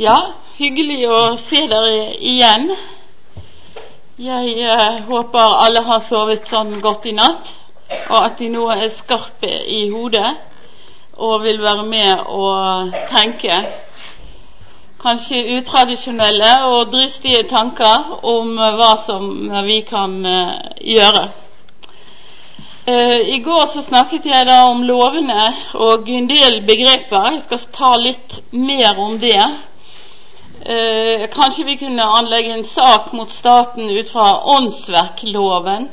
Ja, 0.00 0.14
hyggelig 0.56 1.02
å 1.12 1.16
se 1.44 1.66
dere 1.68 2.14
igjen. 2.24 2.70
Jeg 4.16 4.54
eh, 4.64 5.02
håper 5.10 5.58
alle 5.66 5.82
har 5.84 6.00
sovet 6.06 6.48
sånn 6.48 6.78
godt 6.80 7.04
i 7.10 7.12
natt, 7.18 7.50
og 8.06 8.16
at 8.16 8.38
de 8.40 8.48
nå 8.48 8.70
er 8.72 8.86
skarpe 8.94 9.50
i 9.68 9.82
hodet 9.92 10.30
og 11.20 11.44
vil 11.44 11.60
være 11.60 11.84
med 11.84 12.24
og 12.32 12.96
tenke 13.12 13.60
kanskje 15.04 15.44
utradisjonelle 15.58 16.56
og 16.70 16.96
dristige 16.96 17.44
tanker 17.52 18.24
om 18.24 18.56
hva 18.56 18.94
som 19.04 19.30
vi 19.68 19.82
kan 19.84 20.16
eh, 20.24 20.58
gjøre. 20.96 21.28
Eh, 22.88 23.18
I 23.36 23.42
går 23.44 23.66
så 23.74 23.84
snakket 23.84 24.32
jeg 24.32 24.48
da 24.48 24.62
om 24.72 24.80
lovene 24.80 25.50
og 25.76 26.08
en 26.08 26.30
del 26.30 26.62
begreper. 26.64 27.34
Jeg 27.34 27.50
skal 27.50 27.66
ta 27.82 27.98
litt 28.00 28.40
mer 28.56 28.96
om 28.96 29.20
det. 29.20 29.68
Eh, 30.62 31.28
kanskje 31.32 31.64
vi 31.64 31.76
kunne 31.76 32.02
anlegge 32.02 32.52
en 32.52 32.64
sak 32.64 33.12
mot 33.12 33.30
staten 33.32 33.90
ut 33.90 34.10
fra 34.10 34.44
åndsverkloven. 34.44 35.88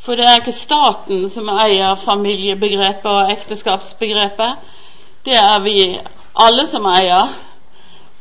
For 0.00 0.16
det 0.16 0.24
er 0.24 0.40
ikke 0.40 0.52
staten 0.56 1.26
som 1.30 1.50
eier 1.52 1.94
familiebegrepet 2.00 3.10
og 3.10 3.32
ekteskapsbegrepet. 3.32 4.56
Det 5.24 5.36
er 5.36 5.60
vi 5.62 5.76
alle 6.34 6.66
som 6.66 6.88
eier. 6.88 7.36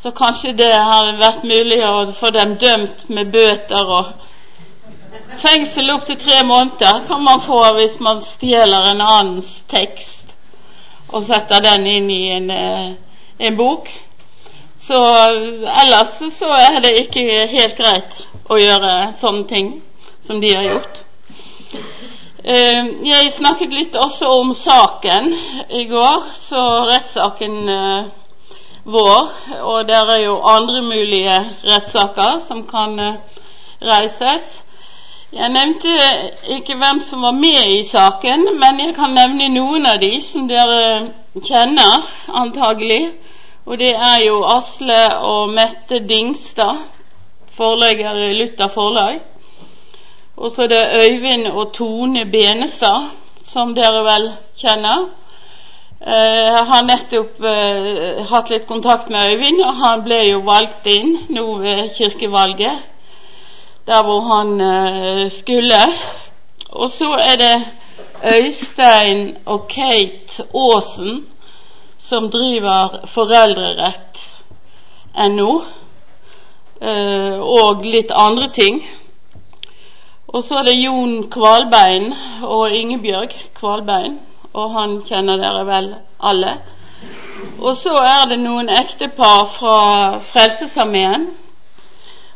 Så 0.04 0.12
kanskje 0.12 0.58
det 0.58 0.74
har 0.76 1.16
vært 1.22 1.48
mulig 1.48 1.80
å 1.88 2.12
få 2.20 2.34
dem 2.36 2.58
dømt 2.60 3.10
med 3.10 3.32
bøter 3.32 3.96
og 4.00 4.12
Fengsel 5.42 5.90
opptil 5.92 6.18
tre 6.20 6.42
måneder 6.48 7.06
kan 7.08 7.24
man 7.24 7.42
få 7.42 7.60
hvis 7.76 8.00
man 8.00 8.22
stjeler 8.22 8.90
en 8.92 9.02
annens 9.02 9.64
tekst 9.72 10.36
og 11.08 11.24
setter 11.24 11.64
den 11.64 11.88
inn 11.88 12.10
i 12.12 12.22
en, 12.36 12.50
eh, 12.52 12.92
en 13.40 13.58
bok. 13.58 13.90
Så 14.82 15.00
ellers 15.82 16.18
så 16.34 16.50
er 16.58 16.80
det 16.82 16.92
ikke 17.04 17.26
helt 17.52 17.78
greit 17.78 18.22
å 18.50 18.58
gjøre 18.58 18.94
sånne 19.22 19.48
ting 19.48 19.68
som 20.26 20.42
de 20.42 20.54
har 20.56 20.66
gjort. 20.66 21.04
Eh, 22.44 22.88
jeg 23.06 23.34
snakket 23.36 23.76
litt 23.78 23.96
også 23.96 24.32
om 24.40 24.56
saken 24.58 25.30
i 25.70 25.86
går, 25.92 26.26
så 26.48 26.64
rettssaken 26.90 27.60
eh, 27.70 28.10
vår. 28.84 29.30
Og 29.62 29.86
det 29.88 30.00
er 30.00 30.24
jo 30.26 30.40
andre 30.42 30.82
mulige 30.82 31.38
rettssaker 31.70 32.42
som 32.48 32.66
kan 32.66 32.98
reises. 33.82 34.58
Jeg 35.32 35.50
nevnte 35.54 35.94
ikke 36.58 36.76
hvem 36.76 37.00
som 37.06 37.22
var 37.22 37.32
med 37.32 37.70
i 37.72 37.84
saken, 37.88 38.50
men 38.60 38.80
jeg 38.82 38.96
kan 38.98 39.14
nevne 39.16 39.54
noen 39.54 39.86
av 39.88 40.02
de 40.02 40.18
som 40.26 40.50
dere 40.50 41.14
kjenner, 41.46 42.10
antagelig. 42.28 43.21
Og 43.66 43.78
det 43.78 43.92
er 43.94 44.24
jo 44.26 44.42
Asle 44.50 45.02
og 45.22 45.52
Mette 45.54 46.00
Dingstad, 46.08 46.82
forlegger 47.54 48.18
i 48.18 48.34
Luther 48.34 48.68
Forlag. 48.74 49.20
Og 50.38 50.52
så 50.52 50.64
er 50.64 50.68
det 50.68 51.04
Øyvind 51.04 51.48
og 51.48 51.74
Tone 51.74 52.26
Benestad, 52.26 53.12
som 53.52 53.76
dere 53.76 54.02
vel 54.08 54.32
kjenner. 54.58 55.10
Eh, 56.02 56.46
jeg 56.58 56.64
har 56.72 56.88
nettopp 56.88 57.44
uh, 57.46 58.24
hatt 58.32 58.50
litt 58.50 58.66
kontakt 58.66 59.12
med 59.14 59.36
Øyvind, 59.36 59.62
og 59.62 59.76
han 59.84 60.02
ble 60.08 60.18
jo 60.32 60.40
valgt 60.48 60.88
inn 60.90 61.12
nå 61.30 61.46
ved 61.62 61.92
kirkevalget 61.98 62.88
der 63.86 64.02
hvor 64.08 64.26
han 64.26 64.56
uh, 64.58 65.28
skulle. 65.36 65.82
Og 66.72 66.90
så 66.90 67.12
er 67.22 67.38
det 67.38 67.56
Øystein 68.34 69.38
og 69.46 69.68
Kate 69.70 70.48
Aasen 70.50 71.28
som 72.02 72.30
driver 72.34 73.06
foreldrerett.no 73.08 75.52
uh, 75.52 75.64
eh, 76.82 77.40
og 77.40 77.86
litt 77.86 78.12
andre 78.12 78.50
ting. 78.56 78.82
Og 80.32 80.44
så 80.44 80.56
er 80.60 80.64
det 80.70 80.80
Jon 80.80 81.30
Kvalbein 81.32 82.14
og 82.48 82.72
Ingebjørg 82.76 83.36
Kvalbein, 83.58 84.20
og 84.54 84.72
han 84.76 85.02
kjenner 85.08 85.38
dere 85.42 85.66
vel 85.68 85.96
alle. 86.20 86.58
Og 87.60 87.78
så 87.78 87.96
er 88.00 88.30
det 88.32 88.40
noen 88.42 88.70
ektepar 88.72 89.46
fra 89.56 89.78
Frelsesarmeen 90.32 91.30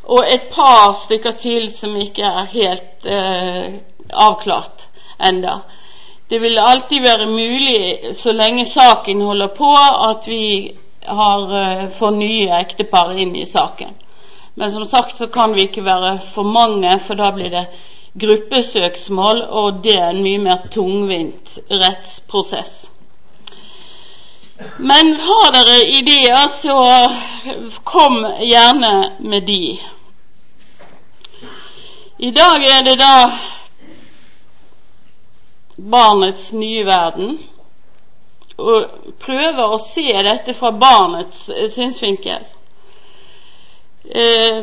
og 0.06 0.28
et 0.30 0.50
par 0.54 0.94
stykker 1.06 1.32
til 1.42 1.72
som 1.74 1.96
ikke 1.98 2.26
er 2.26 2.52
helt 2.52 3.06
eh, 3.10 3.80
avklart 4.14 4.90
enda. 5.30 5.60
Det 6.28 6.40
vil 6.40 6.58
alltid 6.58 7.02
være 7.02 7.28
mulig, 7.30 8.16
så 8.18 8.34
lenge 8.34 8.66
saken 8.66 9.22
holder 9.22 9.48
på, 9.48 9.74
at 10.10 10.28
vi 10.28 10.76
har, 11.06 11.42
eh, 11.62 11.90
får 11.90 12.12
nye 12.12 12.50
ektepar 12.60 13.18
inn 13.18 13.36
i 13.36 13.46
saken. 13.46 13.94
Men 14.56 14.74
som 14.74 14.86
sagt 14.86 15.18
så 15.18 15.28
kan 15.28 15.54
vi 15.54 15.62
ikke 15.62 15.86
være 15.86 16.20
for 16.34 16.44
mange, 16.44 17.00
for 17.00 17.16
da 17.16 17.32
blir 17.32 17.50
det 17.50 17.68
gruppesøksmål, 18.20 19.42
og 19.42 19.84
det 19.84 19.98
er 20.00 20.10
en 20.10 20.24
mye 20.24 20.40
mer 20.40 20.68
tungvint 20.72 21.58
rettsprosess. 21.70 22.86
Men 24.78 25.20
har 25.20 25.52
dere 25.52 25.82
ideer, 25.98 26.48
så 26.62 26.78
kom 27.84 28.26
gjerne 28.40 29.04
med 29.20 29.42
de. 29.42 29.80
I 32.18 32.32
dag 32.32 32.64
er 32.64 32.84
det 32.88 32.96
da 33.00 33.16
barnets 35.76 36.52
nye 36.52 36.86
verden. 36.86 37.38
Og 38.58 39.12
prøve 39.20 39.68
å 39.68 39.80
se 39.84 40.08
dette 40.24 40.56
fra 40.56 40.72
barnets 40.72 41.50
eh, 41.50 41.68
synsvinkel. 41.74 42.46
Eh, 44.06 44.62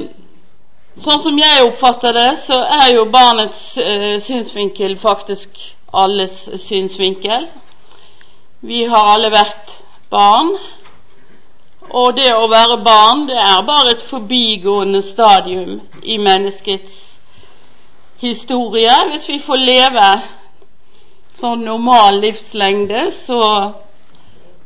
sånn 1.02 1.22
som 1.24 1.38
jeg 1.38 1.66
oppfatter 1.66 2.16
det, 2.16 2.30
så 2.46 2.60
er 2.80 2.94
jo 2.94 3.10
barnets 3.12 3.66
eh, 3.76 4.16
synsvinkel 4.24 4.96
faktisk 5.00 5.60
alles 5.92 6.48
synsvinkel. 6.64 7.50
Vi 8.64 8.84
har 8.88 9.14
alle 9.16 9.32
vært 9.32 9.76
barn. 10.10 10.54
Og 11.92 12.14
det 12.16 12.30
å 12.32 12.46
være 12.48 12.78
barn, 12.84 13.26
det 13.28 13.36
er 13.36 13.64
bare 13.66 13.92
et 13.92 14.04
forbigående 14.06 15.02
stadium 15.04 15.80
i 16.02 16.16
menneskets 16.16 17.00
historie. 18.22 18.94
Hvis 19.10 19.28
vi 19.28 19.40
får 19.42 19.60
leve 19.60 20.06
sånn 21.38 21.64
normal 21.66 22.20
livslengde, 22.22 23.06
så 23.26 23.40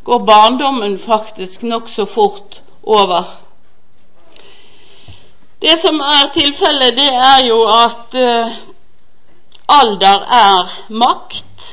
går 0.07 0.23
barndommen 0.27 0.99
faktisk 0.99 1.63
nokså 1.63 2.07
fort 2.07 2.61
over. 2.83 3.25
Det 5.61 5.79
som 5.81 6.01
er 6.01 6.31
tilfellet, 6.35 6.97
det 6.97 7.11
er 7.11 7.47
jo 7.49 7.59
at 7.73 8.15
eh, 8.15 8.57
alder 9.69 10.27
er 10.39 10.75
makt. 10.91 11.65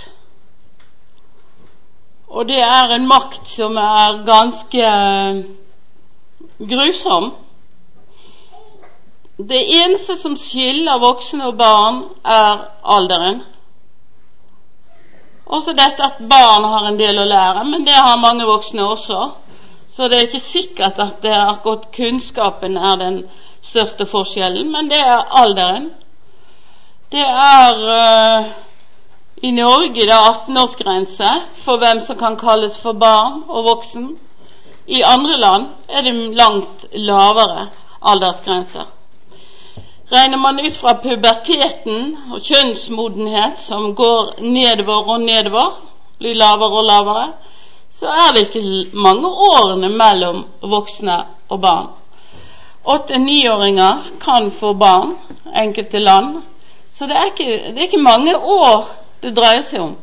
Og 2.34 2.48
det 2.50 2.64
er 2.66 2.96
en 2.96 3.08
makt 3.08 3.48
som 3.48 3.78
er 3.78 4.24
ganske 4.26 4.94
grusom. 6.72 7.34
Det 9.38 9.62
eneste 9.84 10.16
som 10.18 10.38
skiller 10.38 11.02
voksne 11.04 11.52
og 11.52 11.58
barn, 11.58 12.04
er 12.26 12.70
alderen. 12.84 13.44
Også 15.54 15.76
dette 15.78 16.06
at 16.06 16.22
barn 16.30 16.66
har 16.66 16.88
en 16.90 16.98
del 16.98 17.20
å 17.22 17.30
lære, 17.30 17.64
men 17.70 17.86
det 17.86 17.94
har 17.94 18.22
mange 18.22 18.46
voksne 18.50 18.86
også. 18.86 19.20
Så 19.94 20.08
det 20.10 20.18
er 20.18 20.28
ikke 20.28 20.42
sikkert 20.42 21.00
at 21.00 21.20
det 21.22 21.32
er 21.32 21.52
akkurat 21.52 21.92
kunnskapen 21.94 22.78
er 22.78 22.96
den 23.02 23.20
største 23.62 24.08
forskjellen, 24.10 24.72
men 24.74 24.90
det 24.90 25.00
er 25.00 25.28
alderen. 25.42 25.92
Det 27.14 27.22
er 27.22 27.84
uh, 27.86 28.48
i 29.46 29.52
Norge 29.52 29.94
det 29.94 30.10
er 30.10 30.32
18-årsgrense 30.32 31.30
for 31.66 31.78
hvem 31.78 32.02
som 32.08 32.18
kan 32.18 32.40
kalles 32.40 32.78
for 32.82 32.98
barn 32.98 33.44
og 33.48 33.70
voksen. 33.70 34.10
I 34.88 35.04
andre 35.06 35.38
land 35.38 35.70
er 35.90 36.02
det 36.08 36.16
langt 36.40 36.88
lavere 36.94 37.68
aldersgrenser. 38.02 38.90
Regner 40.14 40.38
man 40.38 40.60
ut 40.60 40.78
fra 40.78 40.94
puberteten 41.02 42.18
og 42.32 42.44
kjønnsmodenhet 42.46 43.58
som 43.64 43.96
går 43.98 44.36
nedover 44.46 45.10
og 45.10 45.24
nedover, 45.24 45.80
blir 46.22 46.38
lavere 46.38 46.82
og 46.82 46.86
lavere, 46.86 47.26
så 47.98 48.12
er 48.12 48.36
det 48.36 48.44
ikke 48.48 48.92
mange 48.94 49.28
årene 49.28 49.90
mellom 49.90 50.44
voksne 50.62 51.18
og 51.50 51.62
barn. 51.64 51.88
Åtte-niåringer 52.84 54.12
kan 54.22 54.52
få 54.52 54.74
barn, 54.74 55.16
enkelte 55.56 56.00
land, 56.00 56.42
så 56.94 57.08
det 57.10 57.18
er, 57.18 57.32
ikke, 57.32 57.46
det 57.74 57.80
er 57.80 57.88
ikke 57.90 58.06
mange 58.06 58.38
år 58.38 58.90
det 59.24 59.34
dreier 59.38 59.66
seg 59.66 59.82
om. 59.82 59.94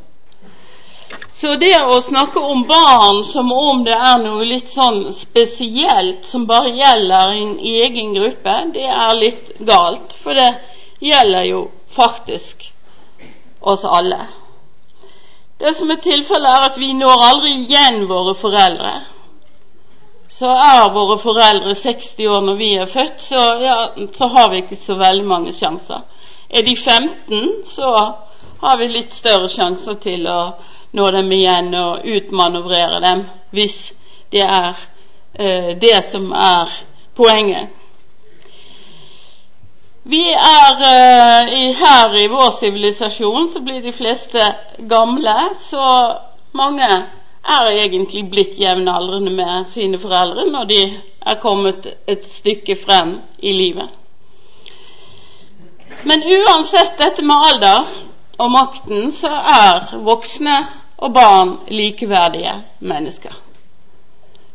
Så 1.29 1.55
det 1.57 1.77
å 1.81 2.01
snakke 2.05 2.41
om 2.41 2.67
barn 2.69 3.23
som 3.25 3.53
om 3.53 3.85
det 3.85 3.95
er 3.97 4.19
noe 4.21 4.45
litt 4.45 4.69
sånn 4.73 5.07
spesielt 5.17 6.27
som 6.29 6.45
bare 6.49 6.75
gjelder 6.77 7.33
en 7.37 7.55
egen 7.59 8.13
gruppe, 8.17 8.57
det 8.75 8.85
er 8.85 9.17
litt 9.17 9.55
galt. 9.65 10.13
For 10.21 10.37
det 10.37 10.51
gjelder 11.01 11.49
jo 11.49 11.63
faktisk 11.97 12.67
oss 13.61 13.85
alle. 13.85 14.21
Det 15.61 15.75
som 15.77 15.91
er 15.91 16.01
tilfellet, 16.01 16.51
er 16.51 16.69
at 16.71 16.79
vi 16.81 16.93
når 16.97 17.25
aldri 17.25 17.51
igjen 17.65 18.07
våre 18.09 18.35
foreldre. 18.35 18.93
så 20.31 20.49
er 20.57 20.93
våre 20.95 21.19
foreldre 21.21 21.75
60 21.75 22.29
år 22.33 22.45
når 22.47 22.57
vi 22.57 22.69
er 22.81 22.87
født, 22.89 23.21
så, 23.21 23.41
ja, 23.61 23.75
så 24.17 24.29
har 24.29 24.51
vi 24.51 24.63
ikke 24.63 24.79
så 24.87 24.95
veldig 24.97 25.27
mange 25.27 25.53
sjanser. 25.53 26.01
Er 26.49 26.63
de 26.65 26.77
15, 26.77 27.51
så 27.69 27.91
har 28.61 28.79
vi 28.79 28.89
litt 28.89 29.13
større 29.13 29.49
sjanser 29.53 29.99
til 30.01 30.25
å 30.31 30.41
nå 30.93 31.11
dem 31.11 31.33
igjen 31.33 31.75
og 31.75 32.07
utmanøvrere 32.07 33.01
dem, 33.05 33.25
hvis 33.51 33.93
det 34.33 34.43
er 34.43 34.79
eh, 35.35 35.77
det 35.81 35.99
som 36.11 36.33
er 36.33 36.73
poenget. 37.17 37.69
Vi 40.03 40.23
er 40.33 40.83
eh, 40.91 41.77
Her 41.77 42.17
i 42.19 42.27
vår 42.29 42.51
sivilisasjon 42.59 43.51
så 43.53 43.61
blir 43.61 43.83
de 43.83 43.93
fleste 43.93 44.47
gamle, 44.89 45.37
så 45.61 46.17
mange 46.53 46.89
er 47.45 47.71
egentlig 47.71 48.25
blitt 48.31 48.59
jevnaldrende 48.61 49.31
med 49.31 49.71
sine 49.73 50.01
foreldre 50.01 50.47
når 50.51 50.65
de 50.65 50.83
er 51.21 51.41
kommet 51.41 51.87
et 52.09 52.25
stykke 52.25 52.77
frem 52.85 53.19
i 53.39 53.53
livet. 53.53 53.89
Men 56.05 56.23
uansett 56.25 56.99
dette 56.99 57.23
med 57.23 57.37
alder 57.53 57.89
og 58.41 58.51
makten, 58.51 59.11
så 59.13 59.31
er 59.31 59.97
voksne 60.05 60.57
og 61.01 61.15
barn 61.15 61.57
likeverdige 61.69 62.55
mennesker. 62.81 63.33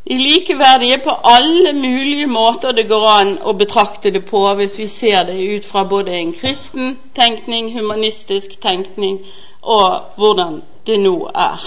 De 0.07 0.13
er 0.13 0.19
likeverdige 0.19 0.97
på 1.03 1.13
alle 1.24 1.74
mulige 1.74 2.27
måter 2.27 2.71
det 2.77 2.86
går 2.89 3.07
an 3.09 3.31
å 3.42 3.56
betrakte 3.57 4.12
det 4.13 4.21
på 4.30 4.42
hvis 4.59 4.75
vi 4.77 4.88
ser 4.88 5.24
det 5.25 5.39
ut 5.56 5.65
fra 5.65 5.83
både 5.89 6.13
en 6.13 6.33
kristen 6.33 7.00
tenkning, 7.18 7.71
humanistisk 7.74 8.59
tenkning 8.62 9.18
og 9.62 10.13
hvordan 10.18 10.62
det 10.86 11.00
nå 11.01 11.15
er. 11.33 11.65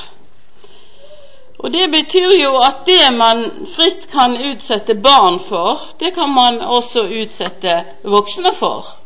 Og 1.59 1.73
Det 1.73 1.91
betyr 1.91 2.37
jo 2.43 2.55
at 2.63 2.87
det 2.87 3.11
man 3.17 3.43
fritt 3.75 4.07
kan 4.13 4.37
utsette 4.53 4.95
barn 4.95 5.41
for, 5.49 5.81
det 6.01 6.15
kan 6.15 6.31
man 6.31 6.61
også 6.63 7.03
utsette 7.23 7.75
voksne 8.05 8.55
for. 8.55 8.98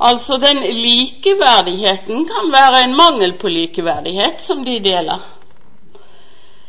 Altså 0.00 0.38
den 0.42 0.62
likeverdigheten 0.62 2.24
kan 2.28 2.50
være 2.52 2.82
en 2.84 2.96
mangel 2.96 3.36
på 3.38 3.48
likeverdighet 3.48 4.40
som 4.40 4.64
de 4.64 4.78
deler. 4.80 5.20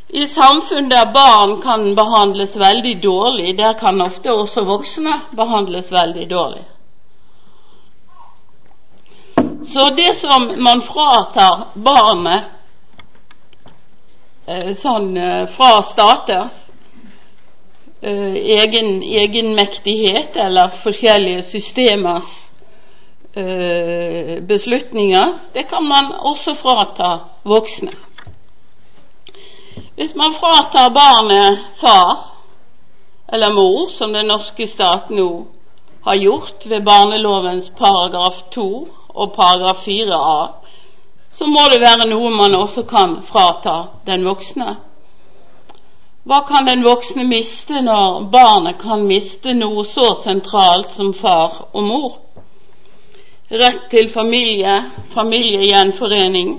I 0.10 0.28
samfunn 0.28 0.90
der 0.90 1.12
barn 1.14 1.62
kan 1.62 1.96
behandles 1.96 2.56
veldig 2.56 3.04
dårlig, 3.04 3.58
der 3.58 3.74
kan 3.74 4.02
ofte 4.02 4.34
også 4.34 4.64
voksne 4.64 5.22
behandles 5.36 5.92
veldig 5.92 6.30
dårlig. 6.30 6.64
Så 9.66 9.90
det 9.98 10.14
som 10.16 10.52
man 10.62 10.82
fratar 10.82 11.68
barnet 11.76 12.56
Eh, 14.48 14.76
sånn 14.78 15.16
eh, 15.18 15.48
fra 15.50 15.80
staters 15.82 16.58
eh, 18.02 18.36
egen, 18.62 19.00
egenmektighet 19.02 20.36
eller 20.38 20.70
forskjellige 20.84 21.42
systemers 21.50 22.36
beslutninger, 24.48 25.34
det 25.54 25.68
kan 25.68 25.84
man 25.84 26.12
også 26.20 26.54
frata 26.56 27.18
voksne. 27.44 27.92
Hvis 29.96 30.16
man 30.16 30.34
fratar 30.34 30.90
barnet 30.90 31.60
far 31.80 32.36
eller 33.34 33.54
mor, 33.54 33.90
som 33.90 34.14
den 34.14 34.28
norske 34.28 34.68
stat 34.68 35.10
nå 35.10 35.48
har 36.06 36.16
gjort 36.16 36.66
ved 36.66 36.84
barnelovens 36.86 37.70
paragraf 37.78 38.44
2 38.52 38.88
og 39.10 39.34
paragraf 39.34 39.88
4a, 39.88 40.48
så 41.32 41.46
må 41.46 41.64
det 41.72 41.82
være 41.82 42.10
noe 42.10 42.30
man 42.32 42.56
også 42.56 42.84
kan 42.84 43.18
frata 43.24 43.78
den 44.08 44.26
voksne. 44.26 44.76
Hva 46.26 46.42
kan 46.48 46.68
den 46.68 46.84
voksne 46.84 47.24
miste 47.28 47.82
når 47.82 48.30
barnet 48.34 48.80
kan 48.82 49.04
miste 49.08 49.54
noe 49.54 49.84
så 49.86 50.14
sentralt 50.24 50.94
som 50.94 51.14
far 51.14 51.68
og 51.74 51.84
mor? 51.84 52.25
Rett 53.50 53.90
til 53.90 54.10
familie, 54.10 54.84
familiegjenforening, 55.14 56.56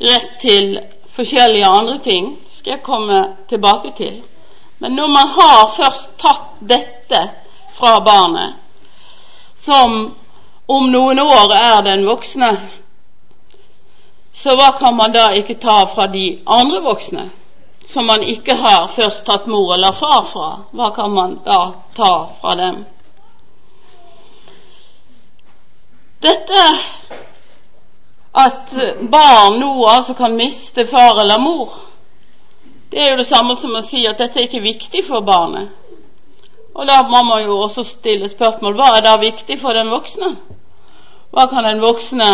rett 0.00 0.34
til 0.42 0.74
forskjellige 1.16 1.66
andre 1.66 1.98
ting 2.04 2.26
skal 2.52 2.74
jeg 2.74 2.82
komme 2.84 3.22
tilbake 3.48 3.94
til. 3.96 4.18
Men 4.78 4.92
når 4.92 5.06
man 5.06 5.32
har 5.38 5.72
først 5.76 6.10
tatt 6.20 6.60
dette 6.60 7.22
fra 7.78 7.94
barnet, 8.04 8.54
som 9.56 9.96
om 10.66 10.92
noen 10.92 11.24
år 11.24 11.56
er 11.56 11.82
den 11.88 12.04
voksne, 12.06 12.52
så 14.34 14.52
hva 14.58 14.72
kan 14.76 14.96
man 14.96 15.12
da 15.16 15.30
ikke 15.38 15.60
ta 15.62 15.86
fra 15.94 16.06
de 16.12 16.26
andre 16.46 16.82
voksne, 16.84 17.30
som 17.88 18.04
man 18.12 18.22
ikke 18.22 18.60
har 18.60 18.90
først 18.92 19.24
tatt 19.24 19.48
mor 19.48 19.72
eller 19.74 19.96
far 19.96 20.24
fra? 20.28 20.50
Hva 20.72 20.92
kan 20.92 21.14
man 21.16 21.38
da 21.46 21.62
ta 21.96 22.14
fra 22.40 22.58
dem? 22.60 22.84
Dette 26.22 26.64
at 28.32 28.74
barn 29.12 29.58
nå 29.60 29.72
altså 29.88 30.14
kan 30.14 30.36
miste 30.36 30.86
far 30.86 31.20
eller 31.20 31.40
mor, 31.42 31.74
det 32.90 33.02
er 33.02 33.10
jo 33.10 33.20
det 33.22 33.28
samme 33.28 33.56
som 33.56 33.74
å 33.76 33.82
si 33.84 34.04
at 34.08 34.20
dette 34.20 34.38
er 34.40 34.46
ikke 34.48 34.64
viktig 34.64 35.04
for 35.06 35.24
barnet. 35.24 35.70
Og 36.72 36.86
da 36.88 37.02
må 37.08 37.22
man 37.24 37.42
jo 37.44 37.58
også 37.66 37.84
stille 37.84 38.28
spørsmål 38.32 38.76
hva 38.76 38.90
er 38.96 39.04
da 39.04 39.16
viktig 39.20 39.58
for 39.60 39.76
den 39.76 39.90
voksne? 39.92 40.34
Hva 41.32 41.46
kan 41.48 41.64
den 41.68 41.80
voksne 41.84 42.28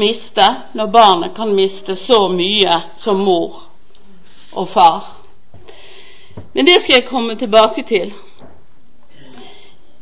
miste 0.00 0.46
når 0.74 0.86
barnet 0.92 1.34
kan 1.36 1.54
miste 1.54 1.96
så 1.96 2.26
mye 2.28 2.80
som 3.00 3.20
mor 3.24 3.62
og 4.52 4.68
far. 4.68 5.04
Men 6.52 6.66
det 6.66 6.80
skal 6.82 6.98
jeg 6.98 7.08
komme 7.08 7.36
tilbake 7.38 7.82
til. 7.88 8.12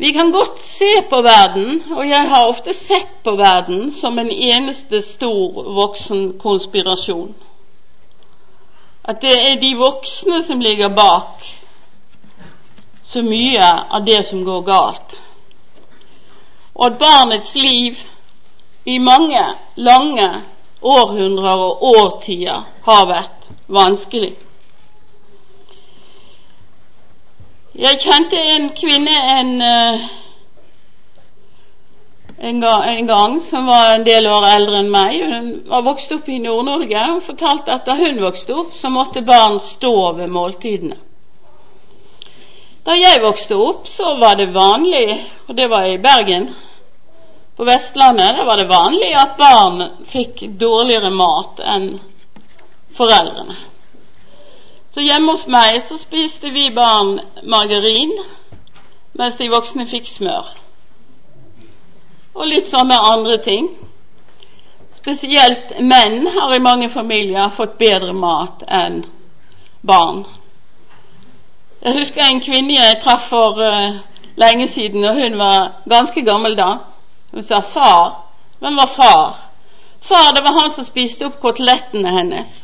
Vi 0.02 0.12
kan 0.12 0.32
godt 0.32 0.62
se 0.64 1.02
på 1.10 1.22
verden, 1.22 1.82
og 1.90 2.08
jeg 2.08 2.28
har 2.28 2.49
ofte 2.49 2.72
sett 2.75 3.10
på 3.25 3.37
verden 3.38 3.93
som 3.94 4.19
en 4.19 4.31
eneste 4.31 4.99
stor 5.06 5.62
voksen 5.76 6.25
konspirasjon. 6.43 7.28
At 9.04 9.22
det 9.22 9.37
er 9.37 9.60
de 9.60 9.70
voksne 9.78 10.40
som 10.43 10.58
ligger 10.60 10.90
bak 10.96 11.46
så 13.04 13.22
mye 13.22 13.62
av 13.62 14.02
det 14.06 14.25
som 14.26 14.43
går 14.44 14.66
galt. 14.66 15.14
Og 16.75 16.87
at 16.87 16.98
barnets 16.98 17.55
liv 17.55 18.02
i 18.84 18.98
mange 18.98 19.44
lange 19.76 20.31
århundrer 20.82 21.66
og 21.69 21.90
årtier 21.94 22.66
har 22.90 23.06
vært 23.06 23.52
vanskelig. 23.69 24.34
Jeg 27.72 28.02
kjente 28.02 28.36
en 28.36 28.67
kvinne 28.76 29.12
en, 29.32 29.52
eh, 29.64 30.00
en, 32.38 33.06
gang 33.06 33.41
som 33.41 33.67
var 33.67 33.94
en 33.94 34.05
del 34.05 34.26
år 34.29 34.44
eldre 34.44 34.82
enn 34.82 34.91
meg. 34.93 35.22
Hun 35.22 35.46
var 35.70 35.86
vokst 35.86 36.12
opp 36.12 36.29
i 36.29 36.36
Nord-Norge 36.43 37.06
og 37.14 37.22
fortalte 37.24 37.72
at 37.72 37.88
da 37.88 37.96
hun 37.96 38.20
vokste 38.20 38.52
opp, 38.52 38.76
så 38.76 38.93
måtte 38.93 39.24
barn 39.24 39.56
stå 39.60 40.12
ved 40.20 40.29
måltidene. 40.29 41.00
Da 42.84 42.98
jeg 42.98 43.22
vokste 43.24 43.56
opp, 43.56 43.88
så 43.88 44.19
var 44.20 44.36
det 44.36 44.52
vanlig, 44.52 45.22
og 45.48 45.56
det 45.56 45.70
var 45.70 45.88
i 45.88 45.96
Bergen, 46.02 46.50
på 47.56 47.64
Vestlandet 47.64 48.44
var 48.44 48.60
det 48.60 48.69
vanlig 48.69 49.12
at 49.17 49.36
barn 49.38 49.84
fikk 50.12 50.44
dårligere 50.60 51.12
mat 51.14 51.60
enn 51.64 51.94
foreldrene. 52.96 53.71
Så 54.94 55.01
hjemme 55.01 55.32
hos 55.32 55.46
meg 55.49 55.79
så 55.89 55.96
spiste 55.96 56.51
vi 56.53 56.67
barn 56.75 57.15
margarin, 57.49 58.13
mens 59.17 59.39
de 59.39 59.49
voksne 59.49 59.87
fikk 59.89 60.11
smør. 60.11 60.51
Og 62.34 62.49
litt 62.49 62.69
sånne 62.69 62.99
andre 63.13 63.39
ting. 63.44 63.70
Spesielt 64.93 65.79
menn 65.81 66.27
har 66.34 66.53
i 66.55 66.61
mange 66.63 66.91
familier 66.93 67.53
fått 67.56 67.79
bedre 67.81 68.13
mat 68.13 68.65
enn 68.69 69.03
barn. 69.81 70.27
Jeg 71.82 71.96
husker 71.96 72.22
en 72.27 72.43
kvinne 72.44 72.77
jeg 72.77 73.01
traff 73.03 73.25
for 73.32 73.58
uh, 73.58 73.96
lenge 74.39 74.69
siden, 74.69 75.05
og 75.08 75.17
hun 75.19 75.39
var 75.41 75.72
ganske 75.91 76.22
gammel 76.22 76.55
da. 76.56 76.69
Hun 77.32 77.43
sa 77.43 77.63
far. 77.65 78.20
Hvem 78.61 78.77
var 78.77 78.93
far? 78.96 79.41
Far, 80.03 80.34
det 80.37 80.44
var 80.44 80.61
han 80.61 80.72
som 80.77 80.84
spiste 80.84 81.27
opp 81.27 81.41
kotelettene 81.41 82.13
hennes. 82.13 82.63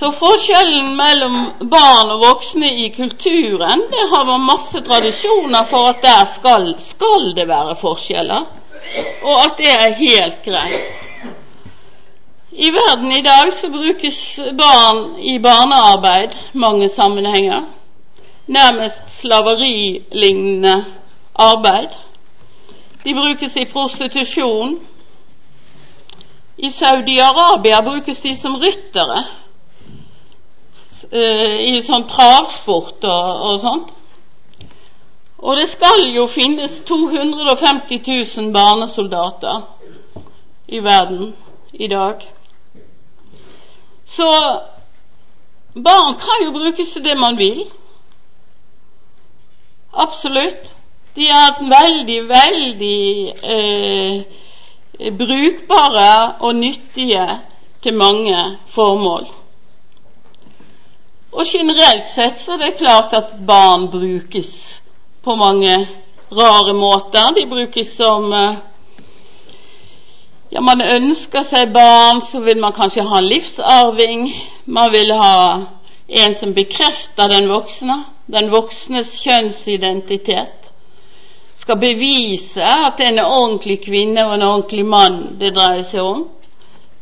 Så 0.00 0.08
forskjellen 0.16 0.94
mellom 0.96 1.34
barn 1.60 2.10
og 2.14 2.22
voksne 2.22 2.70
i 2.84 2.86
kulturen, 2.94 3.82
det 3.92 4.04
har 4.08 4.22
vært 4.24 4.46
masse 4.46 4.80
tradisjoner 4.86 5.66
for 5.68 5.90
at 5.90 5.98
der 6.00 6.22
skal, 6.36 6.70
skal 6.80 7.26
det 7.36 7.44
være 7.50 7.74
forskjeller, 7.76 8.46
og 9.20 9.34
at 9.42 9.58
det 9.58 9.74
er 9.74 9.98
helt 9.98 10.38
greit. 10.46 10.86
I 12.50 12.70
verden 12.72 13.12
i 13.12 13.20
dag 13.26 13.52
så 13.58 13.68
brukes 13.74 14.20
barn 14.62 15.18
i 15.20 15.34
barnearbeid 15.38 16.38
mange 16.52 16.88
sammenhenger. 16.88 17.66
Nærmest 18.46 19.02
slaverilignende 19.18 20.78
arbeid. 21.34 21.92
De 23.04 23.14
brukes 23.20 23.56
i 23.56 23.66
prostitusjon. 23.72 24.78
I 26.58 26.70
Saudi-Arabia 26.70 27.84
brukes 27.84 28.24
de 28.24 28.36
som 28.36 28.56
ryttere. 28.64 29.39
Uh, 31.12 31.56
i 31.60 31.80
sånn 31.86 32.06
travsport 32.10 33.04
og, 33.04 33.44
og, 33.48 33.60
sånt. 33.64 33.92
Og 35.40 35.56
det 35.56 35.68
skal 35.72 36.04
jo 36.12 36.26
finnes 36.28 36.82
250 36.88 38.02
000 38.36 38.50
barnesoldater 38.52 39.62
i 40.68 40.82
verden 40.84 41.32
i 41.72 41.88
dag. 41.88 42.26
Så 44.04 44.28
barn 45.74 46.18
kan 46.20 46.44
jo 46.44 46.52
brukes 46.52 46.92
til 46.92 47.04
det 47.04 47.16
man 47.18 47.38
vil. 47.38 47.64
Absolutt. 49.92 50.74
De 51.16 51.26
er 51.26 51.56
veldig, 51.72 52.20
veldig 52.28 53.32
eh, 53.54 54.22
brukbare 55.18 56.34
og 56.40 56.54
nyttige 56.54 57.26
til 57.82 57.94
mange 57.94 58.58
formål. 58.68 59.39
Og 61.30 61.46
generelt 61.46 62.10
sett 62.14 62.40
så 62.42 62.56
er 62.56 62.64
det 62.64 62.78
klart 62.80 63.12
at 63.14 63.34
barn 63.46 63.86
brukes 63.90 64.50
på 65.22 65.34
mange 65.38 65.76
rare 66.32 66.74
måter. 66.74 67.34
De 67.34 67.46
brukes 67.46 67.92
som 67.96 68.32
eh, 68.32 68.56
ja, 70.50 70.60
man 70.60 70.82
ønsker 70.82 71.44
seg 71.46 71.70
barn, 71.74 72.22
så 72.26 72.40
vil 72.42 72.58
man 72.58 72.74
kanskje 72.74 73.06
ha 73.06 73.20
en 73.20 73.28
livsarving. 73.30 74.24
Man 74.66 74.90
vil 74.92 75.12
ha 75.14 75.36
en 76.08 76.34
som 76.34 76.54
bekrefter 76.54 77.30
den 77.30 77.46
voksne, 77.50 78.00
den 78.26 78.50
voksnes 78.50 79.14
kjønnsidentitet. 79.22 80.72
Skal 81.60 81.78
bevise 81.78 82.64
at 82.64 82.98
det 82.98 83.06
er 83.06 83.14
en 83.14 83.22
ordentlig 83.22 83.78
kvinne 83.84 84.26
og 84.26 84.34
en 84.34 84.46
ordentlig 84.48 84.86
mann 84.86 85.20
det 85.38 85.54
dreier 85.54 85.86
seg 85.86 86.02
om. 86.02 86.26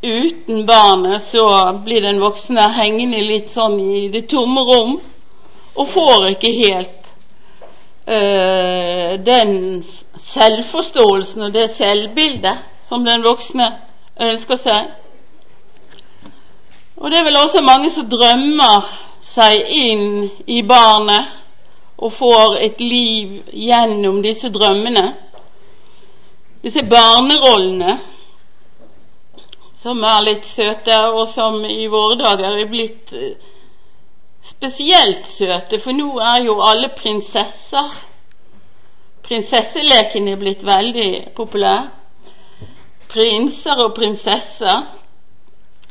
Uten 0.03 0.67
barnet 0.67 1.23
så 1.23 1.73
blir 1.85 2.03
den 2.03 2.21
voksne 2.21 2.63
hengende 2.71 3.19
litt 3.19 3.49
sånn 3.51 3.81
i 3.83 4.05
det 4.13 4.29
tomme 4.31 4.63
rom 4.63 4.93
og 5.75 5.89
får 5.91 6.27
ikke 6.37 6.53
helt 6.55 7.09
øh, 8.07 9.17
den 9.27 9.83
selvforståelsen 10.23 11.49
og 11.49 11.55
det 11.55 11.73
selvbildet 11.75 12.63
som 12.87 13.03
den 13.05 13.25
voksne 13.27 13.67
ønsker 14.29 14.61
seg. 14.63 14.93
Og 16.99 17.11
det 17.11 17.19
er 17.19 17.27
vel 17.27 17.41
også 17.41 17.63
mange 17.67 17.91
som 17.95 18.07
drømmer 18.11 18.87
seg 19.23 19.67
inn 19.67 20.29
i 20.47 20.61
barnet 20.67 21.35
og 21.99 22.15
får 22.15 22.55
et 22.69 22.79
liv 22.81 23.51
gjennom 23.51 24.23
disse 24.23 24.51
drømmene. 24.55 25.05
Disse 26.63 26.87
barnerollene 26.87 27.99
som 29.83 30.03
er 30.05 30.25
litt 30.27 30.47
søte, 30.47 30.97
og 31.15 31.29
som 31.31 31.61
i 31.65 31.87
våre 31.91 32.19
dager 32.19 32.57
er 32.59 32.71
blitt 32.71 33.13
eh, 33.15 33.37
spesielt 34.43 35.29
søte, 35.31 35.79
for 35.79 35.95
nå 35.95 36.17
er 36.23 36.49
jo 36.49 36.59
alle 36.65 36.91
prinsesser. 36.99 37.93
Prinsesseleken 39.29 40.29
er 40.33 40.41
blitt 40.41 40.65
veldig 40.67 41.11
populær 41.37 41.91
prinser 43.09 43.85
og 43.85 43.95
prinsesser. 43.97 44.83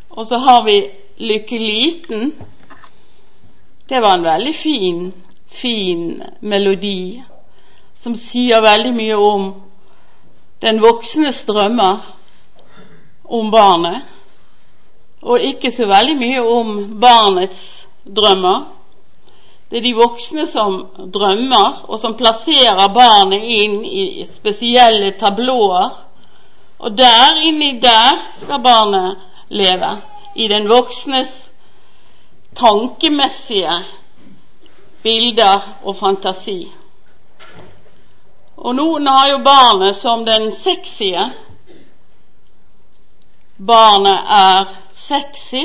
Og 0.09 0.25
så 0.25 0.37
har 0.41 0.63
vi 0.65 0.77
Lykke 1.17 1.57
Liten. 1.57 2.33
Det 3.89 4.01
var 4.01 4.17
en 4.17 4.25
veldig 4.25 4.53
fin, 4.55 5.13
fin 5.47 6.23
melodi 6.41 7.23
som 8.03 8.15
sier 8.15 8.61
veldig 8.61 8.93
mye 8.93 9.15
om 9.17 9.47
den 10.61 10.81
voksnes 10.81 11.43
drømmer 11.47 12.16
om 13.27 13.51
barnet, 13.51 14.01
og 15.21 15.41
ikke 15.43 15.71
så 15.73 15.87
veldig 15.89 16.17
mye 16.17 16.41
om 16.41 16.73
barnets 17.01 17.61
drømmer. 18.05 18.65
Det 19.69 19.81
er 19.81 19.83
de 19.83 19.95
voksne 19.97 20.45
som 20.47 20.77
drømmer, 21.13 21.83
og 21.87 21.99
som 21.99 22.15
plasserer 22.15 22.93
barnet 22.95 23.43
inn 23.43 23.81
i 23.83 24.27
spesielle 24.31 25.11
tablåer 25.19 26.07
og 26.79 26.97
der 26.97 27.41
inni 27.41 27.79
der 27.79 28.17
skal 28.41 28.61
barnet 28.63 29.17
leve. 29.49 30.01
I 30.35 30.47
den 30.47 30.69
voksnes 30.69 31.49
tankemessige 32.55 33.83
bilder 35.03 35.61
og 35.83 35.95
fantasi. 35.97 36.67
Og 38.57 38.75
noen 38.75 39.07
har 39.07 39.31
jo 39.31 39.37
barnet 39.45 39.95
som 39.95 40.25
den 40.25 40.51
sexy. 40.51 41.13
Barnet 43.57 44.19
er 44.29 44.67
sexy, 44.93 45.63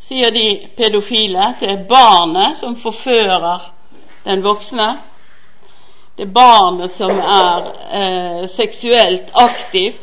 sier 0.00 0.30
de 0.32 0.68
pedofile. 0.76 1.50
Det 1.60 1.70
er 1.70 1.84
barnet 1.88 2.56
som 2.60 2.76
forfører 2.80 3.66
den 4.24 4.44
voksne. 4.44 4.88
Det 6.16 6.22
er 6.28 6.32
barnet 6.32 6.94
som 6.94 7.18
er 7.20 7.68
eh, 8.00 8.48
seksuelt 8.48 9.32
aktiv. 9.34 10.00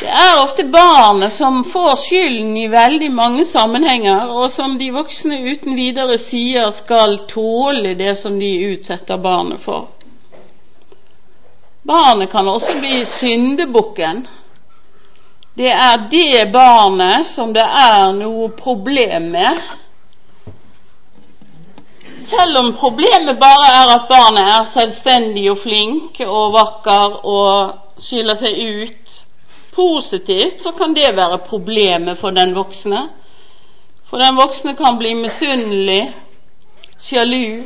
Det 0.00 0.08
er 0.08 0.40
ofte 0.40 0.64
barnet 0.64 1.32
som 1.36 1.60
får 1.64 1.96
skylden 2.06 2.56
i 2.56 2.68
veldig 2.72 3.10
mange 3.12 3.44
sammenhenger, 3.46 4.30
og 4.32 4.50
som 4.50 4.78
de 4.78 4.88
voksne 4.94 5.42
uten 5.44 5.76
videre 5.76 6.16
sier 6.18 6.70
skal 6.74 7.20
tåle 7.28 7.92
det 8.00 8.16
som 8.18 8.38
de 8.40 8.52
utsetter 8.72 9.20
barnet 9.20 9.60
for. 9.60 9.90
Barnet 11.86 12.30
kan 12.32 12.48
også 12.48 12.78
bli 12.80 13.04
syndebukken. 13.18 14.24
Det 15.54 15.68
er 15.68 16.08
det 16.10 16.52
barnet 16.52 17.26
som 17.28 17.52
det 17.52 17.64
er 17.64 18.12
noe 18.16 18.48
problem 18.56 19.30
med. 19.34 19.60
Selv 22.32 22.58
om 22.62 22.70
problemet 22.80 23.36
bare 23.40 23.72
er 23.82 23.92
at 23.98 24.08
barnet 24.08 24.52
er 24.54 24.70
selvstendig 24.72 25.50
og 25.52 25.58
flink 25.60 26.22
og 26.24 26.54
vakker 26.56 27.18
og 27.28 28.00
skiller 28.00 28.38
seg 28.40 28.56
ut 28.56 29.02
Positivt 29.72 30.60
så 30.62 30.72
kan 30.76 30.92
det 30.94 31.16
være 31.16 31.38
problemet 31.48 32.18
for 32.18 32.30
den 32.30 32.54
voksne. 32.54 33.08
For 34.04 34.20
den 34.20 34.36
voksne 34.36 34.74
kan 34.76 34.98
bli 35.00 35.14
misunnelig, 35.16 36.12
sjalu 37.00 37.64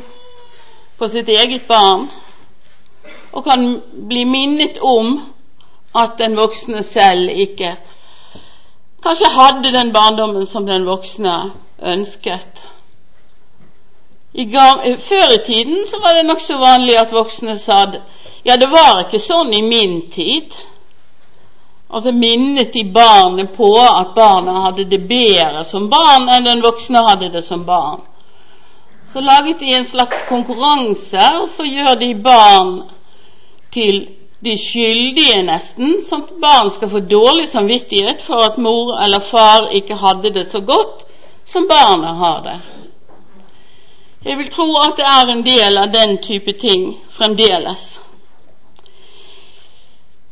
på 0.97 1.09
sitt 1.11 1.27
eget 1.27 1.67
barn, 1.67 2.07
og 3.35 3.43
kan 3.43 3.81
bli 4.07 4.23
minnet 4.23 4.79
om 4.79 5.19
at 5.95 6.17
den 6.17 6.37
voksne 6.37 6.83
selv 6.83 7.29
ikke 7.29 7.77
kanskje 9.03 9.29
hadde 9.31 9.73
den 9.73 9.93
barndommen 9.93 10.45
som 10.45 10.65
den 10.67 10.85
voksne 10.85 11.51
ønsket. 11.81 12.63
I 14.33 14.45
før 15.09 15.33
i 15.33 15.43
tiden 15.45 15.87
så 15.87 15.99
var 15.99 16.13
det 16.13 16.25
nokså 16.25 16.57
vanlig 16.57 16.97
at 16.99 17.13
voksne 17.13 17.57
sa 17.57 17.85
ja, 18.45 18.55
det 18.55 18.67
var 18.71 19.05
ikke 19.05 19.19
sånn 19.19 19.53
i 19.53 19.61
min 19.61 20.01
tid. 20.11 20.53
Og 21.89 22.03
så 22.03 22.11
minnet 22.11 22.73
de 22.73 22.83
barnet 22.93 23.53
på 23.55 23.71
at 23.79 24.13
barna 24.15 24.61
hadde 24.65 24.85
det 24.91 25.01
bedre 25.07 25.63
som 25.65 25.89
barn 25.89 26.27
enn 26.29 26.45
den 26.45 26.61
voksne 26.63 27.01
hadde 27.07 27.31
det 27.33 27.43
som 27.47 27.65
barn. 27.65 28.03
Så 29.07 29.23
laget 29.23 29.59
de 29.59 29.73
en 29.73 29.87
slags 29.87 30.23
konkurranse, 30.29 31.23
og 31.41 31.49
så 31.49 31.63
gjør 31.63 31.95
de 31.99 32.13
barn 32.23 32.73
til 33.71 34.01
de 34.45 34.53
skyldige, 34.61 35.41
nesten, 35.47 36.01
sånn 36.05 36.25
at 36.27 36.33
barn 36.41 36.71
skal 36.73 36.91
få 36.91 37.01
dårlig 37.09 37.47
samvittighet 37.49 38.21
for 38.25 38.43
at 38.45 38.59
mor 38.61 38.93
eller 39.01 39.23
far 39.25 39.71
ikke 39.73 39.97
hadde 39.97 40.33
det 40.35 40.45
så 40.51 40.61
godt 40.61 41.05
som 41.45 41.67
barna 41.69 42.13
har 42.21 42.41
det. 42.45 42.57
Jeg 44.25 44.37
vil 44.37 44.49
tro 44.51 44.67
at 44.81 44.97
det 44.97 45.07
er 45.07 45.31
en 45.31 45.45
del 45.45 45.77
av 45.77 45.93
den 45.93 46.17
type 46.21 46.53
ting 46.61 46.89
fremdeles. 47.17 47.95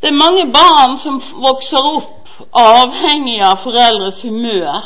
Det 0.01 0.11
er 0.11 0.21
mange 0.21 0.45
barn 0.53 0.97
som 1.01 1.21
vokser 1.41 1.81
opp 1.81 2.29
avhengig 2.51 3.39
av 3.41 3.61
foreldres 3.63 4.21
humør. 4.21 4.83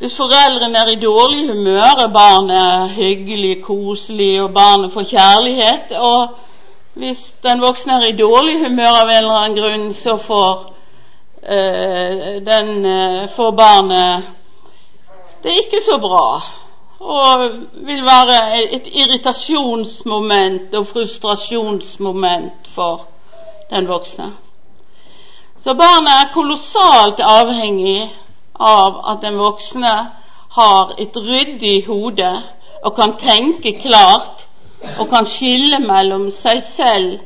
Hvis 0.00 0.14
foreldrene 0.16 0.78
er 0.80 0.92
i 0.94 1.00
dårlig 1.02 1.42
humør, 1.50 1.98
er 2.04 2.14
barnet 2.14 2.94
hyggelig, 2.96 3.58
koselig, 3.64 4.42
og 4.42 4.54
barnet 4.54 4.94
får 4.94 5.10
kjærlighet. 5.10 5.92
Og 5.98 6.38
hvis 7.00 7.22
den 7.42 7.62
voksne 7.64 7.96
er 7.98 8.10
i 8.10 8.18
dårlig 8.18 8.58
humør 8.60 8.98
av 9.02 9.08
en 9.08 9.16
eller 9.22 9.38
annen 9.38 9.56
grunn, 9.56 9.94
så 9.94 10.16
får, 10.20 10.66
øh, 11.42 12.44
den, 12.46 12.86
øh, 12.86 13.28
får 13.36 13.50
barnet 13.50 14.36
det 15.42 15.52
er 15.52 15.62
ikke 15.64 15.80
så 15.84 15.98
bra. 15.98 16.42
Og 17.00 17.50
vil 17.72 18.02
være 18.02 18.64
et 18.74 18.86
irritasjonsmoment 18.86 20.74
og 20.74 20.86
frustrasjonsmoment 20.86 22.68
for 22.74 23.06
den 23.70 23.88
voksne. 23.88 24.32
Så 25.64 25.74
barnet 25.74 26.12
er 26.12 26.32
kolossalt 26.34 27.20
avhengig 27.20 28.10
av 28.60 29.00
at 29.12 29.24
den 29.24 29.38
voksne 29.38 29.94
har 30.50 30.94
et 30.98 31.16
ryddig 31.16 31.86
hode 31.86 32.42
og 32.84 32.94
kan 32.96 33.16
tenke 33.16 33.80
klart 33.80 34.46
og 34.98 35.08
kan 35.10 35.26
skille 35.26 35.78
mellom 35.84 36.30
seg 36.32 36.62
selv 36.76 37.18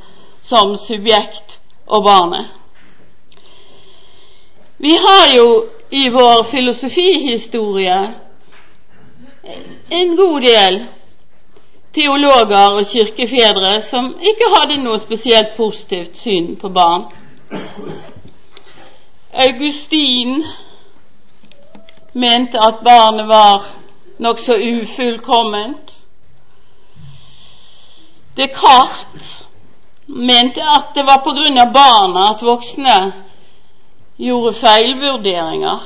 som 0.42 0.76
subjekt 0.78 1.58
og 1.86 2.04
barnet. 2.04 2.46
Vi 4.78 4.96
har 5.06 5.30
jo 5.36 5.46
i 5.90 6.08
vår 6.08 6.42
filosofihistorie 6.50 7.98
en 9.90 10.16
god 10.16 10.40
del 10.40 10.80
teologer 11.94 12.78
og 12.78 12.86
kirkefedre 12.90 13.80
som 13.86 14.14
ikke 14.20 14.50
hadde 14.56 14.80
noe 14.82 14.98
spesielt 14.98 15.54
positivt 15.56 16.18
syn 16.18 16.56
på 16.60 16.68
barn. 16.74 17.06
Augustin 19.46 20.42
mente 22.12 22.58
at 22.58 22.82
barnet 22.84 23.28
var 23.28 23.66
nokså 24.18 24.54
ufullkomment. 24.54 25.93
Descartes 28.36 29.44
mente 30.06 30.62
at 30.62 30.94
det 30.94 31.02
var 31.02 31.22
av 31.62 31.72
barna 31.72 32.28
at 32.30 32.42
voksne 32.42 32.96
gjorde 34.16 34.54
feilvurderinger. 34.58 35.84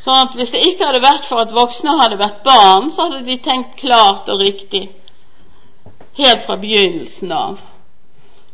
Sånn 0.00 0.22
at 0.24 0.36
hvis 0.36 0.52
det 0.52 0.62
ikke 0.64 0.88
hadde 0.88 1.02
vært 1.04 1.26
for 1.28 1.42
at 1.42 1.52
voksne 1.52 1.98
hadde 2.00 2.16
vært 2.20 2.42
barn, 2.44 2.88
så 2.90 3.08
hadde 3.08 3.26
de 3.26 3.36
tenkt 3.44 3.76
klart 3.80 4.28
og 4.32 4.40
riktig 4.40 4.88
helt 6.16 6.46
fra 6.46 6.56
begynnelsen 6.60 7.32
av. 7.32 7.60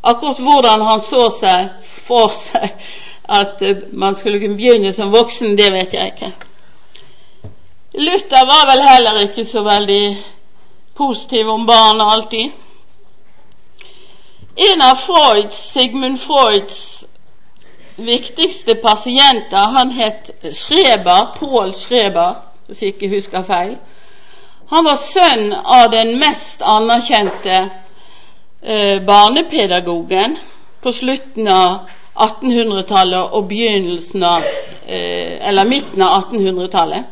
Akkurat 0.03 0.43
hvordan 0.43 0.83
han 0.87 1.03
så 1.03 1.29
seg 1.39 1.87
for 2.07 2.35
seg 2.35 2.75
at 3.27 3.63
man 3.93 4.15
skulle 4.15 4.39
kunne 4.43 4.59
begynne 4.59 4.93
som 4.95 5.15
voksen, 5.15 5.57
det 5.59 5.71
vet 5.75 5.95
jeg 5.95 6.13
ikke. 6.15 6.33
Luther 7.97 8.47
var 8.47 8.67
vel 8.71 8.83
heller 8.87 9.23
ikke 9.25 9.47
så 9.49 9.63
veldig 9.67 10.03
positiv 10.97 11.49
om 11.49 11.67
barn 11.67 12.01
alltid. 12.01 12.51
En 14.57 14.83
av 14.83 14.95
Freuds, 14.95 15.73
Sigmund 15.73 16.21
Freuds 16.21 17.05
viktigste 17.97 18.75
pasienter, 18.75 19.57
han 19.77 19.91
het 19.91 20.31
Schreber, 20.53 21.39
Pål 21.39 21.75
Schreber, 21.75 22.35
hvis 22.67 22.83
jeg 22.83 22.95
ikke 22.95 23.09
husker 23.09 23.43
feil. 23.49 23.77
Han 24.71 24.85
var 24.85 24.97
sønn 25.01 25.53
av 25.53 25.91
den 25.93 26.19
mest 26.19 26.63
anerkjente 26.63 27.59
eh, 28.63 29.03
barnepedagogen 29.07 30.37
på 30.83 30.93
slutten 30.93 31.49
av 31.49 31.87
1800-tallet 32.17 33.37
og 33.37 33.49
begynnelsen 33.49 34.23
av 34.25 34.43
eh, 34.43 35.49
Eller 35.49 35.69
midten 35.69 36.03
av 36.03 36.33
1800-tallet 36.33 37.05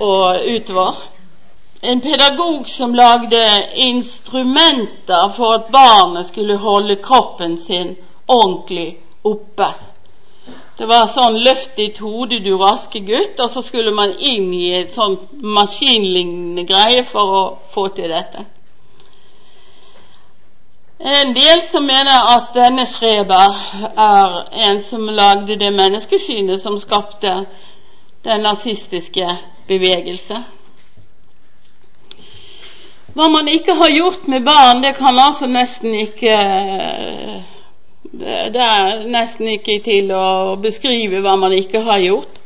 og 0.00 0.40
utover. 0.48 1.13
En 1.86 2.00
pedagog 2.00 2.68
som 2.68 2.94
lagde 2.94 3.68
instrumenter 3.74 5.28
for 5.36 5.54
at 5.54 5.66
barnet 5.68 6.26
skulle 6.26 6.56
holde 6.56 6.96
kroppen 6.96 7.58
sin 7.58 7.96
ordentlig 8.26 8.86
oppe. 9.22 9.68
Det 10.78 10.86
var 10.88 11.10
sånn 11.12 11.36
'løft 11.44 11.76
ditt 11.76 12.00
hode, 12.00 12.38
du 12.40 12.56
raske 12.56 13.02
gutt', 13.04 13.42
og 13.44 13.50
så 13.50 13.62
skulle 13.62 13.92
man 13.92 14.16
inn 14.16 14.48
i 14.54 14.72
et 14.80 14.96
sånt 14.96 15.28
maskinlignende 15.42 16.64
greie 16.72 17.04
for 17.04 17.36
å 17.40 17.44
få 17.76 17.86
til 17.98 18.08
dette. 18.08 18.46
En 20.98 21.36
del 21.36 21.62
som 21.68 21.84
mener 21.84 22.32
at 22.32 22.50
denne 22.56 22.88
Schreber 22.88 23.60
er 24.08 24.40
en 24.70 24.82
som 24.82 25.04
lagde 25.04 25.60
det 25.60 25.72
menneskesynet 25.72 26.62
som 26.62 26.80
skapte 26.80 27.46
den 28.24 28.40
nazistiske 28.40 29.28
bevegelse. 29.68 30.44
Hva 33.14 33.28
man 33.30 33.48
ikke 33.48 33.74
har 33.78 33.90
gjort 33.94 34.28
med 34.28 34.42
barn, 34.46 34.82
det 34.82 34.96
kan 34.98 35.18
altså 35.18 35.46
nesten 35.46 35.94
ikke 35.94 36.34
det 38.14 38.62
er 38.62 39.06
nesten 39.10 39.48
ikke 39.50 39.78
til 39.82 40.10
å 40.14 40.54
beskrive 40.62 41.22
hva 41.24 41.34
man 41.38 41.54
ikke 41.56 41.82
har 41.86 42.02
gjort. 42.02 42.36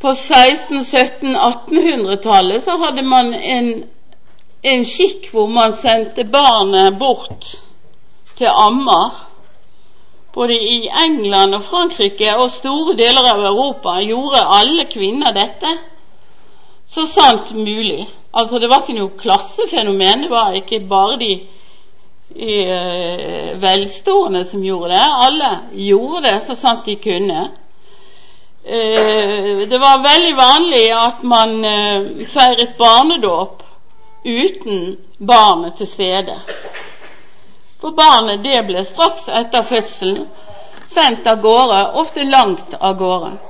På 0.00 0.12
16-, 0.14 0.84
17-, 0.86 1.34
1800-tallet 1.36 2.62
så 2.64 2.76
hadde 2.80 3.02
man 3.06 3.32
en, 3.34 3.72
en 4.62 4.86
skikk 4.86 5.28
hvor 5.34 5.50
man 5.50 5.74
sendte 5.76 6.24
barnet 6.30 6.96
bort 7.00 7.50
til 8.38 8.48
ammer. 8.48 9.18
Både 10.34 10.54
i 10.54 10.86
England 11.04 11.58
og 11.58 11.66
Frankrike 11.66 12.36
og 12.38 12.52
store 12.54 12.94
deler 12.96 13.26
av 13.32 13.42
Europa 13.50 13.98
gjorde 14.04 14.46
alle 14.60 14.86
kvinner 14.92 15.34
dette 15.36 15.74
så 16.90 17.06
sant 17.10 17.50
mulig. 17.54 18.06
Altså 18.32 18.58
Det 18.58 18.68
var 18.70 18.84
ikke 18.84 18.98
noe 18.98 19.16
klassefenomen, 19.18 20.22
det 20.22 20.30
var 20.30 20.54
ikke 20.54 20.80
bare 20.88 21.16
de 21.18 21.32
uh, 22.36 23.62
velstående 23.62 24.44
som 24.46 24.62
gjorde 24.62 24.92
det. 24.94 25.06
Alle 25.26 25.50
gjorde 25.88 26.22
det 26.28 26.36
så 26.46 26.54
sant 26.54 26.86
de 26.86 26.96
kunne. 27.02 27.48
Uh, 28.62 29.66
det 29.70 29.80
var 29.82 30.04
veldig 30.04 30.36
vanlig 30.38 30.84
at 30.94 31.24
man 31.26 31.56
uh, 31.64 32.26
feiret 32.30 32.78
barnedåp 32.78 33.62
uten 34.24 34.96
barnet 35.18 35.74
til 35.80 35.90
stede. 35.90 36.38
For 37.80 37.96
barnet 37.96 38.44
det 38.44 38.62
ble 38.68 38.84
straks 38.84 39.26
etter 39.26 39.66
fødselen 39.66 40.26
sendt 40.90 41.26
av 41.26 41.40
gårde, 41.42 41.78
ofte 41.98 42.24
langt 42.24 42.74
av 42.78 42.98
gårde. 42.98 43.49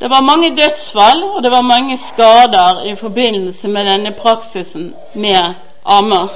Det 0.00 0.10
var 0.10 0.20
mange 0.20 0.56
dødsfall, 0.56 1.24
og 1.24 1.42
det 1.42 1.50
var 1.50 1.62
mange 1.62 1.98
skader 1.98 2.84
i 2.84 2.94
forbindelse 2.96 3.68
med 3.68 3.86
denne 3.86 4.14
praksisen 4.18 4.94
med 5.14 5.54
ammer. 5.84 6.28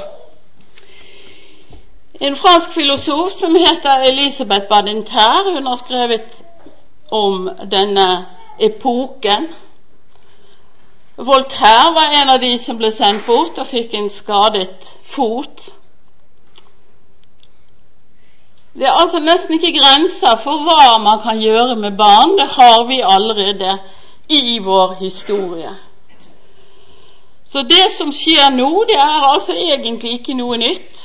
En 2.21 2.37
fransk 2.37 2.71
filosof 2.71 3.31
som 3.31 3.55
heter 3.55 4.05
Elisabeth 4.11 4.67
Badinter, 4.69 5.55
hun 5.55 5.67
har 5.67 5.77
skrevet 5.77 6.43
om 7.11 7.51
denne 7.71 8.27
epoken. 8.61 9.49
Voltaire 11.17 11.95
var 11.95 12.23
en 12.23 12.31
av 12.31 12.41
de 12.41 12.59
som 12.59 12.79
ble 12.79 12.91
sendt 12.91 13.27
bort 13.27 13.59
og 13.59 13.67
fikk 13.67 13.95
en 13.95 14.11
skadet 14.11 14.95
fot. 15.15 15.69
Det 18.75 18.87
er 18.89 18.93
altså 18.97 19.21
nesten 19.21 19.55
ikke 19.59 19.75
grenser 19.77 20.37
for 20.41 20.65
hva 20.65 20.99
man 20.99 21.21
kan 21.21 21.41
gjøre 21.41 21.77
med 21.77 21.97
barn. 21.97 22.37
Det 22.39 22.49
har 22.57 22.85
vi 22.89 23.03
allerede 23.05 23.79
i 24.29 24.59
vår 24.59 24.95
historie. 25.01 25.75
Så 27.53 27.63
det 27.63 27.91
som 27.97 28.13
skjer 28.13 28.55
nå, 28.57 28.85
det 28.89 28.97
er 28.97 29.27
altså 29.29 29.53
egentlig 29.53 30.13
ikke 30.13 30.35
noe 30.35 30.57
nytt. 30.57 31.03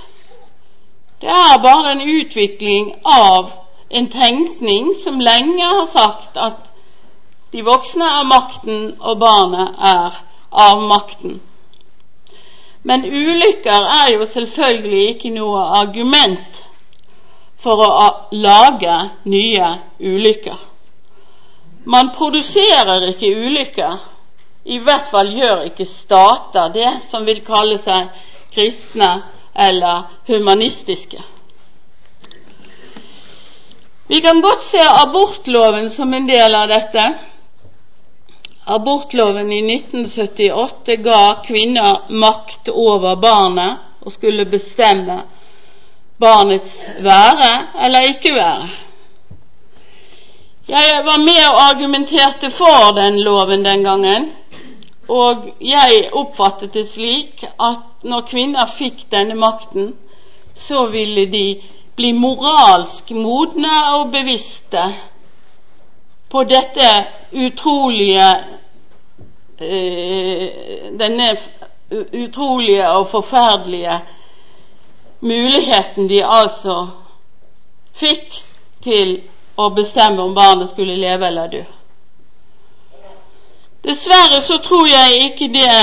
Det 1.21 1.29
er 1.29 1.63
bare 1.63 1.91
en 1.91 2.03
utvikling 2.07 2.93
av 3.03 3.51
en 3.89 4.07
tenkning 4.11 4.93
som 5.03 5.19
lenge 5.19 5.65
har 5.65 5.89
sagt 5.91 6.37
at 6.37 6.63
de 7.51 7.63
voksne 7.63 8.05
er 8.19 8.23
makten, 8.27 8.95
og 8.99 9.19
barnet 9.19 9.75
er 9.91 10.21
avmakten. 10.51 11.41
Men 12.83 13.03
ulykker 13.05 13.91
er 14.03 14.13
jo 14.13 14.25
selvfølgelig 14.25 15.07
ikke 15.09 15.33
noe 15.35 15.63
argument 15.81 16.63
for 17.63 17.81
å 17.83 18.09
lage 18.31 18.97
nye 19.25 19.69
ulykker. 19.99 20.57
Man 21.87 22.11
produserer 22.15 23.07
ikke 23.13 23.31
ulykker. 23.31 23.97
I 24.67 24.81
hvert 24.83 25.07
fall 25.07 25.31
gjør 25.31 25.63
ikke 25.69 25.87
stater 25.87 26.73
det 26.75 26.89
som 27.07 27.23
vil 27.25 27.39
kalle 27.47 27.77
seg 27.79 28.09
kristne 28.51 29.11
eller 29.55 30.09
humanistiske. 30.27 31.23
Vi 34.07 34.19
kan 34.23 34.41
godt 34.41 34.63
se 34.63 34.83
abortloven 34.83 35.89
som 35.89 36.13
en 36.13 36.27
del 36.27 36.55
av 36.55 36.67
dette. 36.71 37.07
Abortloven 38.75 39.51
i 39.51 39.61
1978 39.63 40.99
ga 41.03 41.23
kvinner 41.47 42.11
makt 42.11 42.69
over 42.71 43.15
barnet 43.15 44.03
og 44.03 44.11
skulle 44.15 44.45
bestemme 44.47 45.21
barnets 46.19 46.81
være 46.99 47.51
eller 47.85 47.99
ikke 47.99 48.33
være. 48.33 48.69
Jeg 50.67 51.03
var 51.05 51.19
med 51.19 51.43
og 51.53 51.61
argumenterte 51.69 52.49
for 52.51 52.91
den 52.95 53.19
loven 53.23 53.65
den 53.65 53.83
gangen, 53.83 54.31
og 55.07 55.45
jeg 55.61 56.09
oppfattet 56.11 56.73
det 56.73 56.87
slik 56.87 57.45
at 57.59 58.03
når 58.03 58.25
kvinner 58.27 58.67
fikk 58.77 59.05
denne 59.11 59.37
makten, 59.39 59.93
så 60.53 60.87
ville 60.91 61.25
de 61.31 61.61
bli 61.95 62.11
moralsk 62.11 63.11
modne 63.15 63.77
og 63.95 64.11
bevisste 64.11 64.83
på 66.29 66.43
dette 66.43 66.89
utrolige 67.31 68.27
eh, 69.61 70.47
Denne 70.99 71.27
utrolige 72.13 72.89
og 72.89 73.07
forferdelige 73.09 73.99
muligheten 75.19 76.07
de 76.07 76.21
altså 76.23 76.77
fikk 77.97 78.37
til 78.85 79.17
å 79.57 79.69
bestemme 79.73 80.21
om 80.21 80.35
barnet 80.37 80.69
skulle 80.69 80.99
leve 80.99 81.27
eller 81.27 81.49
dø. 81.51 81.63
Dessverre 83.87 84.41
så 84.43 84.59
tror 84.61 84.87
jeg 84.89 85.31
ikke 85.31 85.47
det 85.53 85.73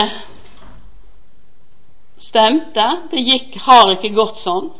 stemte. 2.20 2.86
Det 3.10 3.22
gikk, 3.22 3.58
har 3.66 3.94
ikke 3.94 4.14
gått 4.14 4.40
sånn. 4.42 4.70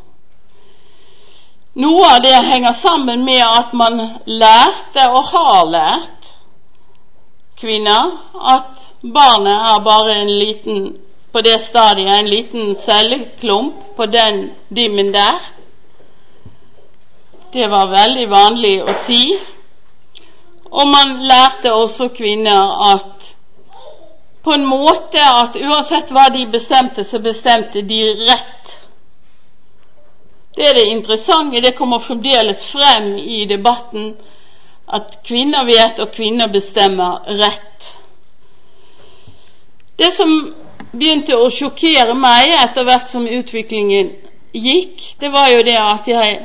Noe 1.83 2.03
av 2.07 2.21
det 2.23 2.35
henger 2.47 2.75
sammen 2.79 3.25
med 3.27 3.41
at 3.43 3.73
man 3.75 3.97
lærte 4.25 5.09
og 5.11 5.25
har 5.33 5.65
lært 5.67 6.29
kvinner 7.59 8.13
at 8.55 8.85
barnet 9.01 9.65
er 9.73 9.81
bare 9.83 10.15
en 10.21 10.31
liten 10.31 10.85
på 11.35 11.41
det 11.41 11.59
stadiet 11.59 12.07
en 12.07 12.29
liten 12.29 12.75
celleklump 12.75 13.95
på 13.95 14.05
den 14.05 14.51
dimmen 14.69 15.11
der. 15.11 15.41
Det 17.51 17.67
var 17.67 17.89
veldig 17.91 18.29
vanlig 18.31 18.71
å 18.83 18.95
si. 19.03 19.19
Og 20.71 20.87
man 20.87 21.11
lærte 21.27 21.75
også 21.75 22.07
kvinner 22.15 22.71
at 22.87 23.27
på 24.47 24.55
en 24.55 24.63
måte 24.63 25.27
at 25.41 25.59
uansett 25.59 26.15
hva 26.15 26.29
de 26.31 26.47
bestemte, 26.55 27.03
så 27.03 27.19
bestemte 27.19 27.83
de 27.83 28.01
rett. 28.23 28.75
Det 30.55 30.69
er 30.69 30.79
det 30.79 30.89
interessante. 30.95 31.59
Det 31.59 31.75
kommer 31.75 31.99
fremdeles 31.99 32.63
frem 32.71 33.17
i 33.19 33.43
debatten 33.45 34.13
at 34.87 35.19
kvinner 35.27 35.67
vet, 35.67 35.99
og 35.99 36.15
kvinner 36.15 36.47
bestemmer 36.47 37.27
rett. 37.43 37.95
Det 39.99 40.15
som 40.15 40.31
begynte 40.99 41.37
å 41.37 41.49
sjokkere 41.53 42.15
meg 42.17 42.53
etter 42.57 42.85
hvert 42.87 43.11
som 43.11 43.27
utviklingen 43.27 44.11
gikk, 44.55 45.01
det 45.19 45.31
var 45.33 45.49
jo 45.51 45.63
det 45.67 45.77
at 45.79 46.07
jeg 46.07 46.37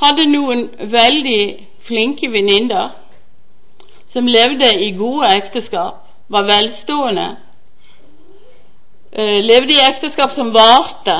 hadde 0.00 0.26
noen 0.30 0.66
veldig 0.78 1.40
flinke 1.84 2.30
venninner 2.32 2.92
som 4.12 4.28
levde 4.30 4.68
i 4.84 4.92
gode 4.94 5.30
ekteskap, 5.34 6.04
var 6.28 6.46
velstående, 6.46 7.36
eh, 9.12 9.40
levde 9.44 9.74
i 9.74 9.82
ekteskap 9.88 10.32
som 10.32 10.52
varte, 10.54 11.16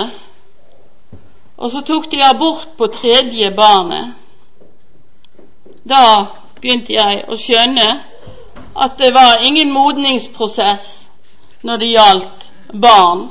og 1.57 1.71
så 1.71 1.81
tok 1.81 2.11
de 2.11 2.23
abort 2.23 2.77
på 2.79 2.87
tredje 2.87 3.51
barnet. 3.51 4.15
Da 5.85 6.27
begynte 6.61 6.93
jeg 6.93 7.25
å 7.29 7.37
skjønne 7.37 7.89
at 8.75 8.99
det 8.99 9.13
var 9.15 9.45
ingen 9.47 9.73
modningsprosess 9.73 10.87
når 11.63 11.77
det 11.77 11.91
gjaldt 11.93 12.44
barn 12.75 13.29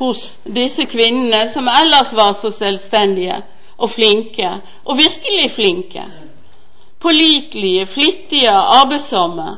hos 0.00 0.36
disse 0.44 0.86
kvinnene 0.86 1.48
som 1.52 1.68
ellers 1.68 2.12
var 2.12 2.32
så 2.32 2.50
selvstendige 2.50 3.42
og 3.80 3.90
flinke, 3.90 4.50
og 4.84 4.96
virkelig 4.96 5.50
flinke. 5.50 6.04
Pålitelige, 7.00 7.86
flittige, 7.86 8.50
arbeidsomme. 8.50 9.56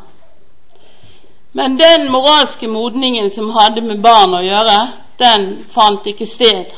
Men 1.52 1.78
den 1.78 2.10
moralske 2.10 2.68
modningen 2.68 3.30
som 3.30 3.50
hadde 3.50 3.82
med 3.82 4.02
barn 4.02 4.34
å 4.34 4.42
gjøre, 4.44 4.78
den 5.18 5.46
fant 5.74 6.06
ikke 6.06 6.26
sted. 6.26 6.70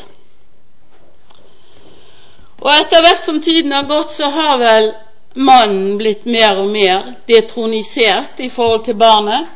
Og 2.64 2.70
etter 2.72 3.04
hvert 3.04 3.26
som 3.28 3.42
tiden 3.44 3.72
har 3.72 3.84
gått, 3.88 4.16
så 4.16 4.30
har 4.32 4.56
vel 4.58 4.92
mannen 5.34 5.98
blitt 5.98 6.24
mer 6.24 6.62
og 6.62 6.70
mer 6.72 7.12
detronisert 7.28 8.40
i 8.40 8.48
forhold 8.48 8.84
til 8.86 8.96
barnet. 8.96 9.52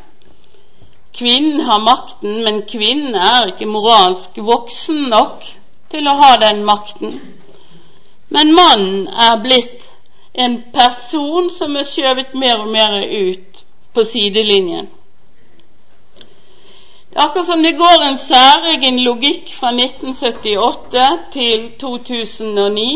Kvinnen 1.19 1.61
har 1.67 1.81
makten, 1.83 2.43
men 2.45 2.63
kvinnen 2.71 3.17
er 3.19 3.51
ikke 3.51 3.67
moralsk 3.67 4.39
voksen 4.39 5.09
nok 5.11 5.47
til 5.91 6.07
å 6.07 6.15
ha 6.21 6.37
den 6.45 6.63
makten. 6.69 7.19
Men 8.31 8.53
mannen 8.55 9.09
er 9.09 9.41
blitt 9.43 9.89
en 10.39 10.61
person 10.75 11.49
som 11.51 11.75
er 11.81 11.89
skjøvet 11.89 12.37
mer 12.39 12.63
og 12.63 12.71
mer 12.71 13.01
ut 13.03 13.63
på 13.95 14.05
sidelinjen. 14.07 14.87
Det 17.09 17.17
er 17.17 17.25
akkurat 17.25 17.49
som 17.49 17.63
det 17.65 17.75
går 17.81 18.05
en 18.05 18.19
særegen 18.21 19.01
logikk 19.03 19.51
fra 19.59 19.73
1978 19.75 21.07
til 21.33 21.71
2009 21.81 22.91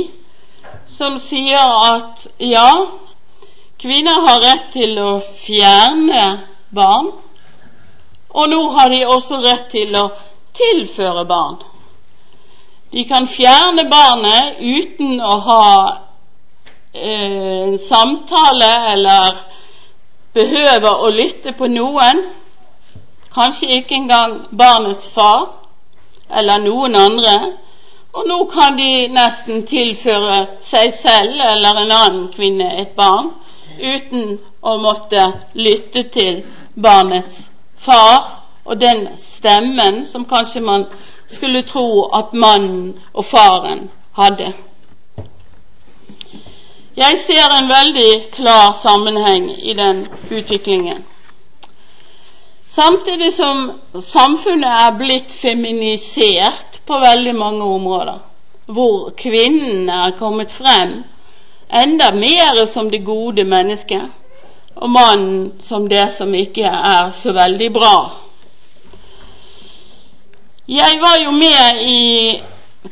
som 0.86 1.18
sier 1.18 1.72
at 1.88 2.26
ja, 2.38 2.70
kvinner 3.82 4.20
har 4.26 4.42
rett 4.44 4.68
til 4.76 4.98
å 5.00 5.12
fjerne 5.42 6.26
barn, 6.70 7.10
og 8.32 8.48
nå 8.48 8.60
har 8.76 8.88
de 8.88 9.04
også 9.06 9.40
rett 9.44 9.68
til 9.72 9.96
å 9.96 10.06
tilføre 10.56 11.24
barn. 11.28 11.58
De 12.92 13.04
kan 13.08 13.26
fjerne 13.28 13.84
barnet 13.88 14.60
uten 14.60 15.20
å 15.20 15.36
ha 15.46 15.66
eh, 16.92 17.64
en 17.64 17.78
samtale 17.80 18.70
eller 18.92 19.38
behøve 20.36 20.92
å 21.06 21.10
lytte 21.12 21.54
på 21.56 21.68
noen. 21.72 22.24
Kanskje 23.32 23.70
ikke 23.78 23.96
engang 23.96 24.34
barnets 24.50 25.08
far 25.14 25.46
eller 26.28 26.60
noen 26.64 26.96
andre. 26.96 27.36
Og 28.12 28.28
nå 28.28 28.42
kan 28.52 28.76
de 28.76 29.08
nesten 29.12 29.64
tilføre 29.68 30.42
seg 30.68 30.92
selv 31.00 31.40
eller 31.52 31.80
en 31.84 31.94
annen 31.96 32.26
kvinne 32.34 32.68
et 32.80 32.92
barn 32.96 33.32
uten 33.80 34.36
å 34.60 34.76
måtte 34.80 35.24
lytte 35.56 36.04
til 36.12 36.42
barnets 36.76 37.51
far 37.84 38.42
og 38.64 38.80
den 38.80 39.08
stemmen 39.16 40.06
som 40.06 40.24
kanskje 40.24 40.60
man 40.60 40.86
skulle 41.26 41.62
tro 41.62 42.04
at 42.14 42.34
mannen 42.34 42.98
og 43.12 43.24
faren 43.24 43.90
hadde. 44.16 44.52
Jeg 46.96 47.18
ser 47.26 47.54
en 47.56 47.70
veldig 47.72 48.10
klar 48.32 48.76
sammenheng 48.82 49.48
i 49.62 49.74
den 49.74 50.06
utviklingen. 50.30 51.04
Samtidig 52.68 53.32
som 53.32 53.70
samfunnet 54.04 54.68
er 54.68 54.98
blitt 54.98 55.32
feminisert 55.32 56.80
på 56.86 56.98
veldig 57.00 57.34
mange 57.36 57.64
områder, 57.64 58.18
hvor 58.66 59.10
kvinnen 59.16 59.88
er 59.88 60.14
kommet 60.18 60.52
frem 60.52 61.02
enda 61.72 62.12
mer 62.12 62.66
som 62.66 62.90
det 62.90 63.04
gode 63.04 63.44
mennesket, 63.44 64.02
og 64.76 64.90
mannen 64.90 65.52
som 65.60 65.88
det 65.88 66.12
som 66.16 66.34
ikke 66.34 66.64
er 66.64 67.10
så 67.16 67.32
veldig 67.32 67.72
bra. 67.72 67.96
Jeg 70.68 70.98
var 71.00 71.18
jo 71.24 71.30
med 71.30 71.82
i 71.84 72.40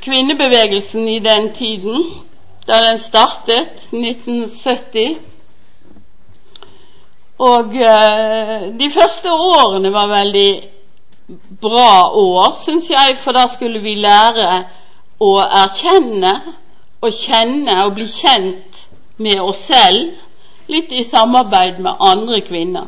kvinnebevegelsen 0.02 1.08
i 1.08 1.18
den 1.18 1.52
tiden, 1.54 2.04
da 2.68 2.80
den 2.90 2.98
startet, 2.98 3.88
1970. 3.92 5.16
Og 7.38 7.64
uh, 7.64 8.78
de 8.80 8.90
første 8.92 9.32
årene 9.32 9.92
var 9.92 10.06
veldig 10.06 10.50
bra 11.60 12.10
år, 12.12 12.58
syns 12.64 12.90
jeg, 12.90 13.16
for 13.22 13.32
da 13.32 13.46
skulle 13.54 13.80
vi 13.80 13.94
lære 13.94 14.48
å 15.20 15.36
erkjenne 15.40 16.34
og 17.00 17.14
kjenne 17.16 17.76
og 17.86 17.94
bli 17.96 18.08
kjent 18.12 18.82
med 19.16 19.40
oss 19.40 19.64
selv 19.70 20.18
litt 20.70 20.92
i 20.92 21.04
samarbeid 21.04 21.80
med 21.82 21.96
andre 21.98 22.40
kvinner. 22.46 22.86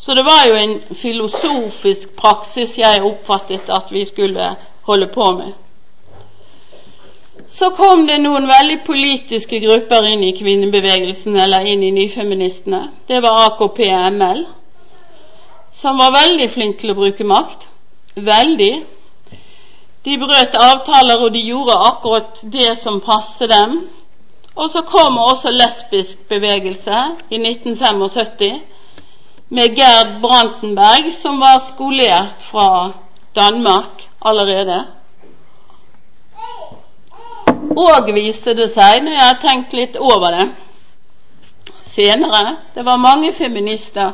Så 0.00 0.14
det 0.14 0.22
var 0.22 0.42
jo 0.48 0.54
en 0.54 0.74
filosofisk 0.94 2.16
praksis 2.16 2.76
jeg 2.78 3.04
oppfattet 3.04 3.70
at 3.72 3.88
vi 3.90 4.04
skulle 4.06 4.52
holde 4.86 5.08
på 5.14 5.30
med. 5.38 5.54
Så 7.48 7.70
kom 7.70 8.06
det 8.06 8.18
noen 8.22 8.48
veldig 8.48 8.80
politiske 8.86 9.60
grupper 9.62 10.06
inn 10.10 10.22
i 10.24 10.34
kvinnebevegelsen, 10.36 11.36
eller 11.38 11.66
inn 11.70 11.82
i 11.82 11.92
nyfeministene. 11.94 12.82
Det 13.08 13.20
var 13.22 13.44
AKP-ML, 13.46 14.44
som 15.72 15.98
var 15.98 16.14
veldig 16.14 16.48
flink 16.50 16.78
til 16.80 16.92
å 16.92 16.98
bruke 16.98 17.24
makt. 17.24 17.68
Veldig. 18.16 18.72
De 20.06 20.16
brøt 20.22 20.54
avtaler, 20.54 21.22
og 21.22 21.32
de 21.34 21.44
gjorde 21.46 21.78
akkurat 21.90 22.42
det 22.42 22.76
som 22.82 23.00
passet 23.02 23.50
dem. 23.50 23.80
Og 24.56 24.70
så 24.70 24.80
kom 24.88 25.18
også 25.18 25.52
lesbisk 25.52 26.28
bevegelse 26.28 27.00
i 27.30 27.36
1975 27.36 28.60
med 29.48 29.76
Gerd 29.76 30.20
Brantenberg, 30.22 31.12
som 31.22 31.40
var 31.40 31.58
skolert 31.68 32.42
fra 32.42 32.92
Danmark 33.36 34.08
allerede. 34.24 34.84
Og 37.76 38.08
viste 38.14 38.54
det 38.56 38.70
seg, 38.72 39.02
når 39.04 39.12
jeg 39.12 39.26
har 39.26 39.42
tenkt 39.42 39.76
litt 39.76 39.98
over 40.00 40.32
det 40.38 40.46
senere 41.96 42.56
Det 42.74 42.84
var 42.84 42.96
mange 42.96 43.32
feminister 43.32 44.12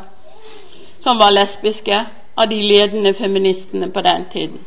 som 1.03 1.19
var 1.19 1.31
lesbiske, 1.35 2.05
av 2.35 2.49
de 2.49 2.57
ledende 2.63 3.15
feministene 3.15 3.91
på 3.91 4.01
den 4.01 4.25
tiden. 4.33 4.61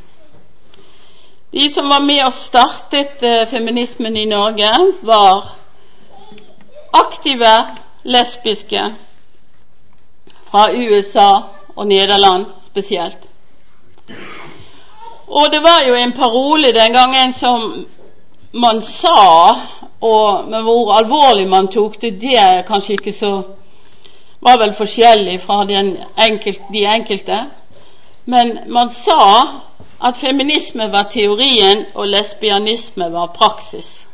De 1.51 1.69
som 1.69 1.89
var 1.89 2.03
med 2.03 2.19
og 2.25 2.33
startet 2.33 3.23
eh, 3.23 3.47
feminismen 3.47 4.17
i 4.17 4.25
Norge, 4.25 4.69
var 5.01 5.55
aktive 7.01 7.53
lesbiske 8.03 8.83
fra 10.51 10.65
USA 10.71 11.31
og 11.75 11.87
Nederland 11.87 12.45
spesielt. 12.63 13.17
Og 15.27 15.51
det 15.51 15.61
var 15.61 15.87
jo 15.87 15.95
en 15.95 16.11
parole 16.11 16.71
den 16.73 16.93
gangen 16.93 17.33
som 17.33 17.85
man 18.53 18.81
sa, 18.81 19.55
og, 20.01 20.45
men 20.49 20.63
hvor 20.63 20.93
alvorlig 20.93 21.47
man 21.49 21.67
tok 21.67 22.01
det, 22.01 22.21
det 22.21 22.37
er 22.39 22.61
kanskje 22.67 22.93
ikke 22.93 23.13
så 23.13 23.31
var 24.45 24.59
vel 24.61 24.73
forskjellig 24.77 25.39
fra 25.41 25.63
enkelt, 26.27 26.61
de 26.73 26.85
enkelte. 26.85 27.39
Men 28.25 28.59
man 28.67 28.89
sa 28.89 29.41
at 30.03 30.17
feminisme 30.17 30.91
var 30.91 31.09
teorien 31.11 31.85
og 31.95 32.07
lesbianisme 32.07 33.11
var 33.11 33.33
praksis. 33.33 34.04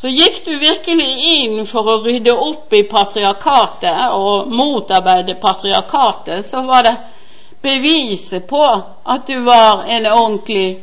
Så 0.00 0.08
gikk 0.08 0.44
du 0.44 0.52
virkelig 0.58 1.08
inn 1.34 1.64
for 1.66 1.88
å 1.90 1.96
rydde 2.04 2.30
opp 2.30 2.74
i 2.78 2.84
patriarkatet 2.86 4.12
og 4.14 4.52
motarbeide 4.54 5.34
patriarkatet, 5.42 6.46
så 6.46 6.62
var 6.62 6.86
det 6.86 6.94
beviset 7.62 8.46
på 8.46 8.62
at 9.04 9.26
du 9.26 9.40
var 9.42 9.82
en 9.90 10.06
ordentlig 10.06 10.78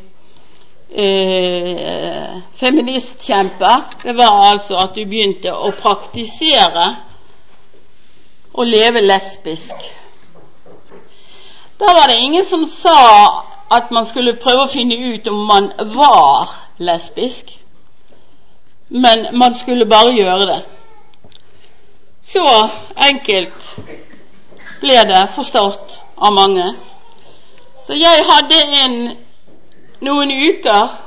eh, 0.92 2.36
feministkjemper. 2.60 3.88
Det 4.04 4.18
var 4.20 4.52
altså 4.52 4.84
at 4.84 5.00
du 5.00 5.06
begynte 5.08 5.56
å 5.56 5.72
praktisere 5.80 6.92
å 8.52 8.68
leve 8.68 9.00
lesbisk. 9.00 9.76
Da 11.80 11.88
var 11.88 12.12
det 12.12 12.20
ingen 12.20 12.46
som 12.46 12.68
sa 12.68 13.00
at 13.72 13.92
man 13.96 14.12
skulle 14.12 14.36
prøve 14.44 14.68
å 14.68 14.72
finne 14.72 15.00
ut 15.16 15.28
om 15.32 15.46
man 15.48 15.72
var 15.96 16.52
lesbisk 16.84 17.62
men 18.96 19.28
man 19.38 19.54
skulle 19.54 19.86
bare 19.86 20.14
gjøre 20.16 20.46
det. 20.52 20.62
Så 22.22 22.46
enkelt 23.10 23.76
ble 24.80 25.02
det 25.10 25.24
forstått 25.36 26.00
av 26.18 26.34
mange. 26.34 26.68
Så 27.88 27.98
jeg 28.00 28.24
hadde 28.30 28.60
en, 28.84 28.96
noen 30.02 30.32
uker 30.32 31.02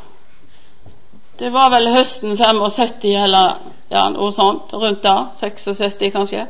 Det 1.38 1.52
var 1.54 1.70
vel 1.70 1.86
høsten 1.94 2.34
75 2.36 3.04
eller 3.22 3.60
ja, 3.90 4.08
noe 4.10 4.32
sånt, 4.34 4.72
rundt 4.74 5.04
da, 5.04 5.28
76 5.38 6.10
kanskje, 6.12 6.48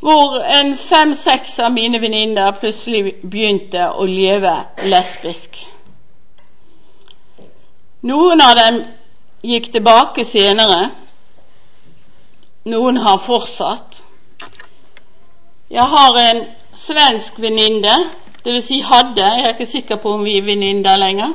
hvor 0.00 0.38
en 0.40 0.72
fem-seks 0.80 1.58
av 1.60 1.74
mine 1.74 2.00
venninner 2.00 2.56
plutselig 2.56 3.18
begynte 3.20 3.90
å 3.92 4.06
leve 4.08 4.54
lesbisk. 4.88 5.60
Noen 8.08 8.40
av 8.40 8.56
dem 8.58 8.80
gikk 9.42 9.72
tilbake 9.72 10.24
senere. 10.24 10.90
Noen 12.70 12.96
har 13.02 13.18
fortsatt. 13.18 14.02
Jeg 15.70 15.86
har 15.94 16.18
en 16.20 16.44
svensk 16.78 17.40
venninne, 17.42 17.94
dvs. 18.44 18.66
Si 18.66 18.80
hadde, 18.86 19.24
jeg 19.24 19.46
er 19.46 19.56
ikke 19.56 19.70
sikker 19.70 19.98
på 20.02 20.14
om 20.14 20.24
vi 20.24 20.36
er 20.38 20.46
venninner 20.46 21.00
lenger. 21.00 21.34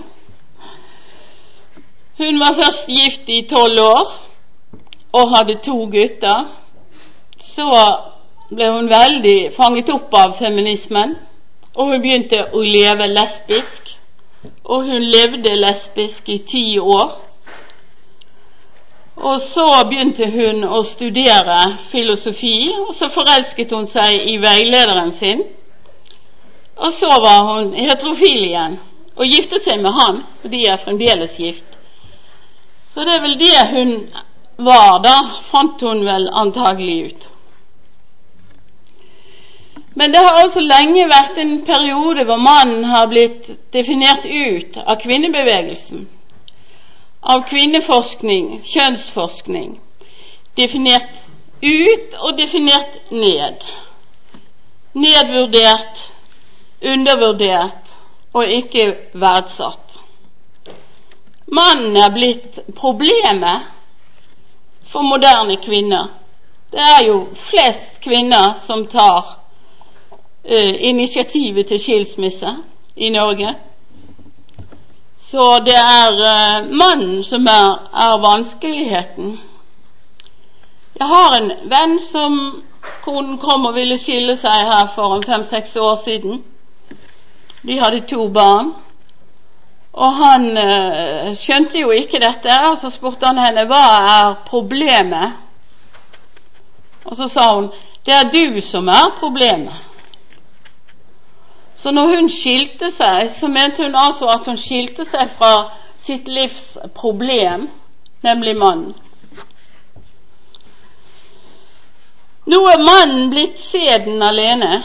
Hun 2.17 2.39
var 2.39 2.55
først 2.55 2.87
gift 2.87 3.29
i 3.29 3.43
tolv 3.49 3.81
år 3.81 4.15
og 5.13 5.35
hadde 5.35 5.59
to 5.65 5.77
gutter. 5.91 6.47
Så 7.43 7.67
ble 8.49 8.71
hun 8.71 8.89
veldig 8.89 9.51
fanget 9.57 9.91
opp 9.93 10.13
av 10.15 10.37
feminismen, 10.39 11.15
og 11.75 11.91
hun 11.91 12.01
begynte 12.01 12.45
å 12.53 12.63
leve 12.63 13.09
lesbisk. 13.11 13.93
Og 14.63 14.87
hun 14.87 15.03
levde 15.03 15.55
lesbisk 15.59 16.29
i 16.29 16.37
ti 16.47 16.65
år. 16.79 17.26
Og 19.17 19.41
så 19.41 19.65
begynte 19.89 20.27
hun 20.29 20.61
å 20.63 20.83
studere 20.85 21.57
filosofi, 21.89 22.69
og 22.83 22.93
så 22.93 23.09
forelsket 23.09 23.71
hun 23.73 23.87
seg 23.89 24.29
i 24.29 24.35
veilederen 24.41 25.13
sin. 25.17 25.41
Og 26.77 26.93
så 26.93 27.09
var 27.23 27.47
hun 27.49 27.71
heterofil 27.73 28.43
igjen 28.45 28.77
og 29.17 29.25
giftet 29.25 29.63
seg 29.65 29.79
med 29.81 29.95
han, 29.97 30.19
og 30.43 30.51
de 30.53 30.59
er 30.69 30.77
fremdeles 30.77 31.39
gift. 31.41 31.79
Så 32.93 33.01
det 33.01 33.15
er 33.15 33.23
vel 33.23 33.39
det 33.41 33.63
hun 33.71 33.95
var 34.67 34.99
da, 35.01 35.15
fant 35.49 35.81
hun 35.81 36.03
vel 36.05 36.29
antagelig 36.29 36.97
ut. 37.07 37.25
Men 39.97 40.13
det 40.13 40.21
har 40.21 40.43
også 40.43 40.61
lenge 40.61 41.07
vært 41.09 41.41
en 41.41 41.55
periode 41.65 42.27
hvor 42.29 42.37
mannen 42.37 42.85
har 42.85 43.09
blitt 43.09 43.49
definert 43.73 44.29
ut 44.29 44.77
av 44.83 44.99
kvinnebevegelsen 45.01 46.05
av 47.21 47.43
kvinneforskning, 47.49 48.61
kjønnsforskning, 48.65 49.77
definert 50.57 51.27
ut 51.61 52.17
og 52.21 52.37
definert 52.37 53.11
ned. 53.11 53.65
Nedvurdert, 54.97 56.03
undervurdert 56.81 57.93
og 58.33 58.45
ikke 58.45 58.87
verdsatt. 59.13 59.97
Mannen 61.47 61.95
er 61.97 62.11
blitt 62.13 62.59
problemet 62.75 63.67
for 64.87 65.05
moderne 65.05 65.57
kvinner. 65.63 66.09
Det 66.71 66.83
er 66.83 67.05
jo 67.07 67.19
flest 67.49 68.01
kvinner 68.03 68.57
som 68.65 68.87
tar 68.91 69.37
uh, 70.43 70.75
initiativet 70.89 71.67
til 71.67 71.79
skilsmisse 71.79 72.51
i 72.95 73.09
Norge. 73.09 73.55
Så 75.31 75.59
det 75.59 75.75
er 75.75 76.11
uh, 76.11 76.67
mannen 76.71 77.23
som 77.23 77.47
er, 77.51 77.71
er, 77.91 78.17
vanskeligheten. 78.23 79.33
Jeg 80.99 81.07
har 81.07 81.35
en 81.35 81.49
venn 81.67 81.97
som 81.99 82.37
konen 83.03 83.35
kom 83.37 83.65
og 83.67 83.75
ville 83.75 83.97
skille 83.99 84.37
seg 84.39 84.55
her 84.69 84.87
for 84.95 85.19
fem-seks 85.25 85.75
år 85.83 85.97
siden. 86.05 86.39
De 87.67 87.79
hadde 87.79 88.05
to 88.07 88.29
barn. 88.31 88.71
Og 89.93 90.15
han 90.21 90.47
uh, 90.53 91.35
skjønte 91.35 91.81
jo 91.81 91.91
ikke 91.91 92.23
dette, 92.23 92.61
og 92.69 92.79
så 92.79 92.93
spurte 92.93 93.27
han 93.27 93.43
henne 93.43 93.67
hva 93.67 93.83
er 94.13 94.39
problemet. 94.47 95.35
Og 97.03 97.19
så 97.19 97.27
sa 97.27 97.49
hun 97.55 97.67
det 98.07 98.15
er 98.15 98.31
du 98.31 98.61
som 98.63 98.87
er 98.87 99.11
problemet. 99.19 99.86
Så 101.77 101.91
når 101.91 102.15
hun 102.15 102.29
skilte 102.29 102.91
seg, 102.91 103.29
så 103.39 103.47
mente 103.47 103.85
hun 103.85 103.95
altså 103.95 104.29
at 104.33 104.47
hun 104.49 104.57
skilte 104.57 105.05
seg 105.05 105.29
fra 105.37 105.51
sitt 106.01 106.27
livs 106.27 106.77
problem, 106.95 107.67
nemlig 108.25 108.55
mannen. 108.57 108.95
Nå 112.47 112.61
er 112.71 112.79
mannen 112.79 113.29
blitt 113.29 113.59
sæden 113.59 114.21
alene. 114.23 114.83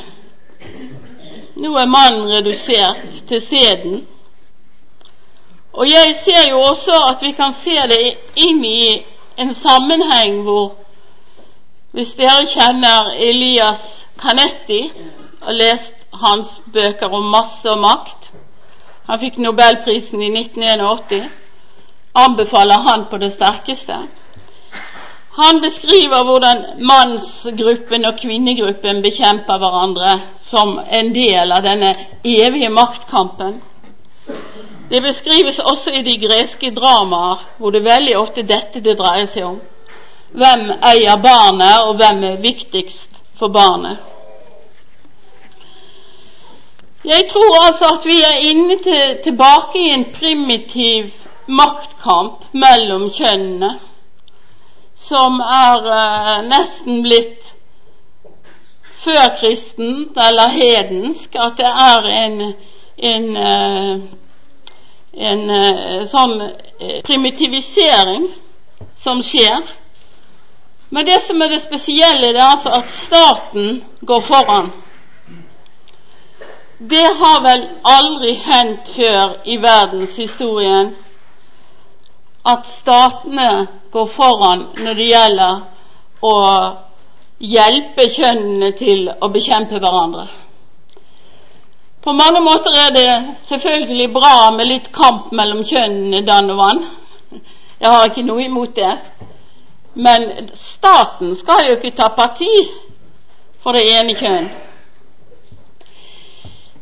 Nå 1.63 1.77
er 1.79 1.87
mannen 1.87 2.27
redusert 2.29 3.23
til 3.29 3.43
sæden. 3.47 4.01
Og 5.73 5.89
jeg 5.89 6.17
ser 6.25 6.51
jo 6.51 6.61
også 6.61 6.99
at 7.11 7.23
vi 7.23 7.33
kan 7.33 7.55
se 7.55 7.77
det 7.89 8.01
inn 8.37 8.65
i 8.65 9.05
en 9.39 9.55
sammenheng 9.55 10.43
hvor 10.43 10.79
Hvis 11.93 12.15
dere 12.17 12.47
kjenner 12.49 13.11
Elias 13.21 14.07
Canetti 14.17 14.93
og 15.43 15.55
lest 15.55 16.02
hans 16.12 16.61
bøker 16.72 17.12
om 17.12 17.31
masse 17.33 17.70
og 17.70 17.79
makt. 17.83 18.33
Han 19.09 19.18
fikk 19.18 19.38
nobelprisen 19.42 20.22
i 20.22 20.31
1981. 20.31 21.31
Anbefaler 22.14 22.85
han 22.88 23.07
på 23.11 23.18
det 23.18 23.33
sterkeste. 23.33 23.96
Han 25.33 25.61
beskriver 25.61 26.25
hvordan 26.29 26.64
mannsgruppen 26.90 28.05
og 28.05 28.18
kvinnegruppen 28.20 29.01
bekjemper 29.03 29.59
hverandre 29.59 30.18
som 30.51 30.77
en 30.98 31.14
del 31.14 31.53
av 31.57 31.64
denne 31.64 31.94
evige 32.25 32.68
maktkampen. 32.68 33.62
Det 34.90 35.01
beskrives 35.01 35.59
også 35.59 35.90
i 35.90 36.03
de 36.05 36.18
greske 36.27 36.75
dramaer, 36.77 37.46
hvor 37.59 37.72
det 37.72 37.85
veldig 37.85 38.16
ofte 38.18 38.44
dette 38.44 38.85
det 38.85 38.98
dreier 38.98 39.27
seg 39.27 39.48
om. 39.48 39.61
Hvem 40.37 40.68
eier 40.92 41.16
barnet, 41.25 41.87
og 41.88 41.96
hvem 41.96 42.25
er 42.29 42.42
viktigst 42.44 43.09
for 43.40 43.48
barnet? 43.48 44.12
Jeg 47.05 47.29
tror 47.31 47.67
altså 47.67 47.85
at 47.95 48.05
vi 48.07 48.19
er 48.23 48.51
inne 48.51 48.77
til, 48.83 49.19
tilbake 49.25 49.79
i 49.79 49.91
en 49.91 50.05
primitiv 50.15 51.11
maktkamp 51.49 52.45
mellom 52.53 53.09
kjønnene, 53.11 53.73
som 54.95 55.41
er 55.41 55.88
eh, 55.99 56.37
nesten 56.47 57.01
blitt 57.03 57.43
førkristent 59.03 60.19
eller 60.29 60.55
hedensk, 60.55 61.35
at 61.35 61.59
det 61.59 61.73
er 61.91 62.07
en, 62.21 62.37
en, 62.97 63.27
en, 63.37 64.03
en 65.31 65.43
uh, 65.51 66.05
sånn 66.07 66.37
primitivisering 67.03 68.29
som 69.03 69.25
skjer. 69.27 69.67
Men 70.95 71.09
det 71.09 71.19
som 71.27 71.43
er 71.43 71.51
det 71.51 71.65
spesielle, 71.65 72.31
det 72.31 72.38
er 72.38 72.53
altså 72.53 72.77
at 72.79 72.95
staten 73.01 73.83
går 74.07 74.23
foran. 74.29 74.71
Det 76.85 77.09
har 77.18 77.42
vel 77.42 77.61
aldri 77.83 78.33
hendt 78.42 78.88
før 78.97 79.37
i 79.47 79.57
verdenshistorien 79.62 80.88
at 82.53 82.64
statene 82.66 83.51
går 83.95 84.09
foran 84.11 84.64
når 84.83 84.99
det 84.99 85.07
gjelder 85.07 85.61
å 86.27 86.33
hjelpe 87.53 88.09
kjønnene 88.16 88.73
til 88.81 89.05
å 89.14 89.29
bekjempe 89.31 89.79
hverandre. 89.79 90.25
På 92.03 92.16
mange 92.18 92.42
måter 92.42 92.75
er 92.75 92.90
det 92.97 93.12
selvfølgelig 93.53 94.09
bra 94.16 94.51
med 94.57 94.66
litt 94.73 94.90
kamp 94.90 95.31
mellom 95.38 95.62
kjønnene 95.62 96.25
Danovan. 96.27 96.83
Jeg 97.79 97.95
har 97.95 98.11
ikke 98.11 98.27
noe 98.27 98.42
imot 98.49 98.75
det. 98.75 98.90
Men 99.95 100.51
staten 100.59 101.37
skal 101.38 101.68
jo 101.68 101.79
ikke 101.79 101.95
ta 101.95 102.11
parti 102.18 102.51
for 103.62 103.79
det 103.79 103.87
ene 104.01 104.18
kjønn. 104.18 104.51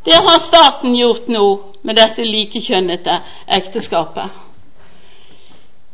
Det 0.05 0.15
har 0.15 0.39
staten 0.39 0.95
gjort 0.97 1.29
nå 1.29 1.47
med 1.83 1.97
dette 1.97 2.25
likekjønnete 2.25 3.19
ekteskapet. 3.47 4.31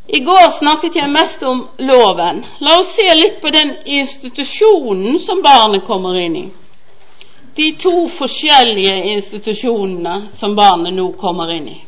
I 0.07 0.21
går 0.23 0.51
snakket 0.59 0.97
jeg 0.97 1.11
mest 1.11 1.43
om 1.43 1.65
loven. 1.79 2.45
La 2.63 2.77
oss 2.81 2.93
se 2.95 3.07
litt 3.19 3.41
på 3.43 3.51
den 3.51 3.73
institusjonen 3.85 5.19
som 5.19 5.43
barnet 5.43 5.83
kommer 5.87 6.19
inn 6.21 6.37
i. 6.39 6.45
De 7.57 7.73
to 7.81 8.07
forskjellige 8.13 8.95
institusjonene 9.17 10.29
som 10.39 10.55
barnet 10.55 10.95
nå 10.95 11.09
kommer 11.19 11.51
inn 11.57 11.69
i. 11.73 11.79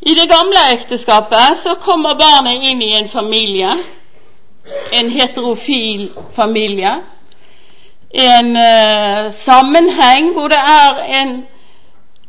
I 0.00 0.14
det 0.18 0.26
gamle 0.30 0.62
ekteskapet 0.72 1.60
så 1.62 1.76
kommer 1.84 2.16
barnet 2.18 2.64
inn 2.70 2.80
i 2.82 2.94
en 2.96 3.08
familie, 3.08 3.74
en 4.92 5.10
heterofil 5.10 6.08
familie. 6.34 6.96
En 8.12 8.56
uh, 8.56 9.32
sammenheng 9.32 10.32
hvor 10.36 10.48
det 10.52 10.60
er 10.60 11.00
en 11.20 11.32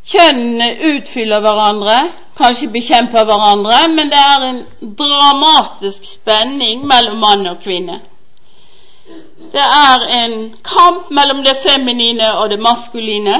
Kjønnene 0.03 0.65
utfyller 0.83 1.39
hverandre, 1.39 1.93
kanskje 2.35 2.67
bekjemper 2.73 3.23
hverandre, 3.23 3.77
men 3.87 4.09
det 4.11 4.19
er 4.19 4.41
en 4.49 4.57
dramatisk 4.99 6.03
spenning 6.09 6.81
mellom 6.89 7.21
mann 7.23 7.47
og 7.47 7.61
kvinne. 7.63 8.01
Det 9.53 9.63
er 9.63 10.03
en 10.17 10.35
kamp 10.63 11.07
mellom 11.11 11.39
det 11.47 11.55
feminine 11.63 12.33
og 12.35 12.49
det 12.51 12.59
maskuline. 12.59 13.37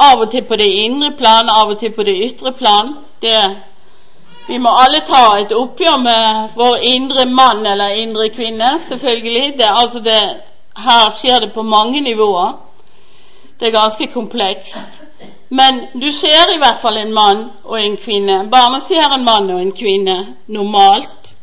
Av 0.00 0.20
og 0.20 0.30
til 0.32 0.44
på 0.48 0.56
det 0.56 0.68
indre 0.84 1.12
plan, 1.18 1.48
av 1.48 1.74
og 1.74 1.78
til 1.80 1.92
på 1.92 2.04
det 2.08 2.16
ytre 2.24 2.52
plan. 2.56 2.96
Det, 3.20 3.36
vi 4.48 4.58
må 4.58 4.72
alle 4.80 5.04
ta 5.04 5.22
et 5.42 5.52
oppgjør 5.56 6.00
med 6.00 6.56
vår 6.56 6.76
indre 6.88 7.28
mann 7.28 7.66
eller 7.66 8.00
indre 8.00 8.28
kvinne, 8.32 8.78
selvfølgelig. 8.88 9.54
Det, 9.58 9.68
altså 9.68 10.00
det, 10.08 10.20
her 10.76 11.10
skjer 11.18 11.40
det 11.40 11.52
på 11.54 11.62
mange 11.62 12.00
nivåer. 12.00 12.52
Det 13.60 13.68
er 13.68 13.72
ganske 13.72 14.06
komplekst. 14.06 15.02
Men 15.48 15.86
du 15.94 16.12
ser 16.12 16.54
i 16.54 16.58
hvert 16.58 16.80
fall 16.80 16.96
en 16.96 17.12
mann 17.14 17.44
og 17.64 17.78
en 17.80 17.96
kvinne. 17.96 18.48
Barnet 18.52 18.82
ser 18.82 19.14
en 19.14 19.24
mann 19.24 19.50
og 19.50 19.60
en 19.62 19.72
kvinne 19.72 20.16
normalt 20.46 21.34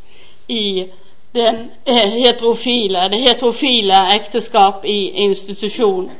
i 0.48 0.86
den 1.34 1.72
eh, 1.86 2.10
heterofile, 2.10 3.08
det 3.10 3.24
heterofile 3.24 4.02
ekteskap 4.16 4.86
i 4.86 5.10
institusjon. 5.26 6.12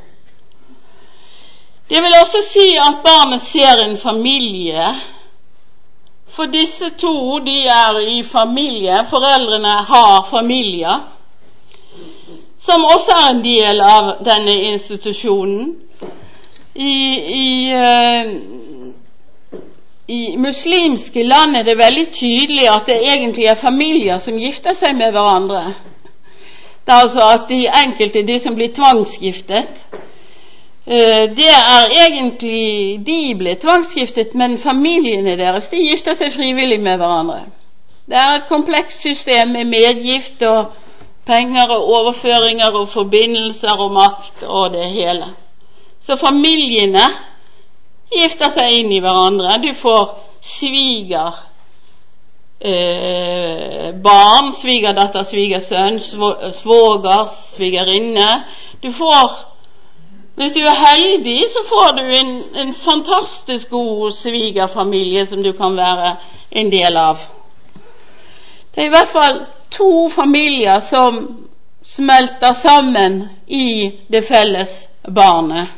Det 1.88 2.02
vil 2.02 2.14
også 2.22 2.40
si 2.48 2.68
at 2.76 3.02
barnet 3.04 3.40
ser 3.40 3.84
en 3.84 3.98
familie. 3.98 4.86
For 6.28 6.44
disse 6.50 6.90
to 6.98 7.38
de 7.38 7.58
er 7.66 8.00
i 8.00 8.22
familie. 8.22 9.04
Foreldrene 9.10 9.68
har 9.68 10.26
familier. 10.30 11.00
Som 12.64 12.84
også 12.84 13.12
er 13.12 13.30
en 13.30 13.42
del 13.44 13.80
av 13.84 14.06
denne 14.24 14.54
institusjonen 14.70 15.74
i, 16.74 16.94
i, 17.38 17.72
uh, 17.74 18.30
i 20.06 20.20
muslimske 20.40 21.22
land 21.28 21.56
er 21.56 21.66
det 21.66 21.76
veldig 21.78 22.06
tydelig 22.12 22.68
at 22.72 22.86
det 22.88 22.96
egentlig 23.02 23.44
er 23.50 23.60
familier 23.60 24.18
som 24.18 24.38
gifter 24.40 24.72
seg 24.78 24.96
med 24.96 25.12
hverandre. 25.12 25.74
Det 26.84 26.92
er 26.92 27.04
altså 27.04 27.26
at 27.34 27.44
de 27.48 27.60
enkelte, 27.68 28.24
de 28.26 28.38
som 28.40 28.56
blir 28.56 28.72
tvangsgiftet, 28.76 29.84
uh, 29.92 31.24
det 31.36 31.50
er 31.50 31.92
egentlig 32.06 33.02
De 33.06 33.34
blir 33.38 33.60
tvangsgiftet, 33.60 34.32
men 34.34 34.56
familiene 34.58 35.36
deres 35.36 35.68
de 35.68 35.84
gifter 35.90 36.16
seg 36.16 36.32
frivillig 36.32 36.80
med 36.80 36.96
hverandre. 36.96 37.42
Det 38.08 38.16
er 38.20 38.38
et 38.38 38.48
komplekst 38.48 39.04
system 39.04 39.52
med 39.52 39.68
medgift 39.68 40.42
og 40.48 40.72
penger 41.26 41.70
og 41.72 41.88
overføringer 41.98 42.76
og 42.80 42.88
forbindelser 42.88 43.80
og 43.80 43.92
makt 43.92 44.42
og 44.42 44.72
det 44.72 44.90
hele. 44.92 45.30
Så 46.04 46.16
familiene 46.16 47.06
gifter 48.12 48.52
seg 48.52 48.80
inn 48.80 48.92
i 48.92 49.00
hverandre. 49.00 49.56
Du 49.62 49.70
får 49.78 50.04
sviger 50.44 51.40
eh, 52.60 53.88
barn, 54.04 54.52
svigerdatter, 54.58 55.24
svigersønn, 55.24 56.00
svoger, 56.52 57.26
svigerinne. 57.56 58.30
Du 58.82 58.92
får 58.92 59.54
hvis 60.34 60.52
du 60.52 60.60
er 60.66 60.74
heldig, 60.74 61.44
så 61.52 61.60
får 61.68 61.92
du 61.94 62.02
en, 62.02 62.30
en, 62.58 62.74
fantastisk 62.74 63.70
god 63.70 64.10
svigerfamilie 64.10 65.26
som 65.26 65.42
du 65.42 65.52
kan 65.52 65.76
være 65.76 66.16
en 66.50 66.72
del 66.72 66.96
av. 66.96 67.22
Det 68.74 68.82
er 68.82 68.88
i 68.88 68.94
hvert 68.96 69.12
fall 69.12 69.38
to 69.76 70.08
familier 70.10 70.80
som 70.80 71.46
smelter 71.82 72.52
sammen 72.52 73.28
i 73.46 73.92
det 74.08 74.22
felles 74.22 74.88
barnet. 75.08 75.68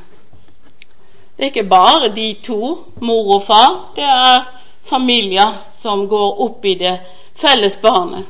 Det 1.37 1.42
er 1.42 1.50
ikke 1.52 1.68
bare 1.68 2.09
de 2.14 2.30
to, 2.44 2.61
mor 3.00 3.35
og 3.35 3.42
far. 3.44 3.74
Det 3.96 4.04
er 4.04 4.46
familier 4.88 5.59
som 5.82 6.06
går 6.09 6.40
opp 6.46 6.64
i 6.64 6.74
det 6.80 6.94
felles 7.40 7.76
barnet. 7.82 8.24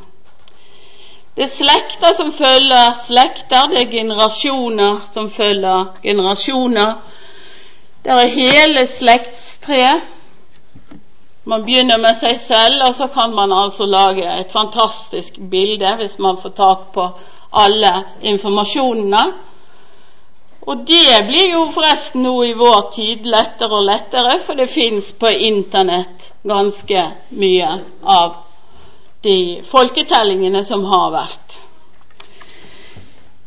Det 1.36 1.44
er 1.44 1.52
slekter 1.52 2.14
som 2.16 2.32
følger 2.32 2.94
slekter, 3.04 3.68
det 3.68 3.82
er 3.82 3.90
generasjoner 3.92 5.02
som 5.14 5.28
følger 5.30 5.84
generasjoner. 6.02 6.94
Det 8.04 8.12
er 8.12 8.32
hele 8.32 8.86
slektstre. 8.88 10.00
Man 11.46 11.62
begynner 11.62 11.98
med 12.02 12.16
seg 12.18 12.40
selv, 12.42 12.80
og 12.88 12.94
så 12.98 13.06
kan 13.14 13.34
man 13.34 13.52
altså 13.54 13.86
lage 13.86 14.26
et 14.40 14.50
fantastisk 14.50 15.36
bilde 15.50 15.92
hvis 16.00 16.18
man 16.18 16.40
får 16.42 16.54
tak 16.58 16.80
på 16.94 17.04
alle 17.54 17.92
informasjonene. 18.26 19.22
Og 20.66 20.82
det 20.88 21.20
blir 21.28 21.52
jo 21.52 21.68
forresten 21.70 22.26
nå 22.26 22.34
i 22.42 22.56
vår 22.58 22.80
tid 22.96 23.30
lettere 23.30 23.78
og 23.78 23.86
lettere, 23.86 24.40
for 24.42 24.58
det 24.58 24.66
fins 24.74 25.12
på 25.14 25.30
Internett 25.30 26.32
ganske 26.42 27.06
mye 27.30 27.70
av 28.02 28.34
de 29.22 29.62
folketellingene 29.70 30.64
som 30.66 30.82
har 30.90 31.14
vært. 31.14 31.58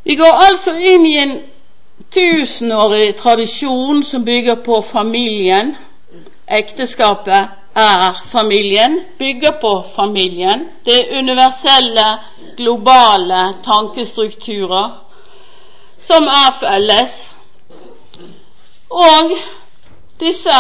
Vi 0.07 0.15
går 0.15 0.43
altså 0.47 0.77
inn 0.79 1.05
i 1.05 1.15
en 1.19 1.37
tusenårig 2.15 3.17
tradisjon 3.19 4.03
som 4.07 4.23
bygger 4.23 4.63
på 4.63 4.79
familien. 4.87 5.75
Ekteskapet 6.47 7.58
er 7.79 8.19
familien, 8.31 8.99
bygger 9.19 9.51
på 9.61 9.73
familien. 9.95 10.67
Det 10.85 10.95
er 10.99 11.19
universelle, 11.19 12.07
globale 12.57 13.41
tankestrukturer 13.63 14.89
som 16.01 16.27
er 16.27 16.51
felles. 16.59 17.15
Og 18.89 19.31
disse 20.19 20.59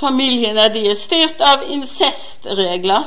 familiene 0.00 0.68
de 0.74 0.86
er 0.90 0.98
styrt 1.00 1.40
av 1.40 1.66
incestregler. 1.68 3.04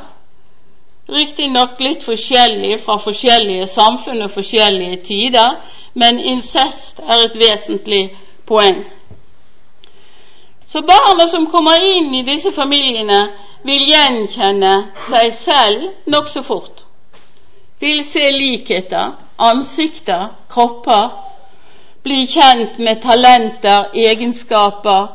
Riktignok 1.07 1.79
litt 1.79 2.03
forskjellig 2.03 2.81
fra 2.83 2.97
forskjellige 2.99 3.67
samfunn 3.71 4.25
og 4.25 4.33
forskjellige 4.33 5.01
tider, 5.07 5.53
men 5.93 6.19
incest 6.19 6.99
er 6.99 7.27
et 7.29 7.37
vesentlig 7.39 8.03
poeng. 8.47 8.83
Så 10.67 10.81
barna 10.81 11.27
som 11.27 11.45
kommer 11.51 11.97
inn 11.97 12.15
i 12.15 12.23
disse 12.27 12.51
familiene, 12.51 13.19
vil 13.63 13.87
gjenkjenne 13.89 14.73
seg 15.07 15.33
selv 15.43 16.11
nokså 16.11 16.43
fort. 16.43 16.83
Vil 17.79 18.03
se 18.05 18.31
likheter, 18.31 19.13
ansikter, 19.37 20.27
kropper, 20.49 21.09
bli 22.03 22.25
kjent 22.31 22.77
med 22.83 23.01
talenter, 23.03 23.89
egenskaper, 23.93 25.07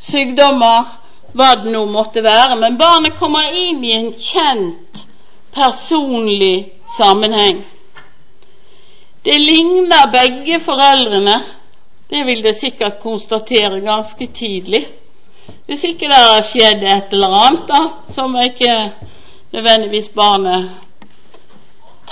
sykdommer, 0.00 0.88
hva 1.34 1.50
det 1.60 1.72
nå 1.74 1.84
måtte 1.90 2.22
være. 2.24 2.56
Men 2.60 2.78
barnet 2.78 3.18
kommer 3.18 3.52
inn 3.56 3.84
i 3.84 3.94
en 3.96 4.10
kjent, 4.20 5.04
personlig 5.54 6.70
sammenheng. 6.96 7.64
Det 9.24 9.38
ligner 9.40 10.10
begge 10.12 10.60
foreldrene. 10.60 11.38
Det 12.10 12.24
vil 12.24 12.42
det 12.44 12.56
sikkert 12.56 13.00
konstatere 13.02 13.80
ganske 13.80 14.26
tidlig. 14.26 14.86
Hvis 15.66 15.84
ikke 15.84 16.08
det 16.08 16.20
har 16.20 16.42
skjedd 16.44 16.82
et 16.84 17.12
eller 17.12 17.36
annet 17.40 17.68
da, 17.68 17.80
som 18.14 18.36
ikke 18.40 18.92
nødvendigvis 19.52 20.08
barnet 20.08 20.70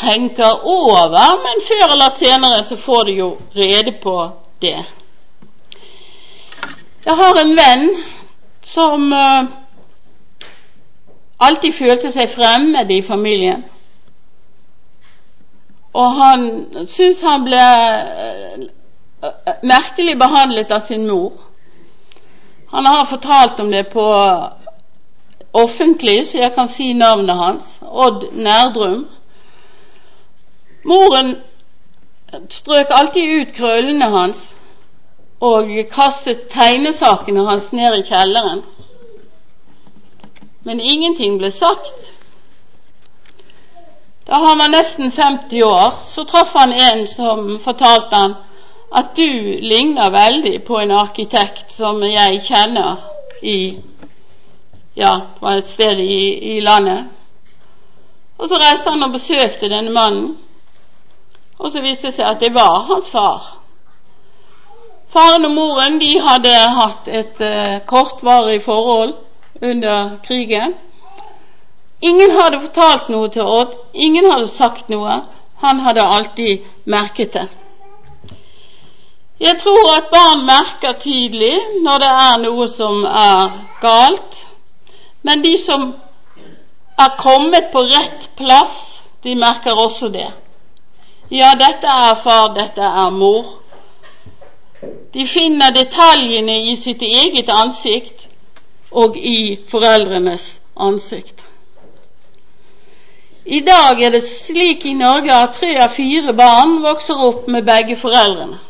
tenker 0.00 0.64
over, 0.64 1.36
men 1.44 1.64
før 1.68 1.92
eller 1.92 2.16
senere 2.18 2.64
så 2.64 2.76
får 2.76 3.04
du 3.04 3.12
jo 3.12 3.28
rede 3.56 3.92
på 4.02 4.16
det. 4.62 4.84
Jeg 7.04 7.16
har 7.16 7.40
en 7.40 7.56
venn 7.56 7.88
som 8.62 9.12
uh, 9.12 9.44
alltid 11.38 11.74
følte 11.74 12.12
seg 12.14 12.30
fremmed 12.30 12.90
i 12.90 13.02
familien. 13.02 13.64
Og 15.92 16.14
han 16.16 16.46
syntes 16.86 17.24
han 17.26 17.44
ble 17.44 17.64
uh, 17.66 18.70
merkelig 19.62 20.18
behandlet 20.18 20.70
av 20.70 20.80
sin 20.80 21.06
mor. 21.06 21.32
Han 22.70 22.86
har 22.86 23.06
fortalt 23.06 23.60
om 23.60 23.70
det 23.70 23.84
på 23.84 24.06
offentlig, 25.52 26.26
så 26.28 26.36
jeg 26.36 26.54
kan 26.54 26.68
si 26.68 26.92
navnet 26.92 27.36
hans. 27.36 27.78
Odd 27.82 28.32
Nærdrum. 28.32 29.06
Moren 30.84 31.36
strøk 32.50 32.90
alltid 32.90 33.40
ut 33.40 33.54
krøllene 33.54 34.08
hans 34.10 34.54
og 35.42 35.68
kastet 35.90 36.48
tegnesakene 36.50 37.44
hans 37.48 37.72
ned 37.72 37.98
i 37.98 38.06
kjelleren. 38.08 38.62
men 40.64 40.80
ingenting 40.80 41.38
ble 41.38 41.50
sagt. 41.50 42.12
Da 44.26 44.38
han 44.38 44.58
var 44.58 44.68
nesten 44.70 45.12
50 45.12 45.62
år, 45.62 45.94
så 46.08 46.24
traff 46.24 46.52
han 46.54 46.72
en 46.72 47.06
som 47.08 47.58
fortalte 47.64 48.16
han 48.16 48.34
at 48.92 49.16
du 49.16 49.28
ligner 49.60 50.10
veldig 50.12 50.58
på 50.66 50.78
en 50.80 50.90
arkitekt 50.90 51.72
som 51.72 52.02
jeg 52.04 52.42
kjenner 52.44 53.00
i 53.42 53.58
ja, 54.94 55.12
var 55.40 55.56
et 55.56 55.70
sted 55.72 56.00
i, 56.00 56.56
i 56.56 56.60
landet. 56.60 57.08
Og 58.36 58.48
så 58.48 58.58
reiste 58.60 58.90
han 58.92 59.06
og 59.06 59.14
besøkte 59.14 59.70
denne 59.72 59.92
mannen, 59.94 60.34
og 61.58 61.72
så 61.72 61.80
viste 61.80 62.10
det 62.10 62.16
seg 62.18 62.28
at 62.28 62.40
det 62.42 62.52
var 62.52 62.84
hans 62.90 63.08
far. 63.08 63.48
Faren 65.12 65.46
og 65.48 65.54
moren 65.54 65.98
de 66.00 66.12
hadde 66.24 66.52
hatt 66.76 67.08
et 67.08 67.40
uh, 67.40 67.80
kortvarig 67.86 68.62
forhold 68.64 69.14
under 69.62 70.16
krigen. 70.24 70.74
Ingen 72.02 72.32
hadde 72.34 72.60
fortalt 72.64 73.08
noe 73.12 73.28
til 73.30 73.46
Odd, 73.46 73.76
ingen 73.94 74.26
hadde 74.30 74.48
sagt 74.56 74.88
noe. 74.92 75.20
Han 75.62 75.84
hadde 75.84 76.02
alltid 76.02 76.64
merket 76.84 77.36
det. 77.36 77.48
Jeg 79.42 79.58
tror 79.58 79.88
at 79.96 80.10
barn 80.12 80.44
merker 80.46 80.92
tidlig 81.00 81.56
når 81.82 82.02
det 82.04 82.10
er 82.26 82.36
noe 82.44 82.68
som 82.70 83.02
er 83.04 83.56
galt, 83.82 84.36
men 85.26 85.42
de 85.42 85.56
som 85.64 85.88
er 87.04 87.16
kommet 87.18 87.72
på 87.72 87.82
rett 87.90 88.28
plass, 88.38 88.78
de 89.24 89.34
merker 89.34 89.74
også 89.86 90.12
det. 90.14 90.28
Ja, 91.30 91.50
dette 91.58 91.90
er 92.06 92.14
far, 92.22 92.54
dette 92.54 92.86
er 92.86 93.10
mor. 93.10 93.58
De 95.14 95.26
finner 95.26 95.74
detaljene 95.74 96.60
i 96.70 96.76
sitt 96.76 97.02
eget 97.02 97.50
ansikt 97.50 98.28
og 98.90 99.16
i 99.16 99.58
foreldrenes 99.70 100.44
ansikt. 100.76 101.42
I 103.44 103.60
dag 103.66 104.02
er 104.02 104.14
det 104.14 104.28
slik 104.28 104.84
i 104.86 104.94
Norge 104.94 105.34
at 105.34 105.56
tre 105.58 105.74
av 105.82 105.96
fire 105.96 106.34
barn 106.38 106.78
vokser 106.84 107.26
opp 107.26 107.48
med 107.50 107.66
begge 107.66 107.96
foreldrene. 107.98 108.60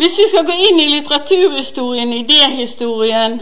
Hvis 0.00 0.18
vi 0.18 0.28
skal 0.28 0.46
gå 0.48 0.52
inn 0.52 0.78
i 0.80 0.88
litteraturhistorien, 0.88 2.12
idéhistorien, 2.12 3.34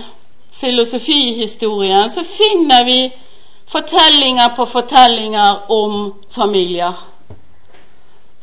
filosofihistorien, 0.61 2.11
så 2.12 2.24
finner 2.24 2.84
vi 2.84 3.12
fortellinger 3.70 4.56
på 4.56 4.66
fortellinger 4.66 5.70
om 5.70 6.14
familier. 6.34 6.98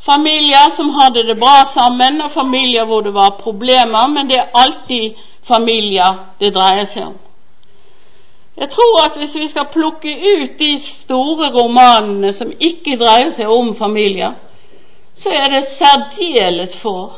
Familier 0.05 0.72
som 0.78 0.93
hadde 0.95 1.26
det 1.28 1.36
bra 1.39 1.66
sammen, 1.74 2.22
og 2.22 2.32
familier 2.32 2.86
hvor 2.86 3.01
det 3.01 3.13
var 3.13 3.36
problemer, 3.43 4.07
men 4.07 4.32
det 4.32 4.39
er 4.39 4.55
alltid 4.63 5.20
familier 5.43 6.16
det 6.39 6.53
dreier 6.55 6.88
seg 6.88 7.09
om. 7.09 7.20
Jeg 8.55 8.72
tror 8.72 8.97
at 9.03 9.20
hvis 9.20 9.36
vi 9.36 9.51
skal 9.51 9.68
plukke 9.76 10.16
ut 10.16 10.59
de 10.59 10.74
store 10.80 11.51
romanene 11.51 12.32
som 12.34 12.55
ikke 12.59 12.95
dreier 12.95 13.36
seg 13.36 13.51
om 13.51 13.76
familier, 13.76 14.39
så 15.20 15.36
er 15.36 15.51
det 15.51 15.66
særdeles 15.68 16.80
få 16.80 17.09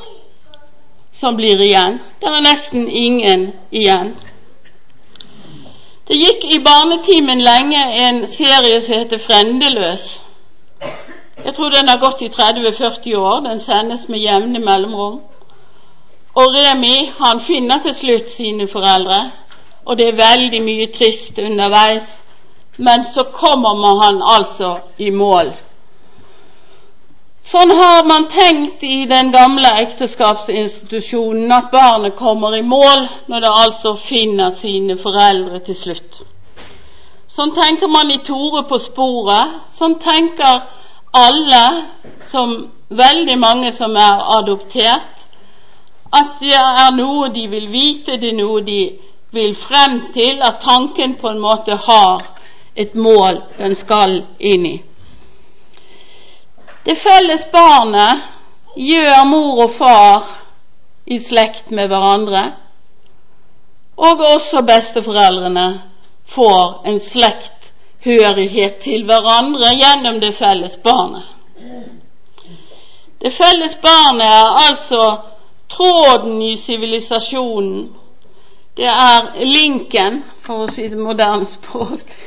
som 1.19 1.35
blir 1.35 1.61
igjen. 1.61 1.99
Det 2.19 2.27
er 2.29 2.41
nesten 2.45 2.87
ingen 2.89 3.51
igjen. 3.71 4.15
Det 6.07 6.15
gikk 6.15 6.43
i 6.55 6.59
barnetimen 6.63 7.41
lenge 7.43 7.81
en 8.05 8.21
serie 8.27 8.81
som 8.81 8.93
heter 8.93 9.17
Frendeløs. 9.17 10.05
Jeg 11.45 11.55
tror 11.55 11.69
den 11.69 11.89
har 11.89 11.99
gått 11.99 12.21
i 12.21 12.29
30-40 12.29 13.15
år. 13.15 13.39
Den 13.49 13.59
sendes 13.59 14.07
med 14.07 14.19
jevne 14.19 14.59
mellomrom. 14.59 15.19
Og 16.37 16.53
Remi 16.53 17.11
han 17.19 17.41
finner 17.41 17.81
til 17.83 17.95
slutt 17.95 18.29
sine 18.29 18.67
foreldre, 18.67 19.31
og 19.85 19.97
det 19.97 20.07
er 20.07 20.19
veldig 20.19 20.61
mye 20.61 20.87
trist 20.93 21.39
underveis. 21.39 22.07
Men 22.77 23.05
så 23.13 23.23
kommer 23.23 23.73
man 23.73 24.03
han 24.03 24.21
altså 24.37 24.77
i 24.97 25.09
mål. 25.09 25.49
Sånn 27.47 27.71
har 27.71 28.03
man 28.03 28.25
tenkt 28.27 28.81
i 28.83 29.05
den 29.07 29.29
gamle 29.31 29.69
ekteskapsinstitusjonen 29.81 31.51
at 31.55 31.69
barnet 31.71 32.17
kommer 32.19 32.57
i 32.57 32.63
mål 32.65 33.05
når 33.31 33.45
det 33.45 33.51
altså 33.59 33.93
finner 34.01 34.51
sine 34.51 34.97
foreldre 34.99 35.61
til 35.63 35.77
slutt. 35.81 36.17
Sånn 37.31 37.53
tenker 37.55 37.87
man 37.87 38.11
i 38.11 38.17
Tore 38.27 38.65
på 38.67 38.79
sporet. 38.83 39.53
Sånn 39.77 39.95
tenker 40.01 40.65
alle, 41.15 41.63
som 42.27 42.57
veldig 42.89 43.37
mange 43.39 43.71
som 43.77 43.95
er 43.95 44.25
adoptert, 44.39 45.23
at 46.11 46.35
det 46.41 46.55
er 46.57 46.91
noe 46.97 47.29
de 47.31 47.47
vil 47.51 47.69
vite, 47.71 48.17
det 48.19 48.33
er 48.33 48.39
noe 48.41 48.59
de 48.67 48.81
vil 49.31 49.55
frem 49.55 50.01
til, 50.15 50.41
at 50.43 50.59
tanken 50.63 51.15
på 51.21 51.31
en 51.31 51.39
måte 51.39 51.79
har 51.87 52.27
et 52.75 52.95
mål 52.95 53.39
den 53.57 53.75
skal 53.75 54.19
inn 54.39 54.67
i. 54.67 54.75
Det 56.87 56.95
felles 56.95 57.41
barnet 57.51 58.21
gjør 58.79 59.25
mor 59.27 59.57
og 59.65 59.73
far 59.75 60.29
i 61.05 61.17
slekt 61.19 61.67
med 61.75 61.89
hverandre, 61.91 62.43
og 63.97 64.23
også 64.29 64.61
besteforeldrene 64.69 65.65
får 66.31 66.87
en 66.87 67.01
slekthørighet 67.03 68.79
til 68.87 69.03
hverandre 69.09 69.73
gjennom 69.81 70.23
det 70.23 70.31
felles 70.39 70.79
barnet. 70.87 71.27
Det 73.19 73.35
felles 73.35 73.75
barnet 73.83 74.31
er 74.31 74.57
altså 74.69 75.05
tråden 75.67 76.41
i 76.41 76.55
sivilisasjonen. 76.55 77.87
Det 78.77 78.87
er 78.87 79.33
linken, 79.43 80.23
for 80.39 80.63
å 80.63 80.71
si 80.71 80.87
det 80.87 81.03
moderne 81.03 81.51
språk. 81.51 82.19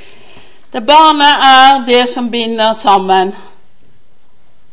Det 0.69 0.85
barnet 0.85 1.47
er 1.49 1.87
det 1.87 2.09
som 2.13 2.29
binder 2.29 2.77
sammen 2.77 3.33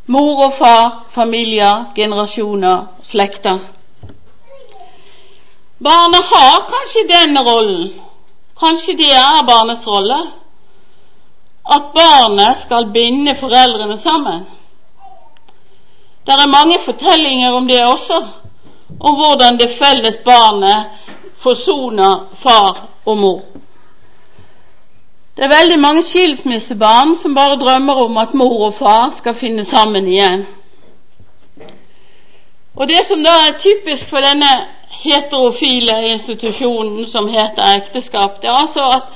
Mor 0.07 0.45
og 0.45 0.53
far, 0.53 1.03
familier, 1.11 1.91
generasjoner, 1.95 2.85
slekter. 3.03 3.59
Barnet 5.83 6.29
har 6.31 6.61
kanskje 6.69 7.03
denne 7.09 7.43
rollen. 7.43 7.89
Kanskje 8.59 8.95
det 8.97 9.11
er 9.11 9.43
barnets 9.47 9.87
rolle. 9.87 10.19
At 11.67 11.91
barnet 11.95 12.61
skal 12.61 12.87
binde 12.93 13.35
foreldrene 13.35 13.97
sammen. 13.97 14.45
Det 16.25 16.33
er 16.33 16.55
mange 16.55 16.79
fortellinger 16.85 17.53
om 17.53 17.67
det 17.67 17.83
også, 17.85 18.21
om 18.99 19.15
hvordan 19.15 19.59
det 19.59 19.75
felles 19.75 20.17
barnet 20.25 20.87
forsoner 21.37 22.25
far 22.39 22.87
og 23.05 23.17
mor. 23.17 23.41
Det 25.37 25.45
er 25.45 25.51
veldig 25.53 25.77
mange 25.79 26.01
skilsmissebarn 26.01 27.11
som 27.21 27.35
bare 27.37 27.59
drømmer 27.61 27.99
om 28.05 28.15
at 28.17 28.31
mor 28.33 28.63
og 28.67 28.73
far 28.73 29.11
skal 29.17 29.35
finne 29.37 29.65
sammen 29.65 30.07
igjen. 30.09 30.47
Og 32.75 32.89
Det 32.89 33.03
som 33.05 33.21
da 33.23 33.35
er 33.45 33.59
typisk 33.61 34.09
for 34.09 34.25
denne 34.25 34.49
heterofile 35.03 35.99
institusjonen 36.13 37.05
som 37.11 37.29
heter 37.29 37.75
ekteskap, 37.75 38.41
det 38.41 38.49
er 38.49 38.57
altså 38.63 38.87
at 38.95 39.13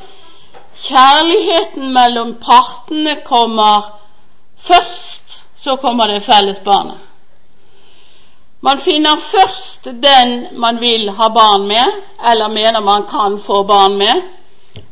kjærligheten 0.83 1.89
mellom 1.93 2.35
partene 2.45 3.15
kommer 3.25 3.89
først, 4.57 5.41
så 5.57 5.75
kommer 5.75 6.07
det 6.07 6.23
felles 6.23 6.59
barnet. 6.59 7.01
Man 8.61 8.77
finner 8.77 9.17
først 9.17 9.85
den 9.85 10.47
man 10.53 10.79
vil 10.81 11.09
ha 11.09 11.33
barn 11.33 11.67
med, 11.67 12.01
eller 12.31 12.47
mener 12.47 12.79
man 12.79 13.09
kan 13.09 13.41
få 13.45 13.63
barn 13.63 13.97
med, 13.97 14.21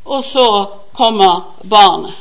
og 0.05 0.23
så 0.23 0.65
kommer 1.00 1.41
barnet. 1.64 2.14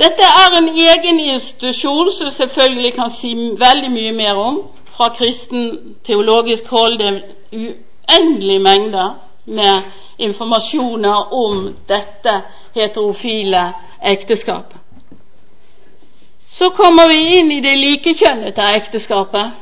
Dette 0.00 0.24
er 0.24 0.54
en 0.56 0.68
egen 0.68 1.18
institusjon 1.20 2.08
som 2.14 2.30
selvfølgelig 2.30 2.92
kan 2.94 3.10
si 3.12 3.34
veldig 3.60 3.90
mye 3.92 4.12
mer 4.16 4.38
om. 4.40 4.60
Fra 4.94 5.10
kristen 5.16 5.96
teologisk 6.06 6.70
hold 6.70 6.98
det 7.00 7.08
er 7.08 7.18
uendelige 7.52 8.62
mengder 8.64 9.10
med 9.44 9.90
informasjoner 10.18 11.34
om 11.34 11.66
dette 11.88 12.36
heterofile 12.74 13.64
ekteskapet. 14.12 14.78
Så 16.50 16.70
kommer 16.70 17.08
vi 17.08 17.20
inn 17.38 17.50
i 17.52 17.60
det 17.64 17.74
likekjønnede 17.78 18.70
ekteskapet. 18.76 19.52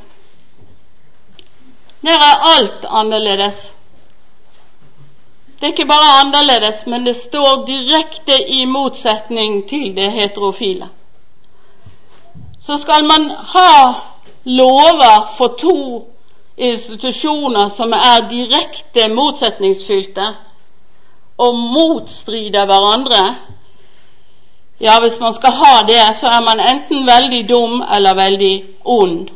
Der 2.04 2.24
er 2.28 2.46
alt 2.54 2.86
annerledes. 3.00 3.77
Det 5.58 5.66
er 5.66 5.72
ikke 5.72 5.86
bare 5.86 6.20
annerledes, 6.20 6.86
men 6.86 7.06
det 7.06 7.16
står 7.16 7.64
direkte 7.66 8.36
i 8.48 8.64
motsetning 8.64 9.68
til 9.68 9.96
det 9.96 10.12
heterofile. 10.12 10.88
Så 12.60 12.78
skal 12.78 13.04
man 13.04 13.30
ha 13.30 13.92
lover 14.44 15.34
for 15.36 15.56
to 15.58 16.06
institusjoner 16.56 17.70
som 17.76 17.92
er 17.92 18.28
direkte 18.30 19.08
motsetningsfylte 19.14 20.26
og 21.38 21.54
motstrider 21.54 22.66
hverandre, 22.66 23.36
ja, 24.80 25.00
hvis 25.00 25.20
man 25.20 25.34
skal 25.34 25.52
ha 25.52 25.74
det, 25.86 26.02
så 26.20 26.26
er 26.26 26.40
man 26.40 26.60
enten 26.60 27.06
veldig 27.06 27.48
dum 27.48 27.82
eller 27.96 28.14
veldig 28.14 28.54
ond. 28.84 29.28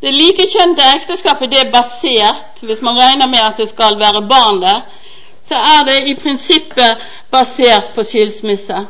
Det 0.00 0.12
likekjønnede 0.14 0.92
ekteskapet 0.96 1.50
det 1.52 1.60
er 1.60 1.72
basert, 1.72 2.62
hvis 2.62 2.80
man 2.82 2.98
regner 2.98 3.28
med 3.28 3.42
at 3.44 3.58
det 3.60 3.68
skal 3.68 3.98
være 4.00 4.28
barn 4.28 4.62
der, 4.62 4.80
så 5.44 5.54
er 5.54 5.84
det 5.84 6.08
i 6.08 6.14
prinsippet 6.14 6.96
basert 7.30 7.92
på 7.94 8.04
skilsmisse. 8.04 8.86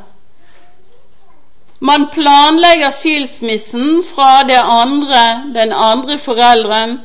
Man 1.80 2.06
planlegger 2.12 2.90
skilsmissen 2.90 4.04
fra 4.14 4.42
andre, 4.60 5.44
den 5.54 5.72
andre 5.72 6.18
forelderen 6.18 7.00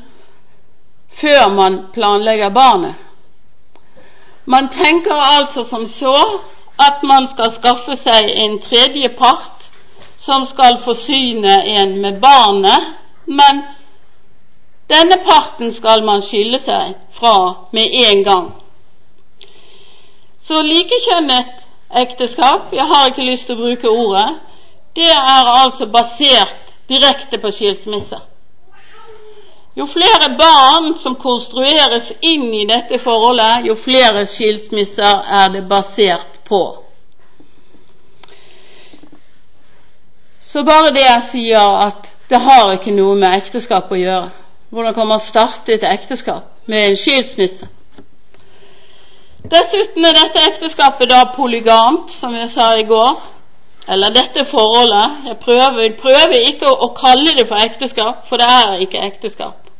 før 1.21 1.49
man 1.49 1.79
planlegger 1.93 2.49
barnet. 2.49 2.95
Man 4.45 4.69
tenker 4.69 5.13
altså 5.13 5.63
som 5.63 5.87
så 5.87 6.39
at 6.79 7.03
man 7.03 7.27
skal 7.27 7.51
skaffe 7.51 7.95
seg 7.95 8.29
en 8.29 8.59
tredje 8.61 9.09
part 9.17 9.69
som 10.17 10.45
skal 10.45 10.77
forsyne 10.83 11.55
en 11.65 12.01
med 12.01 12.19
barnet, 12.21 12.91
men 13.25 13.63
denne 14.89 15.17
parten 15.25 15.73
skal 15.73 16.03
man 16.05 16.21
skille 16.21 16.59
seg 16.61 16.93
fra 17.17 17.37
med 17.73 17.95
en 18.05 18.23
gang. 18.23 18.51
Så 20.45 20.61
likekjønnet 20.61 21.65
ekteskap, 21.95 22.73
jeg 22.73 22.85
har 22.85 23.09
ikke 23.09 23.25
lyst 23.25 23.47
til 23.49 23.57
å 23.57 23.63
bruke 23.63 23.89
ordet, 23.89 24.27
det 24.95 25.09
er 25.09 25.49
altså 25.49 25.87
basert 25.91 26.71
direkte 26.89 27.39
på 27.41 27.51
skilsmisse. 27.51 28.19
Jo 29.75 29.87
flere 29.91 30.29
barn 30.39 30.93
som 31.01 31.17
konstrueres 31.19 32.13
inn 32.21 32.47
i 32.53 32.63
dette 32.69 32.99
forholdet, 33.01 33.65
jo 33.67 33.75
flere 33.75 34.23
skilsmisser 34.29 35.25
er 35.41 35.49
det 35.51 35.65
basert 35.67 36.39
på. 36.47 36.61
Så 40.39 40.63
bare 40.63 40.93
det 40.95 41.03
jeg 41.03 41.27
sier 41.33 41.75
at 41.89 42.07
det 42.29 42.39
har 42.39 42.71
ikke 42.77 42.93
noe 42.95 43.17
med 43.19 43.35
ekteskap 43.41 43.91
å 43.91 43.99
gjøre. 43.99 44.44
Hvordan 44.75 44.93
kan 44.93 45.07
man 45.07 45.19
starte 45.19 45.73
et 45.73 45.83
ekteskap 45.87 46.43
med 46.65 46.89
en 46.89 46.97
skilsmisse? 46.97 47.67
Dessuten 49.51 50.05
er 50.05 50.17
dette 50.17 50.41
ekteskapet 50.49 51.07
da 51.07 51.21
polygamt, 51.35 52.11
som 52.11 52.33
jeg 52.35 52.49
sa 52.51 52.73
i 52.75 52.83
går. 52.83 53.21
Eller 53.87 54.11
dette 54.11 54.43
forholdet. 54.45 55.21
Jeg 55.27 55.37
prøver, 55.45 55.93
prøver 56.01 56.35
ikke 56.49 56.67
å, 56.67 56.73
å 56.87 56.89
kalle 56.97 57.37
det 57.37 57.45
for 57.47 57.63
ekteskap, 57.63 58.25
for 58.27 58.43
det 58.43 58.49
er 58.55 58.83
ikke 58.83 59.05
ekteskap. 59.05 59.71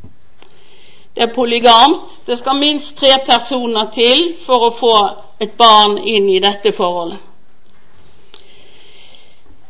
Det 1.12 1.26
er 1.26 1.34
polygamt. 1.34 2.16
Det 2.26 2.38
skal 2.38 2.56
minst 2.56 2.96
tre 2.96 3.12
personer 3.26 3.92
til 3.92 4.24
for 4.46 4.70
å 4.70 4.72
få 4.80 4.94
et 5.44 5.52
barn 5.60 5.98
inn 5.98 6.32
i 6.32 6.40
dette 6.40 6.72
forholdet. 6.72 7.20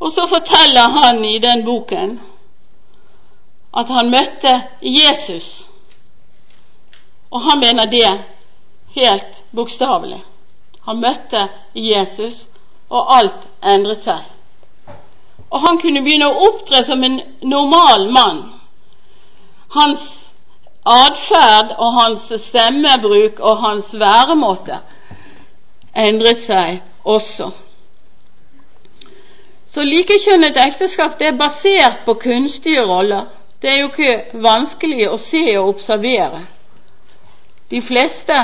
Og 0.00 0.12
så 0.12 0.26
forteller 0.28 0.98
han 0.98 1.24
i 1.24 1.38
den 1.40 1.64
boken 1.64 2.18
at 3.74 3.88
han 3.90 4.10
møtte 4.12 4.52
Jesus. 4.82 5.64
Og 7.30 7.40
han 7.40 7.58
mener 7.58 7.88
det 7.90 8.10
helt 8.94 9.42
bokstavelig. 9.56 10.20
Han 10.84 11.00
møtte 11.00 11.48
Jesus, 11.74 12.44
og 12.90 13.16
alt 13.16 13.48
endret 13.64 14.04
seg 14.04 14.34
og 15.54 15.62
han 15.62 15.78
kunne 15.78 16.02
begynne 16.02 16.26
å 16.26 16.46
opptre 16.48 16.80
som 16.86 17.02
en 17.06 17.20
normal 17.46 18.08
mann. 18.10 18.38
Hans 19.76 20.02
atferd 20.84 21.74
og 21.78 22.00
hans 22.00 22.32
stemmebruk 22.42 23.40
og 23.40 23.60
hans 23.62 23.92
væremåte 23.94 24.80
endret 25.96 26.42
seg 26.44 26.82
også. 27.04 27.50
Så 29.74 29.82
likekjønnet 29.82 30.58
ekteskap 30.66 31.16
det 31.18 31.32
er 31.32 31.38
basert 31.38 32.04
på 32.06 32.14
kunstige 32.14 32.84
roller. 32.86 33.24
Det 33.62 33.70
er 33.72 33.80
jo 33.80 33.88
ikke 33.90 34.42
vanskelig 34.44 35.08
å 35.10 35.16
se 35.18 35.46
og 35.58 35.74
observere. 35.74 36.44
De 37.70 37.80
fleste 37.82 38.36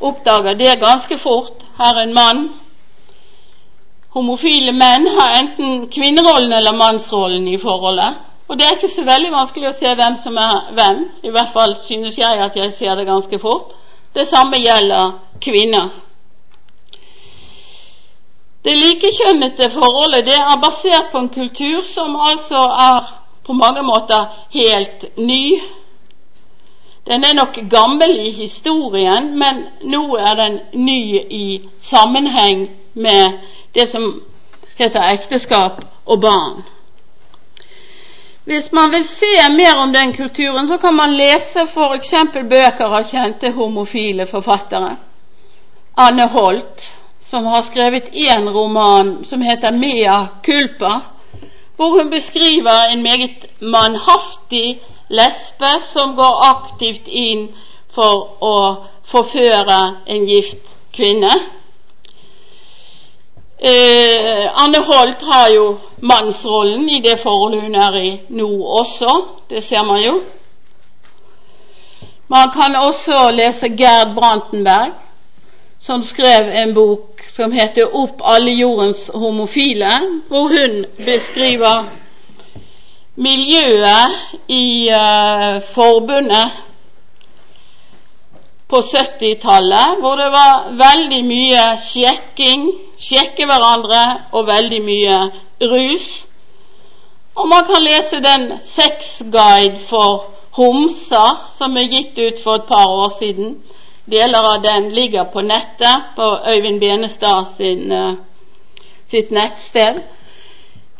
oppdager 0.00 0.56
det 0.58 0.80
ganske 0.80 1.18
fort. 1.18 1.62
Her 1.78 1.94
er 1.94 2.06
en 2.06 2.14
mann 2.14 2.48
homofile 4.16 4.72
menn 4.72 5.06
har 5.18 5.36
enten 5.38 5.86
kvinnerollen 5.92 6.52
eller 6.52 6.76
mannsrollen 6.76 7.46
i 7.48 7.58
forholdet. 7.60 8.16
Og 8.48 8.58
det 8.58 8.66
er 8.66 8.76
ikke 8.76 8.94
så 8.94 9.04
veldig 9.04 9.30
vanskelig 9.32 9.68
å 9.68 9.76
se 9.76 9.94
hvem 9.94 10.16
som 10.16 10.36
er 10.40 10.70
hvem. 10.76 11.00
I 11.22 11.32
hvert 11.34 11.52
fall 11.52 11.74
synes 11.84 12.16
jeg 12.18 12.40
at 12.44 12.56
jeg 12.56 12.72
ser 12.72 12.94
det 12.96 13.06
ganske 13.06 13.38
fort. 13.38 13.74
Det 14.14 14.24
samme 14.28 14.56
gjelder 14.56 15.18
kvinner. 15.44 15.90
Det 18.64 18.74
likekjønnete 18.76 19.68
forholdet 19.70 20.26
det 20.26 20.38
er 20.38 20.62
basert 20.64 21.12
på 21.12 21.20
en 21.22 21.28
kultur 21.32 21.84
som 21.86 22.16
altså 22.16 22.62
er 22.88 23.12
på 23.46 23.52
mange 23.52 23.82
måter 23.82 24.24
helt 24.52 25.04
ny. 25.16 25.60
Den 27.08 27.24
er 27.24 27.36
nok 27.36 27.60
gammel 27.70 28.16
i 28.20 28.30
historien, 28.30 29.30
men 29.38 29.62
nå 29.92 30.16
er 30.16 30.34
den 30.40 30.58
ny 30.72 31.00
i 31.30 31.68
sammenheng 31.80 32.66
med 32.94 33.38
det 33.74 33.88
som 33.92 34.10
heter 34.76 35.12
ekteskap 35.12 35.80
og 36.06 36.20
barn. 36.20 36.64
Hvis 38.48 38.72
man 38.72 38.90
vil 38.90 39.04
se 39.04 39.34
mer 39.56 39.76
om 39.76 39.92
den 39.92 40.12
kulturen, 40.16 40.68
så 40.68 40.76
kan 40.76 40.94
man 40.94 41.12
lese 41.12 41.66
f.eks. 41.68 42.14
bøker 42.32 42.94
av 42.96 43.04
kjente 43.04 43.50
homofile 43.52 44.24
forfattere. 44.26 44.94
Anne 45.96 46.28
Holt, 46.32 46.86
som 47.30 47.44
har 47.44 47.66
skrevet 47.66 48.08
én 48.12 48.48
roman 48.48 49.10
som 49.28 49.44
heter 49.44 49.76
Mea 49.76 50.26
culpa, 50.42 51.00
hvor 51.76 51.98
hun 51.98 52.10
beskriver 52.10 52.88
en 52.92 53.02
meget 53.02 53.44
mannhaftig 53.60 54.80
lesbe 55.08 55.74
som 55.92 56.16
går 56.16 56.40
aktivt 56.48 57.04
inn 57.06 57.50
for 57.92 58.38
å 58.40 58.56
forføre 59.04 59.80
en 60.06 60.24
gift 60.24 60.72
kvinne. 60.96 61.34
Eh, 63.60 64.62
Anne 64.64 64.78
Holt 64.78 65.22
har 65.22 65.48
jo 65.54 65.78
mannsrollen 65.96 66.88
i 66.88 67.00
det 67.00 67.16
forholdet 67.18 67.62
hun 67.62 67.74
er 67.74 67.96
i 67.98 68.10
nå 68.28 68.48
også. 68.62 69.14
Det 69.50 69.64
ser 69.64 69.82
man 69.84 70.02
jo. 70.02 70.20
Man 72.28 72.52
kan 72.54 72.76
også 72.76 73.30
lese 73.34 73.68
Gerd 73.74 74.14
Brantenberg, 74.14 74.92
som 75.78 76.04
skrev 76.04 76.52
en 76.62 76.74
bok 76.74 77.24
som 77.32 77.52
heter 77.52 77.94
'Opp 77.94 78.20
alle 78.24 78.52
jordens 78.52 79.10
homofile', 79.14 80.22
hvor 80.28 80.48
hun 80.48 80.84
beskriver 80.96 81.90
miljøet 83.16 84.38
i 84.48 84.90
uh, 84.90 85.62
forbundet 85.74 86.67
på 88.68 88.76
70-tallet, 88.76 90.00
hvor 90.00 90.16
det 90.20 90.28
var 90.32 90.66
veldig 90.76 91.20
mye 91.24 91.62
sjekking, 91.80 92.66
sjekke 93.00 93.46
hverandre 93.48 94.02
og 94.32 94.48
veldig 94.48 94.80
mye 94.84 95.20
rus. 95.70 96.08
Og 97.38 97.48
man 97.48 97.64
kan 97.64 97.82
lese 97.82 98.20
den 98.20 98.50
sexguide 98.74 99.78
for 99.88 100.26
homser 100.58 101.38
som 101.58 101.76
er 101.76 101.88
gitt 101.88 102.18
ut 102.18 102.42
for 102.42 102.58
et 102.58 102.68
par 102.68 102.86
år 102.90 103.12
siden. 103.18 103.56
Deler 104.10 104.48
av 104.54 104.62
den 104.62 104.90
ligger 104.92 105.24
på 105.32 105.40
nettet, 105.40 106.12
på 106.16 106.28
Øyvind 106.52 106.80
Benestad 106.80 107.54
sin, 107.56 107.92
uh, 107.92 108.14
sitt 109.10 109.30
nettsted. 109.30 110.02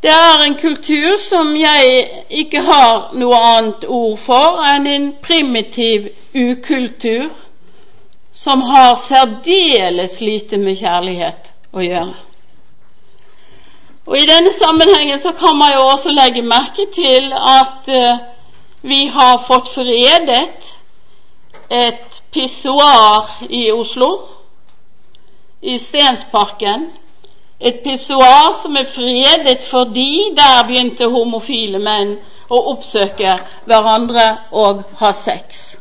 Det 0.03 0.11
er 0.15 0.45
en 0.45 0.55
kultur 0.55 1.19
som 1.19 1.57
jeg 1.57 2.09
ikke 2.31 2.63
har 2.63 3.11
noe 3.19 3.41
annet 3.43 3.85
ord 3.89 4.19
for 4.23 4.61
enn 4.63 4.87
en 4.87 5.09
primitiv 5.23 6.07
ukultur 6.35 7.27
som 8.39 8.63
har 8.63 8.97
særdeles 9.09 10.21
lite 10.21 10.59
med 10.63 10.79
kjærlighet 10.79 11.49
å 11.75 11.83
gjøre. 11.83 12.15
Og 14.07 14.15
I 14.17 14.27
denne 14.31 14.53
sammenhengen 14.57 15.21
så 15.21 15.33
kan 15.37 15.59
man 15.59 15.75
jo 15.75 15.81
også 15.91 16.13
legge 16.15 16.45
merke 16.47 16.87
til 16.95 17.33
at 17.35 17.89
eh, 17.93 18.21
vi 18.83 19.01
har 19.13 19.43
fått 19.47 19.73
fredet 19.75 20.71
et 21.69 22.21
pissoar 22.33 23.43
i 23.51 23.73
Oslo, 23.73 24.13
i 25.61 25.75
Stensparken. 25.83 26.87
Et 27.61 27.83
pissoar 27.85 28.55
som 28.63 28.79
er 28.79 28.87
fredet 28.95 29.67
fordi 29.67 30.31
der 30.39 30.63
begynte 30.71 31.11
homofile 31.11 31.83
menn 31.83 32.15
å 32.49 32.63
oppsøke 32.73 33.35
hverandre 33.67 34.29
og 34.55 34.87
ha 35.03 35.13
sex. 35.13 35.75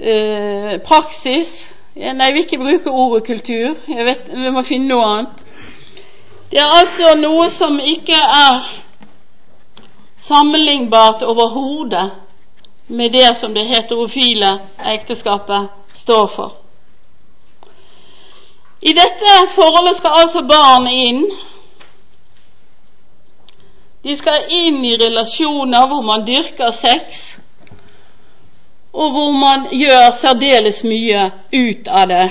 uh, 0.00 0.80
praksis 0.84 1.72
Nei, 1.96 2.26
jeg 2.26 2.34
vil 2.34 2.42
ikke 2.42 2.58
bruke 2.60 2.90
ordet 2.92 3.24
kultur. 3.24 3.76
Vet, 3.88 4.26
Vi 4.28 4.50
må 4.52 4.62
finne 4.68 4.88
noe 4.90 5.04
annet. 5.08 5.38
Det 6.50 6.58
er 6.60 6.74
altså 6.78 7.14
noe 7.16 7.46
som 7.56 7.78
ikke 7.80 8.18
er 8.20 8.66
sammenlignbart 10.26 11.22
overhodet 11.22 12.10
med 12.86 13.16
det 13.16 13.30
som 13.40 13.54
det 13.54 13.64
heterofile 13.66 14.58
ekteskapet 14.92 15.72
står 16.02 16.26
for. 16.34 16.52
I 18.82 18.92
dette 18.92 19.32
forholdet 19.56 19.96
skal 19.96 20.20
altså 20.20 20.44
barn 20.46 20.86
inn. 20.92 21.24
De 24.06 24.14
skal 24.16 24.44
inn 24.54 24.84
i 24.86 24.96
relasjoner 25.00 25.86
hvor 25.90 26.02
man 26.06 26.22
dyrker 26.26 26.70
sex, 26.70 27.22
og 28.94 29.10
hvor 29.12 29.32
man 29.34 29.64
gjør 29.74 30.12
særdeles 30.20 30.84
mye 30.86 31.24
ut 31.52 31.88
av 31.90 32.04
det. 32.12 32.26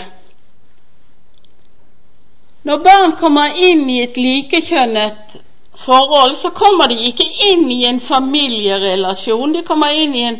Når 2.65 2.79
barn 2.85 3.15
kommer 3.19 3.59
inn 3.67 3.83
i 3.91 3.99
et 4.05 4.15
likekjønnet 4.17 5.35
forhold, 5.83 6.37
så 6.41 6.49
kommer 6.55 6.87
de 6.89 7.09
ikke 7.09 7.27
inn 7.49 7.67
i 7.71 7.83
en 7.89 7.99
familierelasjon. 8.01 9.53
De 9.53 9.63
kommer 9.67 9.93
inn 9.93 10.15
i 10.15 10.23
en 10.29 10.39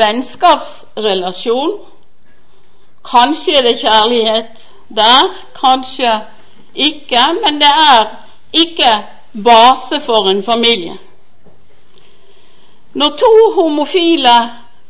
vennskapsrelasjon. 0.00 1.76
Kanskje 3.06 3.58
er 3.58 3.68
det 3.68 3.76
kjærlighet 3.84 4.64
der, 4.88 5.28
kanskje 5.60 6.16
ikke, 6.74 7.28
men 7.44 7.60
det 7.60 7.70
er 7.70 8.08
ikke 8.64 8.90
base 9.44 10.00
for 10.00 10.30
en 10.30 10.42
familie. 10.42 10.98
Når 12.92 13.08
to 13.20 13.32
homofile 13.54 14.36